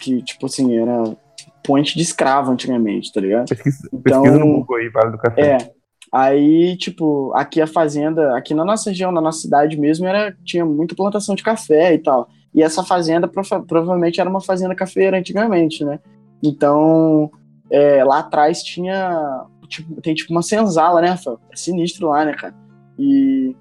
Que, 0.00 0.22
tipo 0.22 0.46
assim, 0.46 0.76
era 0.76 1.16
ponte 1.64 1.96
de 1.96 2.02
escravo 2.02 2.52
antigamente, 2.52 3.12
tá 3.12 3.20
ligado? 3.20 3.48
Pesquisa, 3.48 3.88
Então- 3.92 4.22
pesquisa 4.22 4.38
no 4.38 4.58
Google 4.58 4.76
aí, 4.76 4.88
Vale 4.90 5.10
do 5.12 5.18
Café. 5.18 5.40
É. 5.40 5.73
Aí, 6.14 6.76
tipo, 6.76 7.32
aqui 7.34 7.60
a 7.60 7.66
fazenda, 7.66 8.36
aqui 8.36 8.54
na 8.54 8.64
nossa 8.64 8.90
região, 8.90 9.10
na 9.10 9.20
nossa 9.20 9.40
cidade 9.40 9.76
mesmo, 9.76 10.06
era, 10.06 10.32
tinha 10.44 10.64
muita 10.64 10.94
plantação 10.94 11.34
de 11.34 11.42
café 11.42 11.92
e 11.92 11.98
tal. 11.98 12.28
E 12.54 12.62
essa 12.62 12.84
fazenda 12.84 13.26
prova- 13.26 13.64
provavelmente 13.66 14.20
era 14.20 14.30
uma 14.30 14.40
fazenda 14.40 14.76
cafeira 14.76 15.18
antigamente, 15.18 15.84
né? 15.84 15.98
Então, 16.40 17.28
é, 17.68 18.04
lá 18.04 18.20
atrás 18.20 18.62
tinha. 18.62 19.44
Tipo, 19.66 20.00
tem 20.00 20.14
tipo 20.14 20.30
uma 20.30 20.42
senzala, 20.42 21.00
né, 21.00 21.08
Rafael? 21.08 21.40
É 21.52 21.56
sinistro 21.56 22.10
lá, 22.10 22.24
né, 22.24 22.32
cara? 22.32 22.54
E 22.96 23.56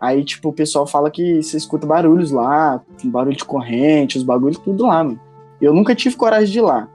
aí, 0.00 0.24
tipo, 0.24 0.50
o 0.50 0.52
pessoal 0.52 0.86
fala 0.86 1.10
que 1.10 1.42
você 1.42 1.56
escuta 1.56 1.88
barulhos 1.88 2.30
lá, 2.30 2.80
barulho 3.06 3.36
de 3.36 3.44
corrente, 3.44 4.16
os 4.16 4.22
barulhos, 4.22 4.58
tudo 4.58 4.86
lá, 4.86 5.02
mano. 5.02 5.18
Eu 5.60 5.74
nunca 5.74 5.92
tive 5.92 6.14
coragem 6.14 6.52
de 6.52 6.58
ir 6.58 6.62
lá. 6.62 6.88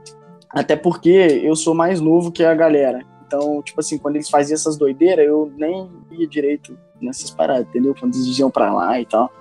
Até 0.49 0.77
porque 0.77 1.09
eu 1.43 1.53
sou 1.53 1.75
mais 1.75 1.99
novo 1.99 2.31
que 2.31 2.45
a 2.45 2.55
galera. 2.55 3.10
Então, 3.33 3.61
tipo 3.61 3.79
assim, 3.79 3.97
quando 3.97 4.15
eles 4.17 4.29
faziam 4.29 4.55
essas 4.55 4.75
doideiras, 4.77 5.25
eu 5.25 5.49
nem 5.55 5.89
ia 6.11 6.27
direito 6.27 6.77
nessas 7.01 7.31
paradas, 7.31 7.65
entendeu? 7.67 7.95
Quando 7.97 8.13
eles 8.13 8.37
iam 8.37 8.51
pra 8.51 8.73
lá 8.73 8.99
e 8.99 9.05
tal. 9.05 9.31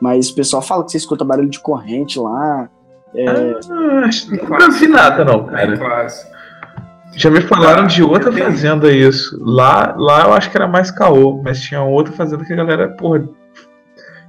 Mas 0.00 0.28
o 0.30 0.34
pessoal 0.34 0.60
fala 0.60 0.84
que 0.84 0.90
você 0.90 0.96
escuta 0.96 1.24
barulho 1.24 1.48
de 1.48 1.60
corrente 1.60 2.18
lá. 2.18 2.68
É, 3.14 3.26
Ah, 3.28 4.04
acho- 4.06 4.28
não 4.32 4.70
vi 4.72 4.88
nada, 4.88 5.24
não, 5.24 5.48
É 5.56 5.66
cara. 5.66 5.78
clássico. 5.78 6.36
Já 7.14 7.30
me 7.30 7.40
falaram 7.42 7.86
de 7.86 8.02
outra 8.02 8.30
fazenda 8.32 8.92
isso. 8.92 9.38
Lá, 9.40 9.94
lá 9.96 10.24
eu 10.26 10.32
acho 10.32 10.50
que 10.50 10.56
era 10.56 10.66
mais 10.68 10.90
caô, 10.90 11.40
mas 11.42 11.60
tinha 11.60 11.80
outra 11.82 12.12
fazenda 12.12 12.44
que 12.44 12.52
a 12.52 12.56
galera, 12.56 12.88
porra, 12.90 13.26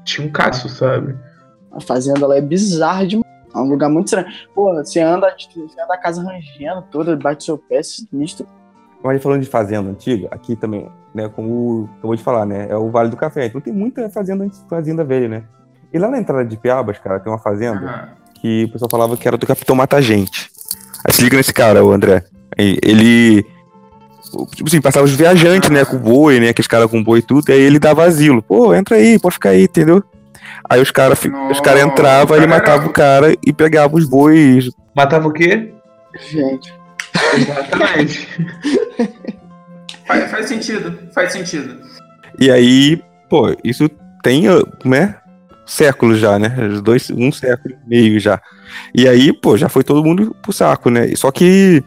tinha 0.03 0.25
um 0.27 0.31
caço, 0.31 0.69
sabe? 0.69 1.17
a 1.71 1.79
fazenda 1.81 2.25
lá 2.27 2.35
é 2.37 2.41
bizarra 2.41 3.05
demais. 3.07 3.25
É 3.53 3.57
um 3.57 3.69
lugar 3.69 3.89
muito 3.89 4.07
estranho. 4.07 4.27
Pô, 4.55 4.73
você 4.73 4.99
anda, 5.01 5.33
você 5.37 5.81
anda 5.81 5.93
a 5.93 5.97
casa 5.97 6.21
rangendo 6.23 6.83
toda, 6.91 7.15
bate 7.15 7.43
seu 7.43 7.57
pé, 7.57 7.81
sinistro. 7.83 8.47
Mas 9.03 9.21
falando 9.21 9.41
de 9.41 9.49
fazenda 9.49 9.89
antiga, 9.89 10.27
aqui 10.31 10.55
também, 10.55 10.89
né, 11.13 11.29
como 11.29 11.89
eu 12.01 12.07
vou 12.07 12.17
te 12.17 12.23
falar, 12.23 12.45
né, 12.45 12.67
é 12.69 12.75
o 12.75 12.89
Vale 12.89 13.09
do 13.09 13.17
Café. 13.17 13.45
Então 13.45 13.61
tem 13.61 13.73
muita 13.73 14.09
fazenda, 14.09 14.45
fazenda 14.69 15.03
velha, 15.03 15.27
né? 15.27 15.43
E 15.91 15.97
lá 15.97 16.09
na 16.09 16.19
entrada 16.19 16.45
de 16.45 16.57
Piabas, 16.57 16.99
cara, 16.99 17.19
tem 17.19 17.31
uma 17.31 17.39
fazenda 17.39 17.79
Aham. 17.79 18.09
que 18.35 18.65
o 18.65 18.71
pessoal 18.71 18.89
falava 18.89 19.17
que 19.17 19.27
era 19.27 19.37
do 19.37 19.47
Capitão 19.47 19.75
Mata 19.75 20.01
Gente. 20.01 20.51
Aí 21.05 21.13
se 21.13 21.23
liga 21.23 21.37
nesse 21.37 21.53
cara, 21.53 21.83
o 21.83 21.91
André. 21.91 22.23
Aí 22.57 22.77
Ele, 22.83 23.43
tipo 24.53 24.67
assim, 24.67 24.81
passava 24.81 25.05
os 25.05 25.15
viajantes, 25.15 25.69
né, 25.69 25.85
com 25.85 25.97
boi, 25.97 26.39
né, 26.39 26.49
aqueles 26.49 26.67
caras 26.67 26.91
com 26.91 27.03
boi 27.03 27.19
e 27.19 27.23
tudo, 27.23 27.49
e 27.49 27.53
aí 27.53 27.61
ele 27.61 27.79
dava 27.79 28.03
asilo. 28.03 28.41
Pô, 28.41 28.73
entra 28.73 28.97
aí, 28.97 29.17
pode 29.17 29.35
ficar 29.35 29.49
aí, 29.49 29.63
entendeu? 29.63 30.03
Aí 30.69 30.81
os 30.81 30.91
caras 30.91 31.19
os 31.49 31.59
cara 31.61 31.81
entravam, 31.81 32.37
ele 32.37 32.45
matava 32.45 32.85
o 32.85 32.93
cara 32.93 33.33
e 33.45 33.51
pegava 33.51 33.95
os 33.95 34.07
bois. 34.07 34.69
Matava 34.95 35.27
o 35.27 35.31
quê? 35.33 35.73
Gente. 36.29 36.78
Exatamente. 37.35 38.27
Faz, 40.05 40.31
faz 40.31 40.47
sentido, 40.47 40.97
faz 41.13 41.31
sentido. 41.31 41.77
E 42.39 42.49
aí, 42.49 42.99
pô, 43.29 43.55
isso 43.63 43.87
tem, 44.23 44.45
né, 44.83 45.15
séculos 45.67 46.17
já, 46.17 46.39
né? 46.39 46.49
Dois, 46.83 47.11
um 47.11 47.31
século 47.31 47.75
e 47.85 47.89
meio 47.89 48.19
já. 48.19 48.41
E 48.91 49.07
aí, 49.07 49.31
pô, 49.31 49.55
já 49.55 49.69
foi 49.69 49.83
todo 49.83 50.03
mundo 50.03 50.35
pro 50.41 50.51
saco, 50.51 50.89
né? 50.89 51.15
Só 51.15 51.29
que 51.31 51.83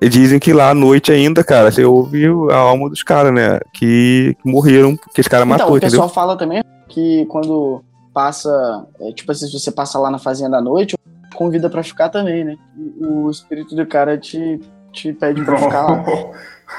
dizem 0.00 0.38
que 0.38 0.52
lá 0.52 0.70
à 0.70 0.74
noite 0.74 1.10
ainda, 1.10 1.42
cara, 1.42 1.72
você 1.72 1.84
ouve 1.84 2.26
a 2.52 2.56
alma 2.56 2.88
dos 2.88 3.02
caras, 3.02 3.34
né? 3.34 3.58
Que, 3.74 4.36
que 4.40 4.48
morreram, 4.48 4.96
que 5.12 5.20
esse 5.20 5.28
cara 5.28 5.44
Então, 5.44 5.58
matou, 5.58 5.74
o 5.74 5.76
entendeu? 5.78 5.90
pessoal 5.90 6.08
fala 6.08 6.36
também 6.36 6.62
que 6.88 7.26
quando 7.26 7.82
passa, 8.14 8.86
é, 9.00 9.12
tipo 9.12 9.32
assim, 9.32 9.46
se 9.46 9.58
você 9.58 9.72
passa 9.72 9.98
lá 9.98 10.12
na 10.12 10.18
fazenda 10.20 10.58
à 10.58 10.60
noite, 10.60 10.96
convida 11.32 11.68
pra 11.70 11.82
ficar 11.82 12.08
também, 12.08 12.44
né? 12.44 12.56
O 13.00 13.30
espírito 13.30 13.74
do 13.74 13.86
cara 13.86 14.16
te, 14.18 14.60
te 14.92 15.12
pede 15.12 15.44
pra 15.44 15.56
ficar 15.56 15.82
lá. 15.82 16.04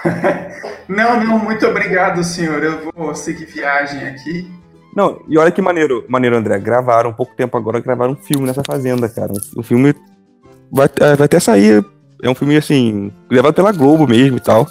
Não, 0.88 1.24
não, 1.24 1.40
muito 1.40 1.66
obrigado, 1.68 2.24
senhor. 2.24 2.62
Eu 2.64 2.92
vou 2.96 3.14
seguir 3.16 3.46
viagem 3.46 4.06
aqui. 4.08 4.52
Não, 4.96 5.22
e 5.30 5.38
olha 5.38 5.52
que 5.52 5.62
maneiro, 5.62 6.04
maneiro, 6.10 6.36
André. 6.36 6.60
Gravaram 6.60 7.12
um 7.12 7.14
pouco 7.14 7.36
tempo 7.36 7.56
agora, 7.58 7.80
gravaram 7.80 8.14
um 8.14 8.16
filme 8.16 8.46
nessa 8.46 8.64
fazenda, 8.66 9.08
cara. 9.08 9.32
O 9.56 9.64
filme 9.64 9.94
vai, 10.72 10.90
é, 11.00 11.16
vai 11.16 11.26
até 11.26 11.40
sair. 11.40 11.86
É 12.22 12.30
um 12.30 12.36
filme, 12.36 12.58
assim, 12.58 13.12
gravado 13.30 13.54
pela 13.54 13.72
Globo 13.72 14.08
mesmo 14.08 14.38
e 14.38 14.40
tal. 14.40 14.68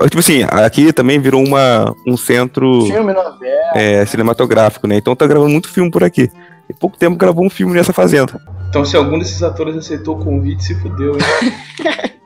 É, 0.00 0.04
Tipo 0.04 0.20
assim, 0.20 0.44
aqui 0.50 0.92
também 0.92 1.18
virou 1.18 1.44
uma, 1.44 1.92
um 2.06 2.16
centro 2.16 2.82
Filme, 2.82 3.12
novela. 3.12 3.72
é, 3.74 4.04
cinematográfico, 4.06 4.86
né? 4.86 4.96
Então 4.96 5.16
tá 5.16 5.26
gravando 5.26 5.50
muito 5.50 5.68
filme 5.68 5.90
por 5.90 6.04
aqui. 6.04 6.30
E 6.68 6.74
pouco 6.74 6.98
tempo 6.98 7.16
gravou 7.16 7.44
um 7.44 7.50
filme 7.50 7.74
nessa 7.74 7.92
fazenda. 7.92 8.40
Então, 8.68 8.84
se 8.84 8.96
algum 8.96 9.18
desses 9.18 9.42
atores 9.42 9.76
aceitou 9.76 10.18
o 10.18 10.24
convite, 10.24 10.62
se 10.62 10.74
fudeu? 10.74 11.16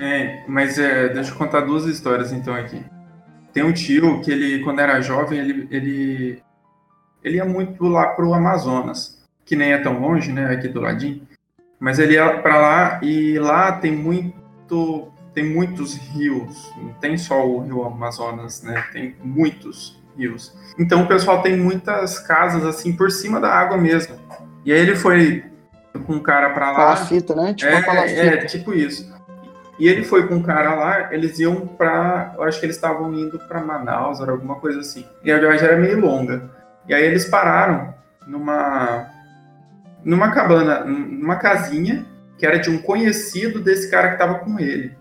É, 0.00 0.42
mas 0.48 0.78
é, 0.78 1.08
deixa 1.10 1.30
eu 1.30 1.36
contar 1.36 1.60
duas 1.60 1.84
histórias 1.84 2.32
então 2.32 2.54
aqui. 2.54 2.82
Tem 3.52 3.62
um 3.62 3.72
tio 3.72 4.20
que 4.20 4.30
ele, 4.30 4.64
quando 4.64 4.80
era 4.80 5.00
jovem, 5.00 5.38
ele, 5.38 5.68
ele, 5.70 6.42
ele 7.22 7.36
ia 7.36 7.44
muito 7.44 7.86
lá 7.86 8.06
pro 8.08 8.32
Amazonas, 8.32 9.22
que 9.44 9.54
nem 9.54 9.72
é 9.72 9.78
tão 9.78 10.00
longe, 10.00 10.32
né, 10.32 10.52
aqui 10.52 10.68
do 10.68 10.80
ladinho. 10.80 11.22
Mas 11.78 11.98
ele 11.98 12.14
ia 12.14 12.38
pra 12.38 12.58
lá 12.58 13.00
e 13.02 13.38
lá 13.38 13.72
tem 13.72 13.92
muito, 13.92 15.08
tem 15.34 15.44
muitos 15.44 15.94
rios. 15.94 16.72
Não 16.76 16.94
tem 16.94 17.16
só 17.18 17.46
o 17.46 17.60
rio 17.60 17.84
Amazonas, 17.84 18.62
né? 18.62 18.82
Tem 18.92 19.14
muitos 19.22 20.02
rios. 20.16 20.56
Então 20.78 21.02
o 21.02 21.06
pessoal 21.06 21.42
tem 21.42 21.56
muitas 21.56 22.18
casas 22.18 22.64
assim 22.64 22.96
por 22.96 23.10
cima 23.10 23.38
da 23.38 23.52
água 23.52 23.76
mesmo. 23.76 24.16
E 24.66 24.72
aí 24.72 24.80
ele 24.80 24.96
foi 24.96 25.44
com 26.04 26.14
um 26.14 26.20
cara 26.20 26.50
pra 26.50 26.72
lá. 26.72 26.76
Palafita, 26.76 27.36
né? 27.36 27.54
Tipo 27.54 27.70
É, 27.72 28.26
é, 28.26 28.36
tipo 28.44 28.74
isso. 28.74 29.14
E 29.78 29.86
ele 29.88 30.02
foi 30.02 30.26
com 30.26 30.34
um 30.34 30.42
cara 30.42 30.74
lá, 30.74 31.14
eles 31.14 31.38
iam 31.38 31.66
pra. 31.66 32.34
Eu 32.36 32.42
acho 32.42 32.58
que 32.58 32.66
eles 32.66 32.74
estavam 32.74 33.14
indo 33.14 33.38
pra 33.38 33.62
Manaus, 33.62 34.20
era 34.20 34.32
alguma 34.32 34.56
coisa 34.56 34.80
assim. 34.80 35.06
E 35.22 35.30
a 35.30 35.38
viagem 35.38 35.66
era 35.66 35.76
meio 35.76 36.00
longa. 36.00 36.50
E 36.88 36.94
aí 36.94 37.04
eles 37.04 37.26
pararam 37.26 37.94
numa. 38.26 39.06
numa 40.04 40.32
cabana, 40.32 40.80
numa 40.84 41.36
casinha, 41.36 42.04
que 42.36 42.44
era 42.44 42.58
de 42.58 42.68
um 42.68 42.78
conhecido 42.78 43.60
desse 43.60 43.88
cara 43.88 44.10
que 44.10 44.18
tava 44.18 44.40
com 44.40 44.58
ele. 44.58 44.96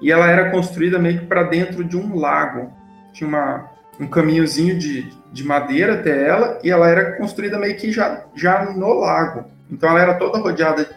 E 0.00 0.10
ela 0.10 0.26
era 0.26 0.50
construída 0.50 0.98
meio 0.98 1.20
que 1.20 1.26
pra 1.26 1.42
dentro 1.42 1.84
de 1.84 1.96
um 1.98 2.16
lago. 2.16 2.72
Tinha 3.12 3.28
uma, 3.28 3.70
um 4.00 4.06
caminhozinho 4.06 4.78
de, 4.78 5.10
de 5.36 5.44
madeira 5.44 5.94
até 5.94 6.26
ela, 6.26 6.58
e 6.64 6.70
ela 6.70 6.88
era 6.88 7.12
construída 7.18 7.58
meio 7.58 7.76
que 7.76 7.92
já, 7.92 8.24
já 8.34 8.64
no 8.72 8.94
lago. 8.94 9.44
Então 9.70 9.90
ela 9.90 10.00
era 10.00 10.14
toda 10.14 10.38
rodeada 10.38 10.88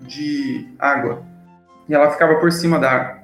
de 0.00 0.68
água. 0.78 1.24
E 1.88 1.94
ela 1.94 2.08
ficava 2.12 2.36
por 2.36 2.52
cima 2.52 2.78
da 2.78 2.90
água. 2.92 3.18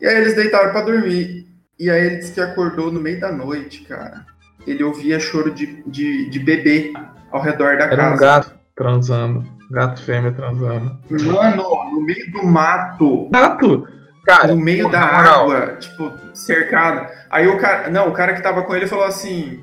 E 0.00 0.06
aí 0.06 0.16
eles 0.16 0.34
deitaram 0.34 0.72
pra 0.72 0.82
dormir. 0.82 1.46
E 1.78 1.88
aí 1.88 2.04
ele 2.04 2.16
disse 2.16 2.32
que 2.32 2.40
acordou 2.40 2.90
no 2.90 2.98
meio 3.00 3.20
da 3.20 3.30
noite, 3.30 3.82
cara. 3.84 4.26
Ele 4.66 4.82
ouvia 4.82 5.20
choro 5.20 5.52
de, 5.52 5.84
de, 5.86 6.28
de 6.28 6.38
bebê 6.40 6.92
ao 7.30 7.40
redor 7.40 7.78
da 7.78 7.84
Era 7.84 7.94
um 7.94 8.16
casa. 8.16 8.20
gato 8.20 8.54
transando. 8.74 9.44
Gato 9.70 10.02
fêmea 10.02 10.32
transando. 10.32 10.98
Mano, 11.08 11.62
no 11.92 12.00
meio 12.00 12.32
do 12.32 12.44
mato. 12.44 13.28
Gato! 13.30 13.86
Cara, 14.26 14.48
no 14.48 14.56
meio 14.56 14.90
da 14.90 15.00
moral, 15.00 15.50
água, 15.50 15.76
tipo, 15.76 16.12
cercado. 16.34 17.06
Aí 17.30 17.46
o 17.46 17.56
cara. 17.58 17.88
Não, 17.88 18.08
o 18.08 18.12
cara 18.12 18.34
que 18.34 18.42
tava 18.42 18.62
com 18.62 18.74
ele 18.74 18.86
falou 18.86 19.04
assim. 19.04 19.62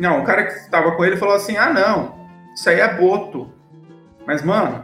Não, 0.00 0.22
o 0.22 0.24
cara 0.24 0.46
que 0.46 0.70
tava 0.70 0.92
com 0.92 1.04
ele 1.04 1.18
falou 1.18 1.34
assim: 1.34 1.58
ah, 1.58 1.70
não, 1.70 2.18
isso 2.54 2.68
aí 2.70 2.80
é 2.80 2.94
boto. 2.96 3.52
Mas, 4.26 4.42
mano, 4.42 4.82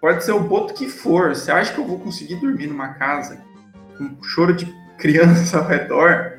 pode 0.00 0.24
ser 0.24 0.32
o 0.32 0.40
boto 0.40 0.74
que 0.74 0.88
for. 0.88 1.28
Você 1.28 1.52
acha 1.52 1.72
que 1.72 1.78
eu 1.78 1.86
vou 1.86 2.00
conseguir 2.00 2.34
dormir 2.36 2.66
numa 2.66 2.88
casa 2.94 3.38
com 3.96 4.20
choro 4.24 4.52
de 4.52 4.66
criança 4.98 5.58
ao 5.58 5.66
redor? 5.66 6.32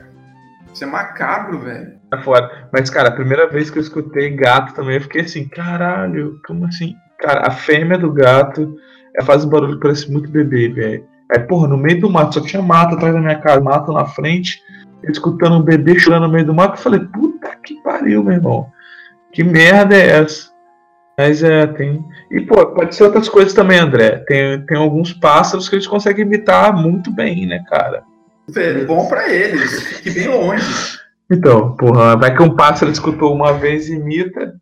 Isso 0.74 0.84
é 0.84 0.88
macabro, 0.88 1.60
velho. 1.60 1.98
É 2.14 2.18
foda. 2.18 2.70
Mas, 2.72 2.90
cara, 2.90 3.08
a 3.08 3.14
primeira 3.14 3.50
vez 3.50 3.70
que 3.70 3.78
eu 3.78 3.82
escutei 3.82 4.36
gato 4.36 4.74
também, 4.74 4.96
eu 4.96 5.02
fiquei 5.02 5.22
assim, 5.22 5.48
caralho, 5.48 6.40
como 6.46 6.66
assim? 6.66 6.96
Cara, 7.20 7.48
a 7.48 7.52
fêmea 7.52 7.98
do 7.98 8.12
gato 8.12 8.76
faz 9.24 9.46
um 9.46 9.50
barulho 9.50 9.76
que 9.76 9.82
parece 9.82 10.12
muito 10.12 10.30
bebê, 10.30 10.68
velho. 10.68 11.06
Aí, 11.32 11.40
porra, 11.40 11.68
no 11.68 11.78
meio 11.78 12.02
do 12.02 12.10
mato, 12.10 12.36
só 12.36 12.42
tinha 12.42 12.62
mato 12.62 12.96
atrás 12.96 13.14
da 13.14 13.20
minha 13.20 13.40
casa, 13.40 13.60
mato 13.60 13.92
na 13.92 14.06
frente, 14.06 14.62
escutando 15.04 15.58
um 15.58 15.64
bebê 15.64 15.98
chorando 15.98 16.28
no 16.28 16.34
meio 16.34 16.46
do 16.46 16.54
mato, 16.54 16.78
eu 16.78 16.84
falei, 16.84 17.00
puta 17.00 17.37
que 17.68 17.82
pariu, 17.82 18.24
meu 18.24 18.34
irmão. 18.34 18.72
Que 19.32 19.44
merda 19.44 19.96
é 19.96 20.22
essa? 20.22 20.50
Mas 21.18 21.44
é, 21.44 21.66
tem. 21.68 22.04
E, 22.32 22.42
pô, 22.42 22.66
pode 22.68 22.96
ser 22.96 23.04
outras 23.04 23.28
coisas 23.28 23.54
também, 23.54 23.80
André. 23.80 24.24
Tem, 24.28 24.62
tem 24.66 24.78
alguns 24.78 25.14
pássaros 25.14 25.68
que 25.68 25.76
eles 25.76 25.88
conseguem 25.88 26.26
imitar 26.26 26.76
muito 26.76 27.12
bem, 27.12 27.46
né, 27.48 27.64
cara? 27.68 28.04
Velho, 28.50 28.86
bom 28.86 29.08
pra 29.08 29.28
eles. 29.30 29.82
Fique 29.98 30.12
bem 30.12 30.28
longe. 30.28 30.98
Então, 31.30 31.76
porra, 31.76 32.16
vai 32.16 32.34
que 32.34 32.42
um 32.42 32.56
pássaro 32.56 32.92
escutou 32.92 33.34
uma 33.34 33.52
vez 33.52 33.90
e 33.90 33.96
imita. 33.96 34.56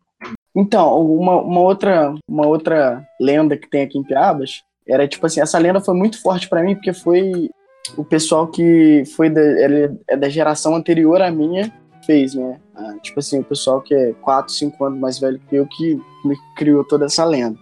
Então, 0.56 0.98
uma, 1.00 1.40
uma 1.40 1.60
outra 1.60 2.14
uma 2.28 2.46
outra 2.46 3.06
lenda 3.20 3.56
que 3.56 3.68
tem 3.68 3.82
aqui 3.82 3.98
em 3.98 4.02
Piabas 4.02 4.62
era 4.88 5.06
tipo 5.06 5.26
assim, 5.26 5.40
essa 5.40 5.58
lenda 5.58 5.80
foi 5.80 5.94
muito 5.94 6.20
forte 6.20 6.48
pra 6.48 6.62
mim 6.62 6.74
porque 6.74 6.92
foi 6.92 7.50
o 7.96 8.04
pessoal 8.04 8.46
que 8.46 9.04
foi 9.14 9.28
da, 9.28 9.40
ele 9.40 9.96
é 10.08 10.16
da 10.16 10.28
geração 10.28 10.74
anterior 10.74 11.20
à 11.20 11.30
minha 11.30 11.70
fez, 12.06 12.34
né? 12.34 12.58
Ah, 12.74 12.94
tipo 13.02 13.18
assim, 13.18 13.40
o 13.40 13.44
pessoal 13.44 13.80
que 13.80 13.94
é 13.94 14.12
4, 14.22 14.52
5 14.52 14.84
anos 14.84 14.98
mais 14.98 15.18
velho 15.18 15.40
que 15.48 15.56
eu 15.56 15.66
que 15.66 16.00
me 16.24 16.36
criou 16.56 16.84
toda 16.84 17.06
essa 17.06 17.24
lenda. 17.24 17.58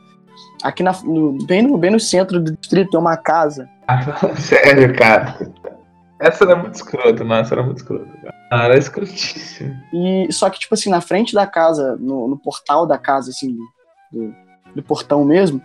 Aqui 0.62 0.82
na, 0.82 0.92
no, 1.02 1.38
bem, 1.46 1.62
no, 1.62 1.76
bem 1.76 1.90
no 1.90 2.00
centro 2.00 2.40
do 2.40 2.56
distrito 2.56 2.90
tem 2.90 3.00
uma 3.00 3.16
casa. 3.16 3.68
Sério, 4.38 4.94
cara. 4.96 5.36
Essa 6.20 6.44
era 6.44 6.56
muito 6.56 6.74
escrota, 6.74 7.24
não, 7.24 7.36
essa 7.36 7.54
era 7.54 7.62
muito 7.62 7.78
escrota, 7.78 8.06
cara. 8.22 8.34
Ah, 8.50 8.64
era 8.64 8.78
escrotíssima. 8.78 9.74
E 9.92 10.32
só 10.32 10.48
que, 10.48 10.60
tipo 10.60 10.74
assim, 10.74 10.88
na 10.88 11.00
frente 11.00 11.34
da 11.34 11.46
casa, 11.46 11.96
no, 11.96 12.28
no 12.28 12.38
portal 12.38 12.86
da 12.86 12.96
casa, 12.96 13.30
assim, 13.30 13.56
do, 14.12 14.34
do 14.74 14.82
portão 14.82 15.24
mesmo, 15.24 15.60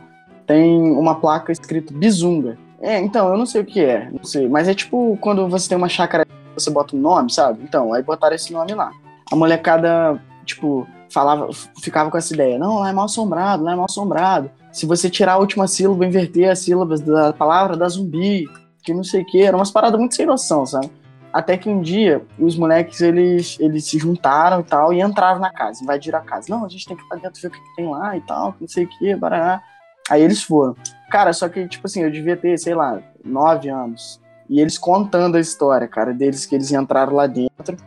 tem 0.47 0.91
uma 0.91 1.15
placa 1.15 1.51
escrito 1.51 1.93
Bizunga. 1.93 2.57
É, 2.81 2.97
então, 2.99 3.29
eu 3.29 3.37
não 3.37 3.45
sei 3.45 3.61
o 3.61 3.65
que 3.65 3.79
é, 3.79 4.09
não 4.11 4.23
sei. 4.23 4.47
Mas 4.47 4.67
é 4.67 4.73
tipo 4.73 5.17
quando 5.21 5.47
você 5.47 5.69
tem 5.69 5.77
uma 5.77 5.89
chácara 5.89 6.25
você 6.59 6.69
bota 6.69 6.95
um 6.95 6.99
nome, 6.99 7.31
sabe? 7.31 7.63
Então, 7.63 7.93
aí 7.93 8.03
botaram 8.03 8.35
esse 8.35 8.51
nome 8.51 8.73
lá. 8.73 8.91
A 9.31 9.35
molecada, 9.35 10.21
tipo, 10.45 10.87
falava, 11.09 11.49
ficava 11.81 12.09
com 12.09 12.17
essa 12.17 12.33
ideia. 12.33 12.57
Não, 12.57 12.79
lá 12.79 12.89
é 12.89 12.93
mal 12.93 13.05
assombrado, 13.05 13.63
lá 13.63 13.73
é 13.73 13.75
mal 13.75 13.85
assombrado. 13.85 14.51
Se 14.71 14.85
você 14.85 15.09
tirar 15.09 15.33
a 15.33 15.37
última 15.37 15.67
sílaba, 15.67 16.05
inverter 16.05 16.49
as 16.49 16.59
sílabas 16.59 17.01
da 17.01 17.33
palavra, 17.33 17.75
dá 17.75 17.87
zumbi, 17.87 18.47
que 18.83 18.93
não 18.93 19.03
sei 19.03 19.21
o 19.21 19.25
que. 19.25 19.41
Eram 19.41 19.59
umas 19.59 19.71
paradas 19.71 19.99
muito 19.99 20.15
sem 20.15 20.25
noção, 20.25 20.65
sabe? 20.65 20.89
Até 21.31 21.57
que 21.57 21.69
um 21.69 21.81
dia, 21.81 22.25
os 22.39 22.57
moleques, 22.57 23.01
eles, 23.01 23.57
eles 23.59 23.85
se 23.85 23.99
juntaram 23.99 24.61
e 24.61 24.63
tal, 24.63 24.91
e 24.91 25.01
entraram 25.01 25.39
na 25.39 25.51
casa, 25.51 25.83
invadiram 25.83 26.17
a 26.19 26.23
casa. 26.23 26.47
Não, 26.49 26.65
a 26.65 26.69
gente 26.69 26.87
tem 26.87 26.97
que 26.97 27.03
ir 27.03 27.07
pra 27.07 27.17
dentro 27.17 27.39
ver 27.39 27.47
o 27.47 27.51
que, 27.51 27.59
que 27.59 27.75
tem 27.75 27.87
lá 27.87 28.17
e 28.17 28.21
tal, 28.21 28.53
que 28.53 28.61
não 28.61 28.67
sei 28.67 28.85
o 28.85 28.87
que, 28.87 29.15
barará. 29.15 29.61
Aí 30.09 30.23
eles 30.23 30.41
foram. 30.41 30.75
Cara, 31.11 31.31
só 31.33 31.47
que, 31.47 31.67
tipo 31.67 31.85
assim, 31.85 32.01
eu 32.01 32.11
devia 32.11 32.35
ter, 32.35 32.57
sei 32.57 32.73
lá, 32.73 32.99
nove 33.23 33.69
anos. 33.69 34.19
E 34.49 34.59
eles 34.59 34.77
contando 34.77 35.35
a 35.35 35.39
história, 35.39 35.87
cara, 35.87 36.13
deles 36.13 36.45
que 36.45 36.55
eles 36.55 36.71
entraram 36.71 37.13
lá 37.13 37.27
dentro 37.27 37.77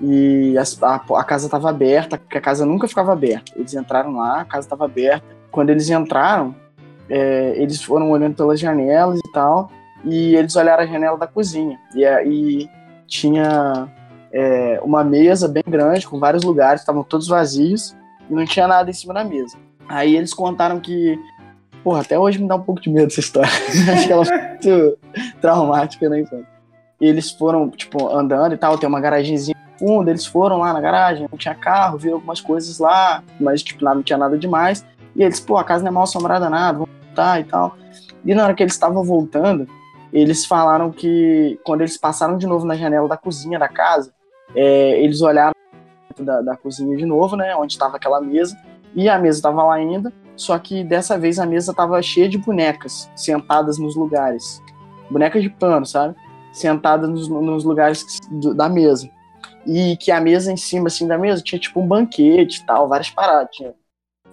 e 0.00 0.56
as- 0.58 0.80
a, 0.82 0.96
a 0.96 1.24
casa 1.24 1.48
tava 1.48 1.70
aberta, 1.70 2.18
porque 2.18 2.36
a 2.36 2.40
casa 2.40 2.66
nunca 2.66 2.86
ficava 2.86 3.12
aberta. 3.12 3.52
Eles 3.56 3.72
entraram 3.74 4.12
lá, 4.16 4.40
a 4.40 4.44
casa 4.44 4.68
tava 4.68 4.84
aberta. 4.84 5.24
Quando 5.50 5.70
eles 5.70 5.88
entraram, 5.88 6.54
é, 7.08 7.54
eles 7.56 7.82
foram 7.82 8.10
olhando 8.10 8.34
pelas 8.36 8.58
janelas 8.60 9.18
e 9.18 9.32
tal, 9.32 9.70
e 10.04 10.34
eles 10.36 10.54
olharam 10.56 10.82
a 10.82 10.86
janela 10.86 11.16
da 11.16 11.26
cozinha. 11.26 11.78
E 11.94 12.04
aí 12.04 12.68
tinha 13.06 13.88
é, 14.32 14.80
uma 14.82 15.02
mesa 15.04 15.48
bem 15.48 15.62
grande, 15.66 16.06
com 16.06 16.18
vários 16.18 16.42
lugares, 16.44 16.80
estavam 16.82 17.02
todos 17.04 17.28
vazios, 17.28 17.96
e 18.28 18.34
não 18.34 18.44
tinha 18.44 18.66
nada 18.66 18.90
em 18.90 18.94
cima 18.94 19.14
da 19.14 19.24
mesa. 19.24 19.56
Aí 19.88 20.16
eles 20.16 20.34
contaram 20.34 20.80
que. 20.80 21.18
Porra, 21.84 22.00
até 22.00 22.18
hoje 22.18 22.40
me 22.40 22.48
dá 22.48 22.56
um 22.56 22.62
pouco 22.62 22.80
de 22.80 22.88
medo 22.88 23.08
essa 23.08 23.20
história. 23.20 23.50
Acho 23.92 24.06
que 24.06 24.12
ela 24.12 24.24
foi 24.24 24.38
muito 24.38 24.98
traumática 25.38 26.08
na 26.08 26.18
infância. 26.18 26.48
E 26.98 27.06
eles 27.06 27.30
foram, 27.30 27.68
tipo, 27.68 28.08
andando 28.08 28.54
e 28.54 28.56
tal, 28.56 28.78
tem 28.78 28.88
uma 28.88 29.00
garagenzinha 29.00 29.54
no 29.72 29.78
fundo, 29.78 30.08
eles 30.08 30.24
foram 30.24 30.58
lá 30.58 30.72
na 30.72 30.80
garagem, 30.80 31.28
não 31.30 31.36
tinha 31.36 31.54
carro, 31.54 31.98
viram 31.98 32.14
algumas 32.14 32.40
coisas 32.40 32.78
lá, 32.78 33.22
mas, 33.38 33.62
tipo, 33.62 33.84
lá 33.84 33.94
não 33.94 34.02
tinha 34.02 34.16
nada 34.16 34.38
demais. 34.38 34.82
E 35.14 35.22
eles, 35.22 35.38
pô, 35.38 35.58
a 35.58 35.64
casa 35.64 35.84
não 35.84 35.90
é 35.90 35.92
mal 35.92 36.04
assombrada 36.04 36.48
nada, 36.48 36.78
vamos 36.78 36.94
voltar 37.06 37.40
e 37.40 37.44
tal. 37.44 37.76
E 38.24 38.34
na 38.34 38.44
hora 38.44 38.54
que 38.54 38.62
eles 38.62 38.72
estavam 38.72 39.04
voltando, 39.04 39.68
eles 40.10 40.46
falaram 40.46 40.90
que 40.90 41.60
quando 41.64 41.82
eles 41.82 41.98
passaram 41.98 42.38
de 42.38 42.46
novo 42.46 42.64
na 42.64 42.76
janela 42.76 43.06
da 43.06 43.18
cozinha 43.18 43.58
da 43.58 43.68
casa, 43.68 44.10
é, 44.56 45.02
eles 45.02 45.20
olharam 45.20 45.52
da, 46.18 46.40
da 46.40 46.56
cozinha 46.56 46.96
de 46.96 47.04
novo, 47.04 47.36
né, 47.36 47.54
onde 47.56 47.74
estava 47.74 47.96
aquela 47.96 48.20
mesa, 48.22 48.56
e 48.94 49.08
a 49.08 49.18
mesa 49.18 49.38
estava 49.38 49.62
lá 49.64 49.74
ainda, 49.74 50.10
só 50.36 50.58
que 50.58 50.82
dessa 50.84 51.18
vez 51.18 51.38
a 51.38 51.46
mesa 51.46 51.70
estava 51.70 52.00
cheia 52.02 52.28
de 52.28 52.38
bonecas 52.38 53.10
sentadas 53.14 53.78
nos 53.78 53.94
lugares. 53.96 54.62
Bonecas 55.10 55.42
de 55.42 55.50
pano, 55.50 55.84
sabe? 55.86 56.14
Sentadas 56.52 57.08
nos, 57.08 57.28
nos 57.28 57.64
lugares 57.64 58.04
do- 58.30 58.54
da 58.54 58.68
mesa. 58.68 59.08
E 59.66 59.96
que 59.96 60.10
a 60.10 60.20
mesa 60.20 60.52
em 60.52 60.56
cima, 60.56 60.88
assim, 60.88 61.06
da 61.06 61.16
mesa 61.18 61.42
tinha 61.42 61.58
tipo 61.58 61.80
um 61.80 61.86
banquete 61.86 62.60
e 62.60 62.66
tal, 62.66 62.88
várias 62.88 63.10
paradas. 63.10 63.48
Tinha, 63.52 63.74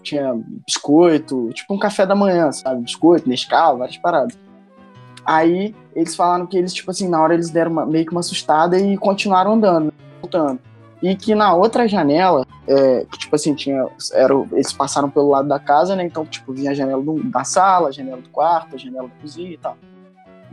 tinha 0.04 0.34
biscoito, 0.66 1.50
tipo 1.54 1.74
um 1.74 1.80
café 1.80 2.06
da 2.06 2.16
manhã, 2.16 2.52
sabe? 2.52 2.82
Biscoito, 2.82 3.28
Nescau, 3.30 3.78
várias 3.78 3.98
paradas. 3.98 4.38
Aí 5.26 5.76
eles 5.96 6.16
falaram 6.16 6.48
que 6.48 6.58
eles, 6.58 6.74
tipo 6.74 6.90
assim, 6.92 7.08
na 7.08 7.22
hora 7.22 7.34
eles 7.34 7.50
deram 7.50 7.72
uma- 7.72 7.86
meio 7.86 8.06
que 8.06 8.12
uma 8.12 8.22
assustada 8.22 8.80
e 8.80 8.98
continuaram 8.98 9.54
andando, 9.54 9.94
voltando. 10.20 10.60
E 11.02 11.16
que 11.16 11.34
na 11.34 11.54
outra 11.56 11.88
janela, 11.88 12.46
é, 12.68 13.06
que, 13.12 13.18
tipo 13.18 13.36
assim, 13.36 13.56
tinha. 13.56 13.88
Era, 14.14 14.34
eles 14.52 14.72
passaram 14.72 15.10
pelo 15.10 15.30
lado 15.30 15.48
da 15.48 15.60
casa, 15.60 15.96
né? 15.96 16.04
Então, 16.04 16.26
tipo, 16.26 16.54
vinha 16.54 16.72
a 16.72 16.74
janela 16.76 17.02
do- 17.02 17.24
da 17.24 17.44
sala, 17.44 17.90
a 17.90 17.92
janela 17.92 18.22
do 18.22 18.30
quarto, 18.30 18.76
a 18.76 18.78
janela 18.78 19.08
da 19.08 19.16
cozinha 19.22 19.52
e 19.52 19.58
tal. 19.58 19.78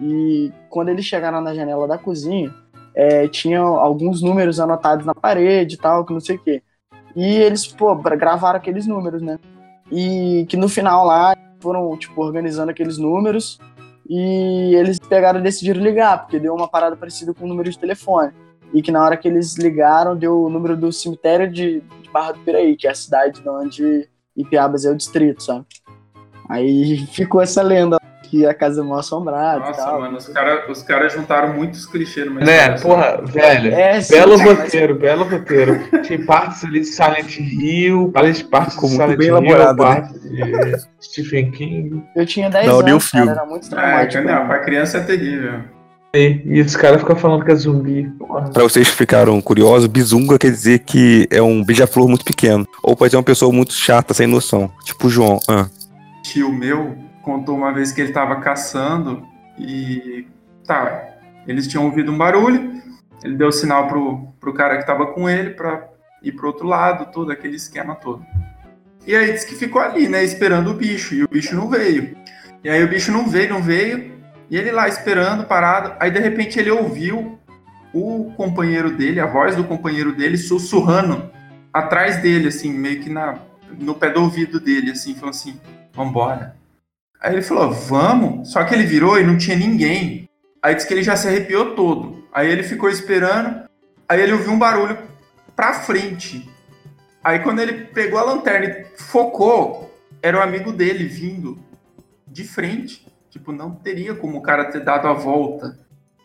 E 0.00 0.50
quando 0.70 0.88
eles 0.88 1.04
chegaram 1.04 1.40
na 1.40 1.54
janela 1.54 1.86
da 1.86 1.98
cozinha, 1.98 2.54
é, 2.94 3.28
tinha 3.28 3.60
alguns 3.60 4.22
números 4.22 4.58
anotados 4.58 5.04
na 5.04 5.14
parede 5.14 5.74
e 5.74 5.78
tal, 5.78 6.04
que 6.04 6.12
não 6.12 6.20
sei 6.20 6.36
o 6.36 6.38
quê. 6.38 6.62
E 7.14 7.36
eles, 7.36 7.66
pô, 7.66 7.94
gra- 7.96 8.16
gravaram 8.16 8.56
aqueles 8.58 8.86
números, 8.86 9.20
né? 9.20 9.38
E 9.90 10.46
que 10.48 10.56
no 10.56 10.68
final 10.68 11.04
lá 11.04 11.34
foram, 11.60 11.96
tipo, 11.96 12.22
organizando 12.22 12.70
aqueles 12.70 12.96
números 12.96 13.58
e 14.08 14.74
eles 14.74 14.98
pegaram 14.98 15.40
e 15.40 15.42
decidiram 15.42 15.82
ligar, 15.82 16.22
porque 16.22 16.38
deu 16.38 16.54
uma 16.54 16.68
parada 16.68 16.96
parecida 16.96 17.34
com 17.34 17.44
o 17.44 17.48
número 17.48 17.68
de 17.70 17.78
telefone. 17.78 18.32
E 18.72 18.82
que 18.82 18.92
na 18.92 19.02
hora 19.04 19.16
que 19.16 19.26
eles 19.28 19.56
ligaram, 19.56 20.16
deu 20.16 20.42
o 20.42 20.50
número 20.50 20.76
do 20.76 20.92
cemitério 20.92 21.50
de, 21.50 21.80
de 22.02 22.10
Barra 22.12 22.32
do 22.32 22.40
Piraí, 22.40 22.76
que 22.76 22.86
é 22.86 22.90
a 22.90 22.94
cidade 22.94 23.40
de 23.40 23.48
onde 23.48 24.08
Ipiabas 24.36 24.84
é 24.84 24.90
o 24.90 24.96
distrito, 24.96 25.42
sabe? 25.42 25.64
Aí 26.48 26.98
ficou 27.12 27.40
essa 27.40 27.62
lenda 27.62 27.98
que 28.24 28.44
a 28.44 28.52
casa 28.52 28.82
é 28.82 28.84
mal 28.84 28.98
assombrada 28.98 29.56
e 29.56 29.68
Nossa, 29.68 29.82
tal. 29.82 30.00
mano, 30.02 30.18
os 30.18 30.28
caras 30.28 30.68
os 30.68 30.82
cara 30.82 31.08
juntaram 31.08 31.54
muitos 31.54 31.86
clichês 31.86 32.26
no 32.26 32.34
Né, 32.34 32.78
porra, 32.78 33.22
velho. 33.24 33.72
É, 33.74 33.98
sim, 34.02 34.12
Belo 34.14 34.36
cara, 34.36 34.52
roteiro, 34.54 34.94
belo 34.96 35.24
roteiro. 35.24 35.80
Tem 36.06 36.22
partes 36.26 36.62
ali 36.62 36.80
de 36.80 36.86
Silent 36.88 37.38
Hill, 37.38 38.10
partes 38.12 38.42
partes 38.42 38.74
Ficou 38.74 38.90
de 38.90 38.96
muito 38.98 39.10
Silent 39.12 39.18
bem 39.18 39.28
Hill, 39.28 39.56
elaborado, 39.56 40.12
né? 40.12 40.72
de 40.72 40.76
Stephen 41.00 41.50
King. 41.52 42.04
Eu 42.14 42.26
tinha 42.26 42.50
10 42.50 42.66
Não, 42.66 42.80
anos, 42.80 43.10
cara, 43.10 43.24
filme. 43.24 43.38
era 43.38 43.46
muito 43.46 43.66
É, 43.66 43.70
traumático. 43.70 44.24
não, 44.24 44.46
pra 44.46 44.58
criança 44.58 44.98
é 44.98 45.00
terrível. 45.00 45.60
E, 46.14 46.40
e 46.44 46.60
os 46.60 46.74
caras 46.74 47.00
ficam 47.00 47.16
falando 47.16 47.44
que 47.44 47.52
é 47.52 47.54
zumbi. 47.54 48.08
Porra. 48.18 48.50
Pra 48.50 48.62
vocês 48.62 48.88
que 48.88 48.96
ficaram 48.96 49.40
curiosos, 49.40 49.86
bizunga 49.86 50.38
quer 50.38 50.50
dizer 50.50 50.80
que 50.80 51.28
é 51.30 51.42
um 51.42 51.62
beija-flor 51.62 52.08
muito 52.08 52.24
pequeno. 52.24 52.66
Ou 52.82 52.96
pode 52.96 53.10
ser 53.10 53.16
uma 53.16 53.22
pessoa 53.22 53.52
muito 53.52 53.72
chata, 53.72 54.14
sem 54.14 54.26
noção. 54.26 54.70
Tipo 54.84 55.06
o 55.06 55.10
João. 55.10 55.38
Ah. 55.48 55.68
Tio 56.22 56.52
meu 56.52 56.96
contou 57.22 57.54
uma 57.54 57.72
vez 57.74 57.92
que 57.92 58.00
ele 58.00 58.12
tava 58.12 58.36
caçando 58.36 59.22
e. 59.58 60.26
Tá, 60.66 61.08
eles 61.46 61.66
tinham 61.66 61.86
ouvido 61.86 62.12
um 62.12 62.18
barulho, 62.18 62.82
ele 63.24 63.36
deu 63.36 63.50
sinal 63.50 63.88
pro, 63.88 64.28
pro 64.38 64.52
cara 64.52 64.76
que 64.76 64.86
tava 64.86 65.06
com 65.06 65.28
ele 65.28 65.50
pra 65.50 65.88
ir 66.22 66.32
pro 66.32 66.48
outro 66.48 66.66
lado, 66.66 67.10
todo 67.10 67.32
aquele 67.32 67.56
esquema 67.56 67.94
todo. 67.94 68.24
E 69.06 69.16
aí 69.16 69.32
disse 69.32 69.46
que 69.46 69.54
ficou 69.54 69.80
ali, 69.80 70.08
né, 70.08 70.22
esperando 70.22 70.70
o 70.70 70.74
bicho, 70.74 71.14
e 71.14 71.24
o 71.24 71.28
bicho 71.28 71.56
não 71.56 71.68
veio. 71.70 72.14
E 72.62 72.68
aí 72.68 72.84
o 72.84 72.88
bicho 72.88 73.10
não 73.10 73.26
veio, 73.26 73.48
não 73.48 73.62
veio, 73.62 74.17
e 74.50 74.56
ele 74.56 74.72
lá 74.72 74.88
esperando, 74.88 75.44
parado, 75.44 75.94
aí 76.00 76.10
de 76.10 76.18
repente 76.18 76.58
ele 76.58 76.70
ouviu 76.70 77.38
o 77.92 78.32
companheiro 78.36 78.90
dele, 78.96 79.20
a 79.20 79.26
voz 79.26 79.56
do 79.56 79.64
companheiro 79.64 80.14
dele 80.14 80.36
sussurrando 80.36 81.30
atrás 81.72 82.18
dele, 82.18 82.48
assim, 82.48 82.72
meio 82.72 83.00
que 83.00 83.10
na, 83.10 83.38
no 83.78 83.94
pé 83.94 84.10
do 84.10 84.22
ouvido 84.22 84.58
dele, 84.58 84.90
assim, 84.90 85.14
falou 85.14 85.30
assim, 85.30 85.60
vambora. 85.92 86.56
Aí 87.20 87.34
ele 87.34 87.42
falou, 87.42 87.72
vamos, 87.72 88.52
só 88.52 88.64
que 88.64 88.74
ele 88.74 88.84
virou 88.84 89.18
e 89.18 89.24
não 89.24 89.36
tinha 89.36 89.56
ninguém. 89.56 90.28
Aí 90.62 90.74
disse 90.74 90.86
que 90.86 90.94
ele 90.94 91.02
já 91.02 91.16
se 91.16 91.28
arrepiou 91.28 91.74
todo. 91.74 92.26
Aí 92.32 92.48
ele 92.48 92.62
ficou 92.62 92.88
esperando, 92.88 93.68
aí 94.08 94.20
ele 94.20 94.32
ouviu 94.32 94.52
um 94.52 94.58
barulho 94.58 94.96
pra 95.56 95.74
frente. 95.74 96.48
Aí 97.22 97.40
quando 97.40 97.60
ele 97.60 97.86
pegou 97.86 98.18
a 98.18 98.24
lanterna 98.24 98.66
e 98.66 98.86
focou, 98.96 99.92
era 100.22 100.38
o 100.38 100.42
amigo 100.42 100.72
dele 100.72 101.04
vindo 101.04 101.58
de 102.26 102.44
frente. 102.44 103.07
Tipo, 103.38 103.52
não 103.52 103.70
teria 103.70 104.14
como 104.16 104.38
o 104.38 104.42
cara 104.42 104.64
ter 104.64 104.82
dado 104.84 105.06
a 105.06 105.12
volta. 105.12 105.78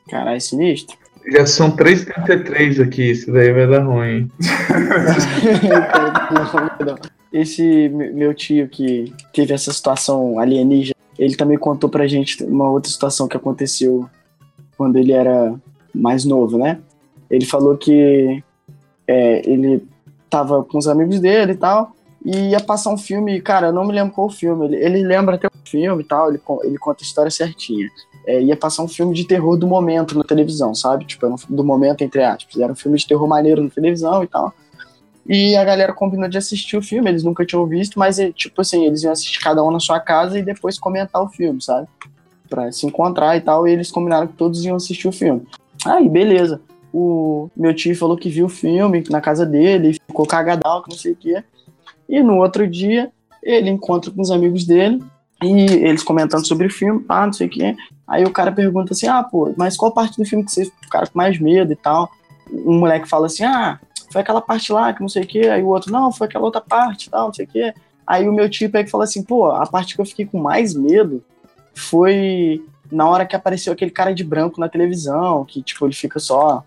Caralho, 0.10 0.42
sinistro. 0.42 0.98
Já 1.32 1.46
são 1.46 1.72
3,33 1.76 2.82
aqui, 2.84 3.12
isso 3.12 3.32
daí 3.32 3.54
vai 3.54 3.68
dar 3.68 3.84
ruim. 3.84 4.30
Esse 7.32 7.90
me- 7.90 8.12
meu 8.12 8.34
tio 8.34 8.68
que 8.68 9.14
teve 9.34 9.54
essa 9.54 9.72
situação 9.72 10.40
alienígena, 10.40 10.96
ele 11.18 11.36
também 11.36 11.58
contou 11.58 11.90
pra 11.90 12.08
gente 12.08 12.44
uma 12.44 12.70
outra 12.70 12.92
situação 12.92 13.28
que 13.28 13.38
aconteceu 13.38 14.08
quando 14.78 14.98
ele 14.98 15.12
era 15.14 15.54
mais 15.94 16.26
novo, 16.26 16.58
né? 16.58 16.80
Ele 17.30 17.46
falou 17.46 17.78
que 17.78 18.44
é, 19.08 19.50
ele 19.50 19.84
tava 20.30 20.64
com 20.64 20.78
os 20.78 20.88
amigos 20.88 21.20
dele 21.20 21.54
e 21.54 21.58
tal, 21.58 21.93
e 22.26 22.52
ia 22.52 22.60
passar 22.60 22.90
um 22.90 22.98
filme, 22.98 23.42
cara, 23.42 23.68
eu 23.68 23.74
não 23.74 23.86
me 23.86 23.94
lembro 23.94 24.14
qual 24.14 24.30
filme, 24.30 24.66
ele, 24.66 24.76
ele 24.78 25.04
lembra 25.04 25.36
até 25.36 25.48
o 25.48 25.70
filme 25.70 26.04
e 26.04 26.06
tal, 26.06 26.30
ele, 26.30 26.40
ele 26.64 26.78
conta 26.78 27.04
a 27.04 27.06
história 27.06 27.30
certinha. 27.30 27.90
É, 28.26 28.42
ia 28.42 28.56
passar 28.56 28.84
um 28.84 28.88
filme 28.88 29.14
de 29.14 29.26
terror 29.26 29.58
do 29.58 29.68
momento 29.68 30.18
na 30.18 30.24
televisão, 30.24 30.74
sabe? 30.74 31.04
Tipo, 31.04 31.28
um, 31.28 31.36
do 31.50 31.64
momento, 31.64 32.02
entre 32.02 32.24
aspas. 32.24 32.58
Era 32.58 32.72
um 32.72 32.76
filme 32.76 32.98
de 32.98 33.06
terror 33.06 33.28
maneiro 33.28 33.62
na 33.62 33.70
televisão 33.70 34.24
e 34.24 34.28
tal. 34.28 34.54
E 35.28 35.56
a 35.58 35.64
galera 35.66 35.92
combinou 35.92 36.30
de 36.30 36.38
assistir 36.38 36.78
o 36.78 36.82
filme, 36.82 37.10
eles 37.10 37.24
nunca 37.24 37.46
tinham 37.46 37.66
visto, 37.66 38.00
mas, 38.00 38.20
é, 38.20 38.32
tipo 38.32 38.62
assim, 38.62 38.86
eles 38.86 39.04
iam 39.04 39.12
assistir 39.12 39.40
cada 39.40 39.62
um 39.62 39.72
na 39.72 39.80
sua 39.80 40.00
casa 40.00 40.40
e 40.40 40.42
depois 40.42 40.80
comentar 40.80 41.22
o 41.22 41.28
filme, 41.28 41.62
sabe? 41.62 41.88
Pra 42.50 42.72
se 42.72 42.86
encontrar 42.86 43.36
e 43.36 43.42
tal, 43.42 43.68
e 43.68 43.72
eles 43.72 43.92
combinaram 43.92 44.28
que 44.28 44.34
todos 44.34 44.64
iam 44.64 44.78
assistir 44.78 45.10
o 45.10 45.12
filme. 45.12 45.46
Aí, 45.86 46.08
beleza. 46.08 46.62
O 46.94 47.50
meu 47.58 47.74
tio 47.74 47.96
falou 47.96 48.16
que 48.16 48.30
viu 48.30 48.46
o 48.46 48.50
filme 48.50 49.04
na 49.10 49.20
casa 49.20 49.46
dele, 49.46 49.94
ficou 50.08 50.26
cagadão, 50.26 50.82
que 50.82 50.92
não 50.92 50.98
sei 50.98 51.12
o 51.12 51.16
quê. 51.16 51.44
E 52.08 52.22
no 52.22 52.38
outro 52.38 52.68
dia, 52.68 53.12
ele 53.42 53.70
encontra 53.70 54.12
com 54.12 54.22
os 54.22 54.32
amigos 54.32 54.66
dele, 54.66 55.04
e 55.44 55.66
eles 55.66 56.04
comentando 56.04 56.48
sobre 56.48 56.68
o 56.68 56.72
filme, 56.72 57.02
pá, 57.02 57.26
não 57.26 57.34
sei 57.34 57.48
o 57.48 57.50
quê. 57.50 57.76
Aí 58.08 58.24
o 58.24 58.32
cara 58.32 58.52
pergunta 58.52 58.94
assim, 58.94 59.08
ah, 59.08 59.24
pô, 59.24 59.54
mas 59.58 59.76
qual 59.76 59.92
parte 59.92 60.18
do 60.18 60.26
filme 60.26 60.46
que 60.46 60.52
você 60.52 60.72
ficaram 60.82 61.08
com 61.08 61.18
mais 61.18 61.40
medo 61.40 61.74
e 61.74 61.76
tal? 61.76 62.10
Um 62.52 62.80
moleque 62.80 63.10
fala 63.10 63.28
assim, 63.28 63.44
ah, 63.44 63.80
foi 64.12 64.22
aquela 64.22 64.42
parte 64.42 64.72
lá, 64.72 64.94
que 64.94 65.02
não 65.02 65.10
sei 65.10 65.24
o 65.24 65.28
quê. 65.28 65.48
Aí 65.48 65.62
o 65.62 65.68
outro, 65.68 65.92
não, 65.92 66.12
foi 66.12 66.28
aquela 66.28 66.46
outra 66.46 66.62
parte, 66.62 67.10
tal, 67.10 67.28
não 67.28 67.34
sei 67.34 67.46
o 67.46 67.48
quê. 67.48 67.74
Aí 68.06 68.28
o 68.28 68.34
meu 68.34 68.50
tio 68.50 68.70
pega 68.70 68.88
e 68.88 68.92
fala 68.92 69.04
assim, 69.06 69.24
pô, 69.24 69.50
a 69.50 69.66
parte 69.66 69.96
que 69.96 70.02
eu 70.02 70.06
fiquei 70.06 70.26
com 70.26 70.40
mais 70.40 70.74
medo 70.74 71.24
foi 71.74 72.64
na 72.92 73.08
hora 73.10 73.26
que 73.26 73.36
apareceu 73.36 73.74
aquele 73.74 73.92
cara 73.92 74.14
de 74.14 74.24
branco 74.24 74.60
na 74.60 74.70
televisão, 74.70 75.44
que, 75.44 75.62
tipo, 75.62 75.86
ele 75.86 75.96
fica 75.96 76.20
só, 76.20 76.64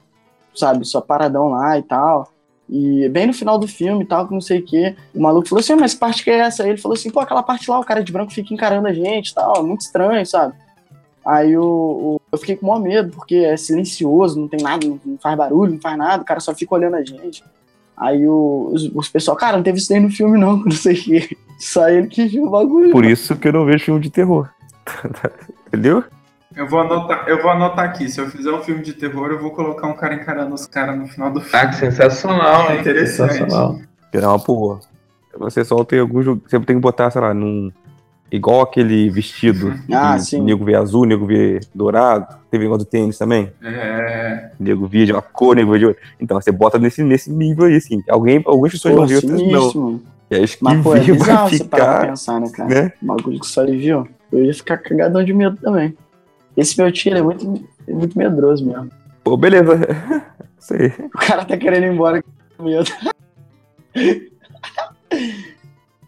sabe, 0.55 0.84
só 0.84 1.01
paradão 1.01 1.51
lá 1.51 1.78
e 1.78 1.82
tal. 1.82 2.32
E 2.69 3.09
bem 3.09 3.27
no 3.27 3.33
final 3.33 3.59
do 3.59 3.69
filme 3.69 4.03
e 4.03 4.07
tal, 4.07 4.27
que 4.27 4.35
não 4.35 4.41
sei 4.41 4.59
o 4.59 4.62
quê, 4.64 4.97
o 5.14 5.23
maluco 5.23 5.49
falou 5.49 5.61
assim, 5.61 5.75
mas 5.77 5.95
que 5.95 6.01
parte 6.01 6.25
que 6.25 6.31
é 6.31 6.39
essa? 6.39 6.64
Aí 6.64 6.71
ele 6.71 6.79
falou 6.79 6.97
assim, 6.97 7.11
pô, 7.11 7.21
aquela 7.21 7.43
parte 7.43 7.71
lá, 7.71 7.79
o 7.79 7.85
cara 7.85 8.03
de 8.03 8.12
branco 8.12 8.33
fica 8.33 8.53
encarando 8.53 8.89
a 8.89 8.93
gente 8.93 9.35
tal, 9.35 9.64
muito 9.64 9.83
estranho, 9.83 10.27
sabe? 10.27 10.55
Aí 11.25 11.57
o, 11.57 12.21
eu 12.31 12.39
fiquei 12.39 12.57
com 12.57 12.67
maior 12.67 12.81
medo, 12.81 13.12
porque 13.12 13.37
é 13.37 13.57
silencioso, 13.57 14.39
não 14.39 14.49
tem 14.49 14.61
nada, 14.61 14.87
não, 14.87 15.19
faz 15.19 15.37
barulho, 15.37 15.73
não 15.73 15.81
faz 15.81 15.97
nada, 15.97 16.23
o 16.23 16.27
cara 16.27 16.41
só 16.41 16.55
fica 16.55 16.75
olhando 16.75 16.97
a 16.97 17.05
gente. 17.05 17.43
Aí 17.97 18.27
o, 18.27 18.71
os, 18.73 18.85
os 18.95 19.09
pessoal, 19.09 19.37
cara, 19.37 19.57
não 19.57 19.64
teve 19.64 19.79
isso 19.79 19.89
daí 19.89 20.01
no 20.01 20.11
filme 20.11 20.39
não, 20.39 20.59
não 20.62 20.71
sei 20.71 20.95
o 20.95 21.03
quê. 21.03 21.37
Só 21.59 21.89
ele 21.89 22.09
que 22.09 22.27
viu 22.27 22.45
o 22.45 22.51
bagulho. 22.51 22.91
Por 22.91 23.05
isso 23.05 23.35
que 23.37 23.49
eu 23.49 23.53
não 23.53 23.64
vejo 23.64 23.85
filme 23.85 24.01
de 24.01 24.11
terror. 24.11 24.49
Entendeu? 25.67 26.05
Eu 26.57 26.66
vou 26.66 26.80
anotar, 26.80 27.28
eu 27.28 27.42
vou 27.42 27.50
anotar 27.50 27.84
aqui. 27.84 28.09
Se 28.09 28.18
eu 28.18 28.30
fizer 28.30 28.50
um 28.50 28.62
filme 28.62 28.82
de 28.82 28.94
terror, 28.94 29.30
eu 29.30 29.38
vou 29.38 29.50
colocar 29.50 29.86
um 29.86 29.92
cara 29.92 30.14
encarando 30.14 30.54
os 30.54 30.66
caras 30.66 30.98
no 30.98 31.07
final 31.07 31.30
do 31.30 31.38
filme. 31.38 31.66
Ah, 31.66 31.68
que 31.68 31.76
sensacional, 31.76 32.72
hein? 32.72 32.80
Interessante. 32.80 33.34
Sensacional. 33.34 33.78
É 34.11 34.26
uma 34.26 34.38
porra. 34.38 34.80
Você 35.38 35.62
só 35.62 35.84
tem 35.84 35.98
alguns. 35.98 36.24
Você 36.24 36.59
tem 36.61 36.76
que 36.76 36.82
botar, 36.82 37.11
sei 37.11 37.20
lá, 37.20 37.34
num. 37.34 37.70
Igual 38.32 38.62
aquele 38.62 39.11
vestido. 39.11 39.74
Ah, 39.92 40.14
que 40.16 40.22
sim. 40.22 40.40
Nego 40.40 40.64
vê 40.64 40.74
azul, 40.74 41.04
nego 41.04 41.26
vê 41.26 41.61
dourado. 41.74 42.34
Teve 42.50 42.64
igual 42.64 42.78
do 42.78 42.86
tênis 42.86 43.18
também. 43.18 43.52
É, 43.62 44.50
Nego 44.59 44.86
via 44.86 45.04
de 45.04 45.12
uma 45.12 45.22
cor, 45.22 45.54
nego 45.54 45.70
via 45.72 45.78
de 45.78 45.86
outra. 45.86 46.02
Então 46.18 46.40
você 46.40 46.50
bota 46.50 46.78
nesse, 46.78 47.02
nesse 47.04 47.30
nível 47.30 47.66
aí, 47.66 47.76
assim. 47.76 48.02
Alguém, 48.09 48.42
algumas 48.46 48.72
pessoas 48.72 48.94
Pô, 48.94 49.00
vão 49.00 49.07
ver, 49.07 49.16
outras 49.16 49.42
não. 49.42 50.00
E 50.30 50.36
aí 50.36 50.42
acho 50.42 50.57
que 50.57 50.64
Mas, 50.64 50.82
pô, 50.82 50.96
é 50.96 51.00
bizarro 51.04 51.50
você 51.50 51.64
parar 51.64 51.98
pra 52.00 52.09
pensar, 52.09 52.40
né, 52.40 52.50
cara? 52.50 52.68
né? 52.68 52.92
O 53.02 53.07
bagulho 53.07 53.40
que 53.40 53.46
só 53.46 53.62
ele 53.62 53.76
viu. 53.76 54.09
Eu 54.32 54.44
ia 54.44 54.54
ficar 54.54 54.78
cagadão 54.78 55.22
de 55.22 55.32
medo 55.32 55.57
também. 55.59 55.94
Esse 56.57 56.80
meu 56.80 56.90
tio, 56.90 57.11
ele 57.11 57.18
é 57.18 57.22
muito, 57.22 57.68
é 57.86 57.92
muito 57.92 58.16
medroso 58.16 58.64
mesmo. 58.64 58.90
Pô, 59.22 59.36
beleza. 59.36 59.78
Sei. 60.59 60.92
O 61.14 61.18
cara 61.18 61.44
tá 61.44 61.57
querendo 61.57 61.84
ir 61.84 61.92
embora 61.92 62.22
com 62.57 62.64
medo. 62.64 62.90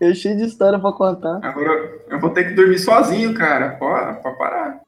Eu 0.01 0.15
cheio 0.15 0.37
de 0.37 0.45
história 0.45 0.79
pra 0.79 0.93
contar. 0.93 1.39
agora 1.43 1.99
eu 2.09 2.19
vou 2.19 2.31
ter 2.31 2.45
que 2.45 2.55
dormir 2.55 2.79
sozinho, 2.79 3.35
cara. 3.35 3.71
Pode, 3.71 4.23
pode 4.23 4.39
parar. 4.39 4.81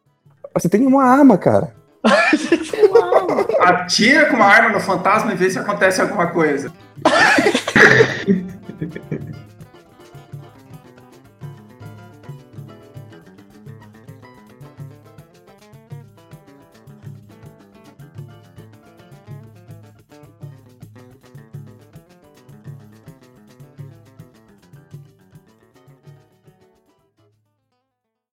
Você 0.54 0.68
tem 0.68 0.86
uma 0.86 1.04
arma, 1.04 1.36
cara. 1.36 1.74
Sei 2.64 2.88
lá, 2.88 3.22
mano. 3.22 3.46
Atira 3.61 4.26
com 4.26 4.36
uma 4.36 4.46
arma 4.46 4.70
no 4.70 4.80
fantasma 4.80 5.32
e 5.32 5.36
vê 5.36 5.50
se 5.50 5.58
acontece 5.58 6.00
alguma 6.00 6.28
coisa. 6.28 6.72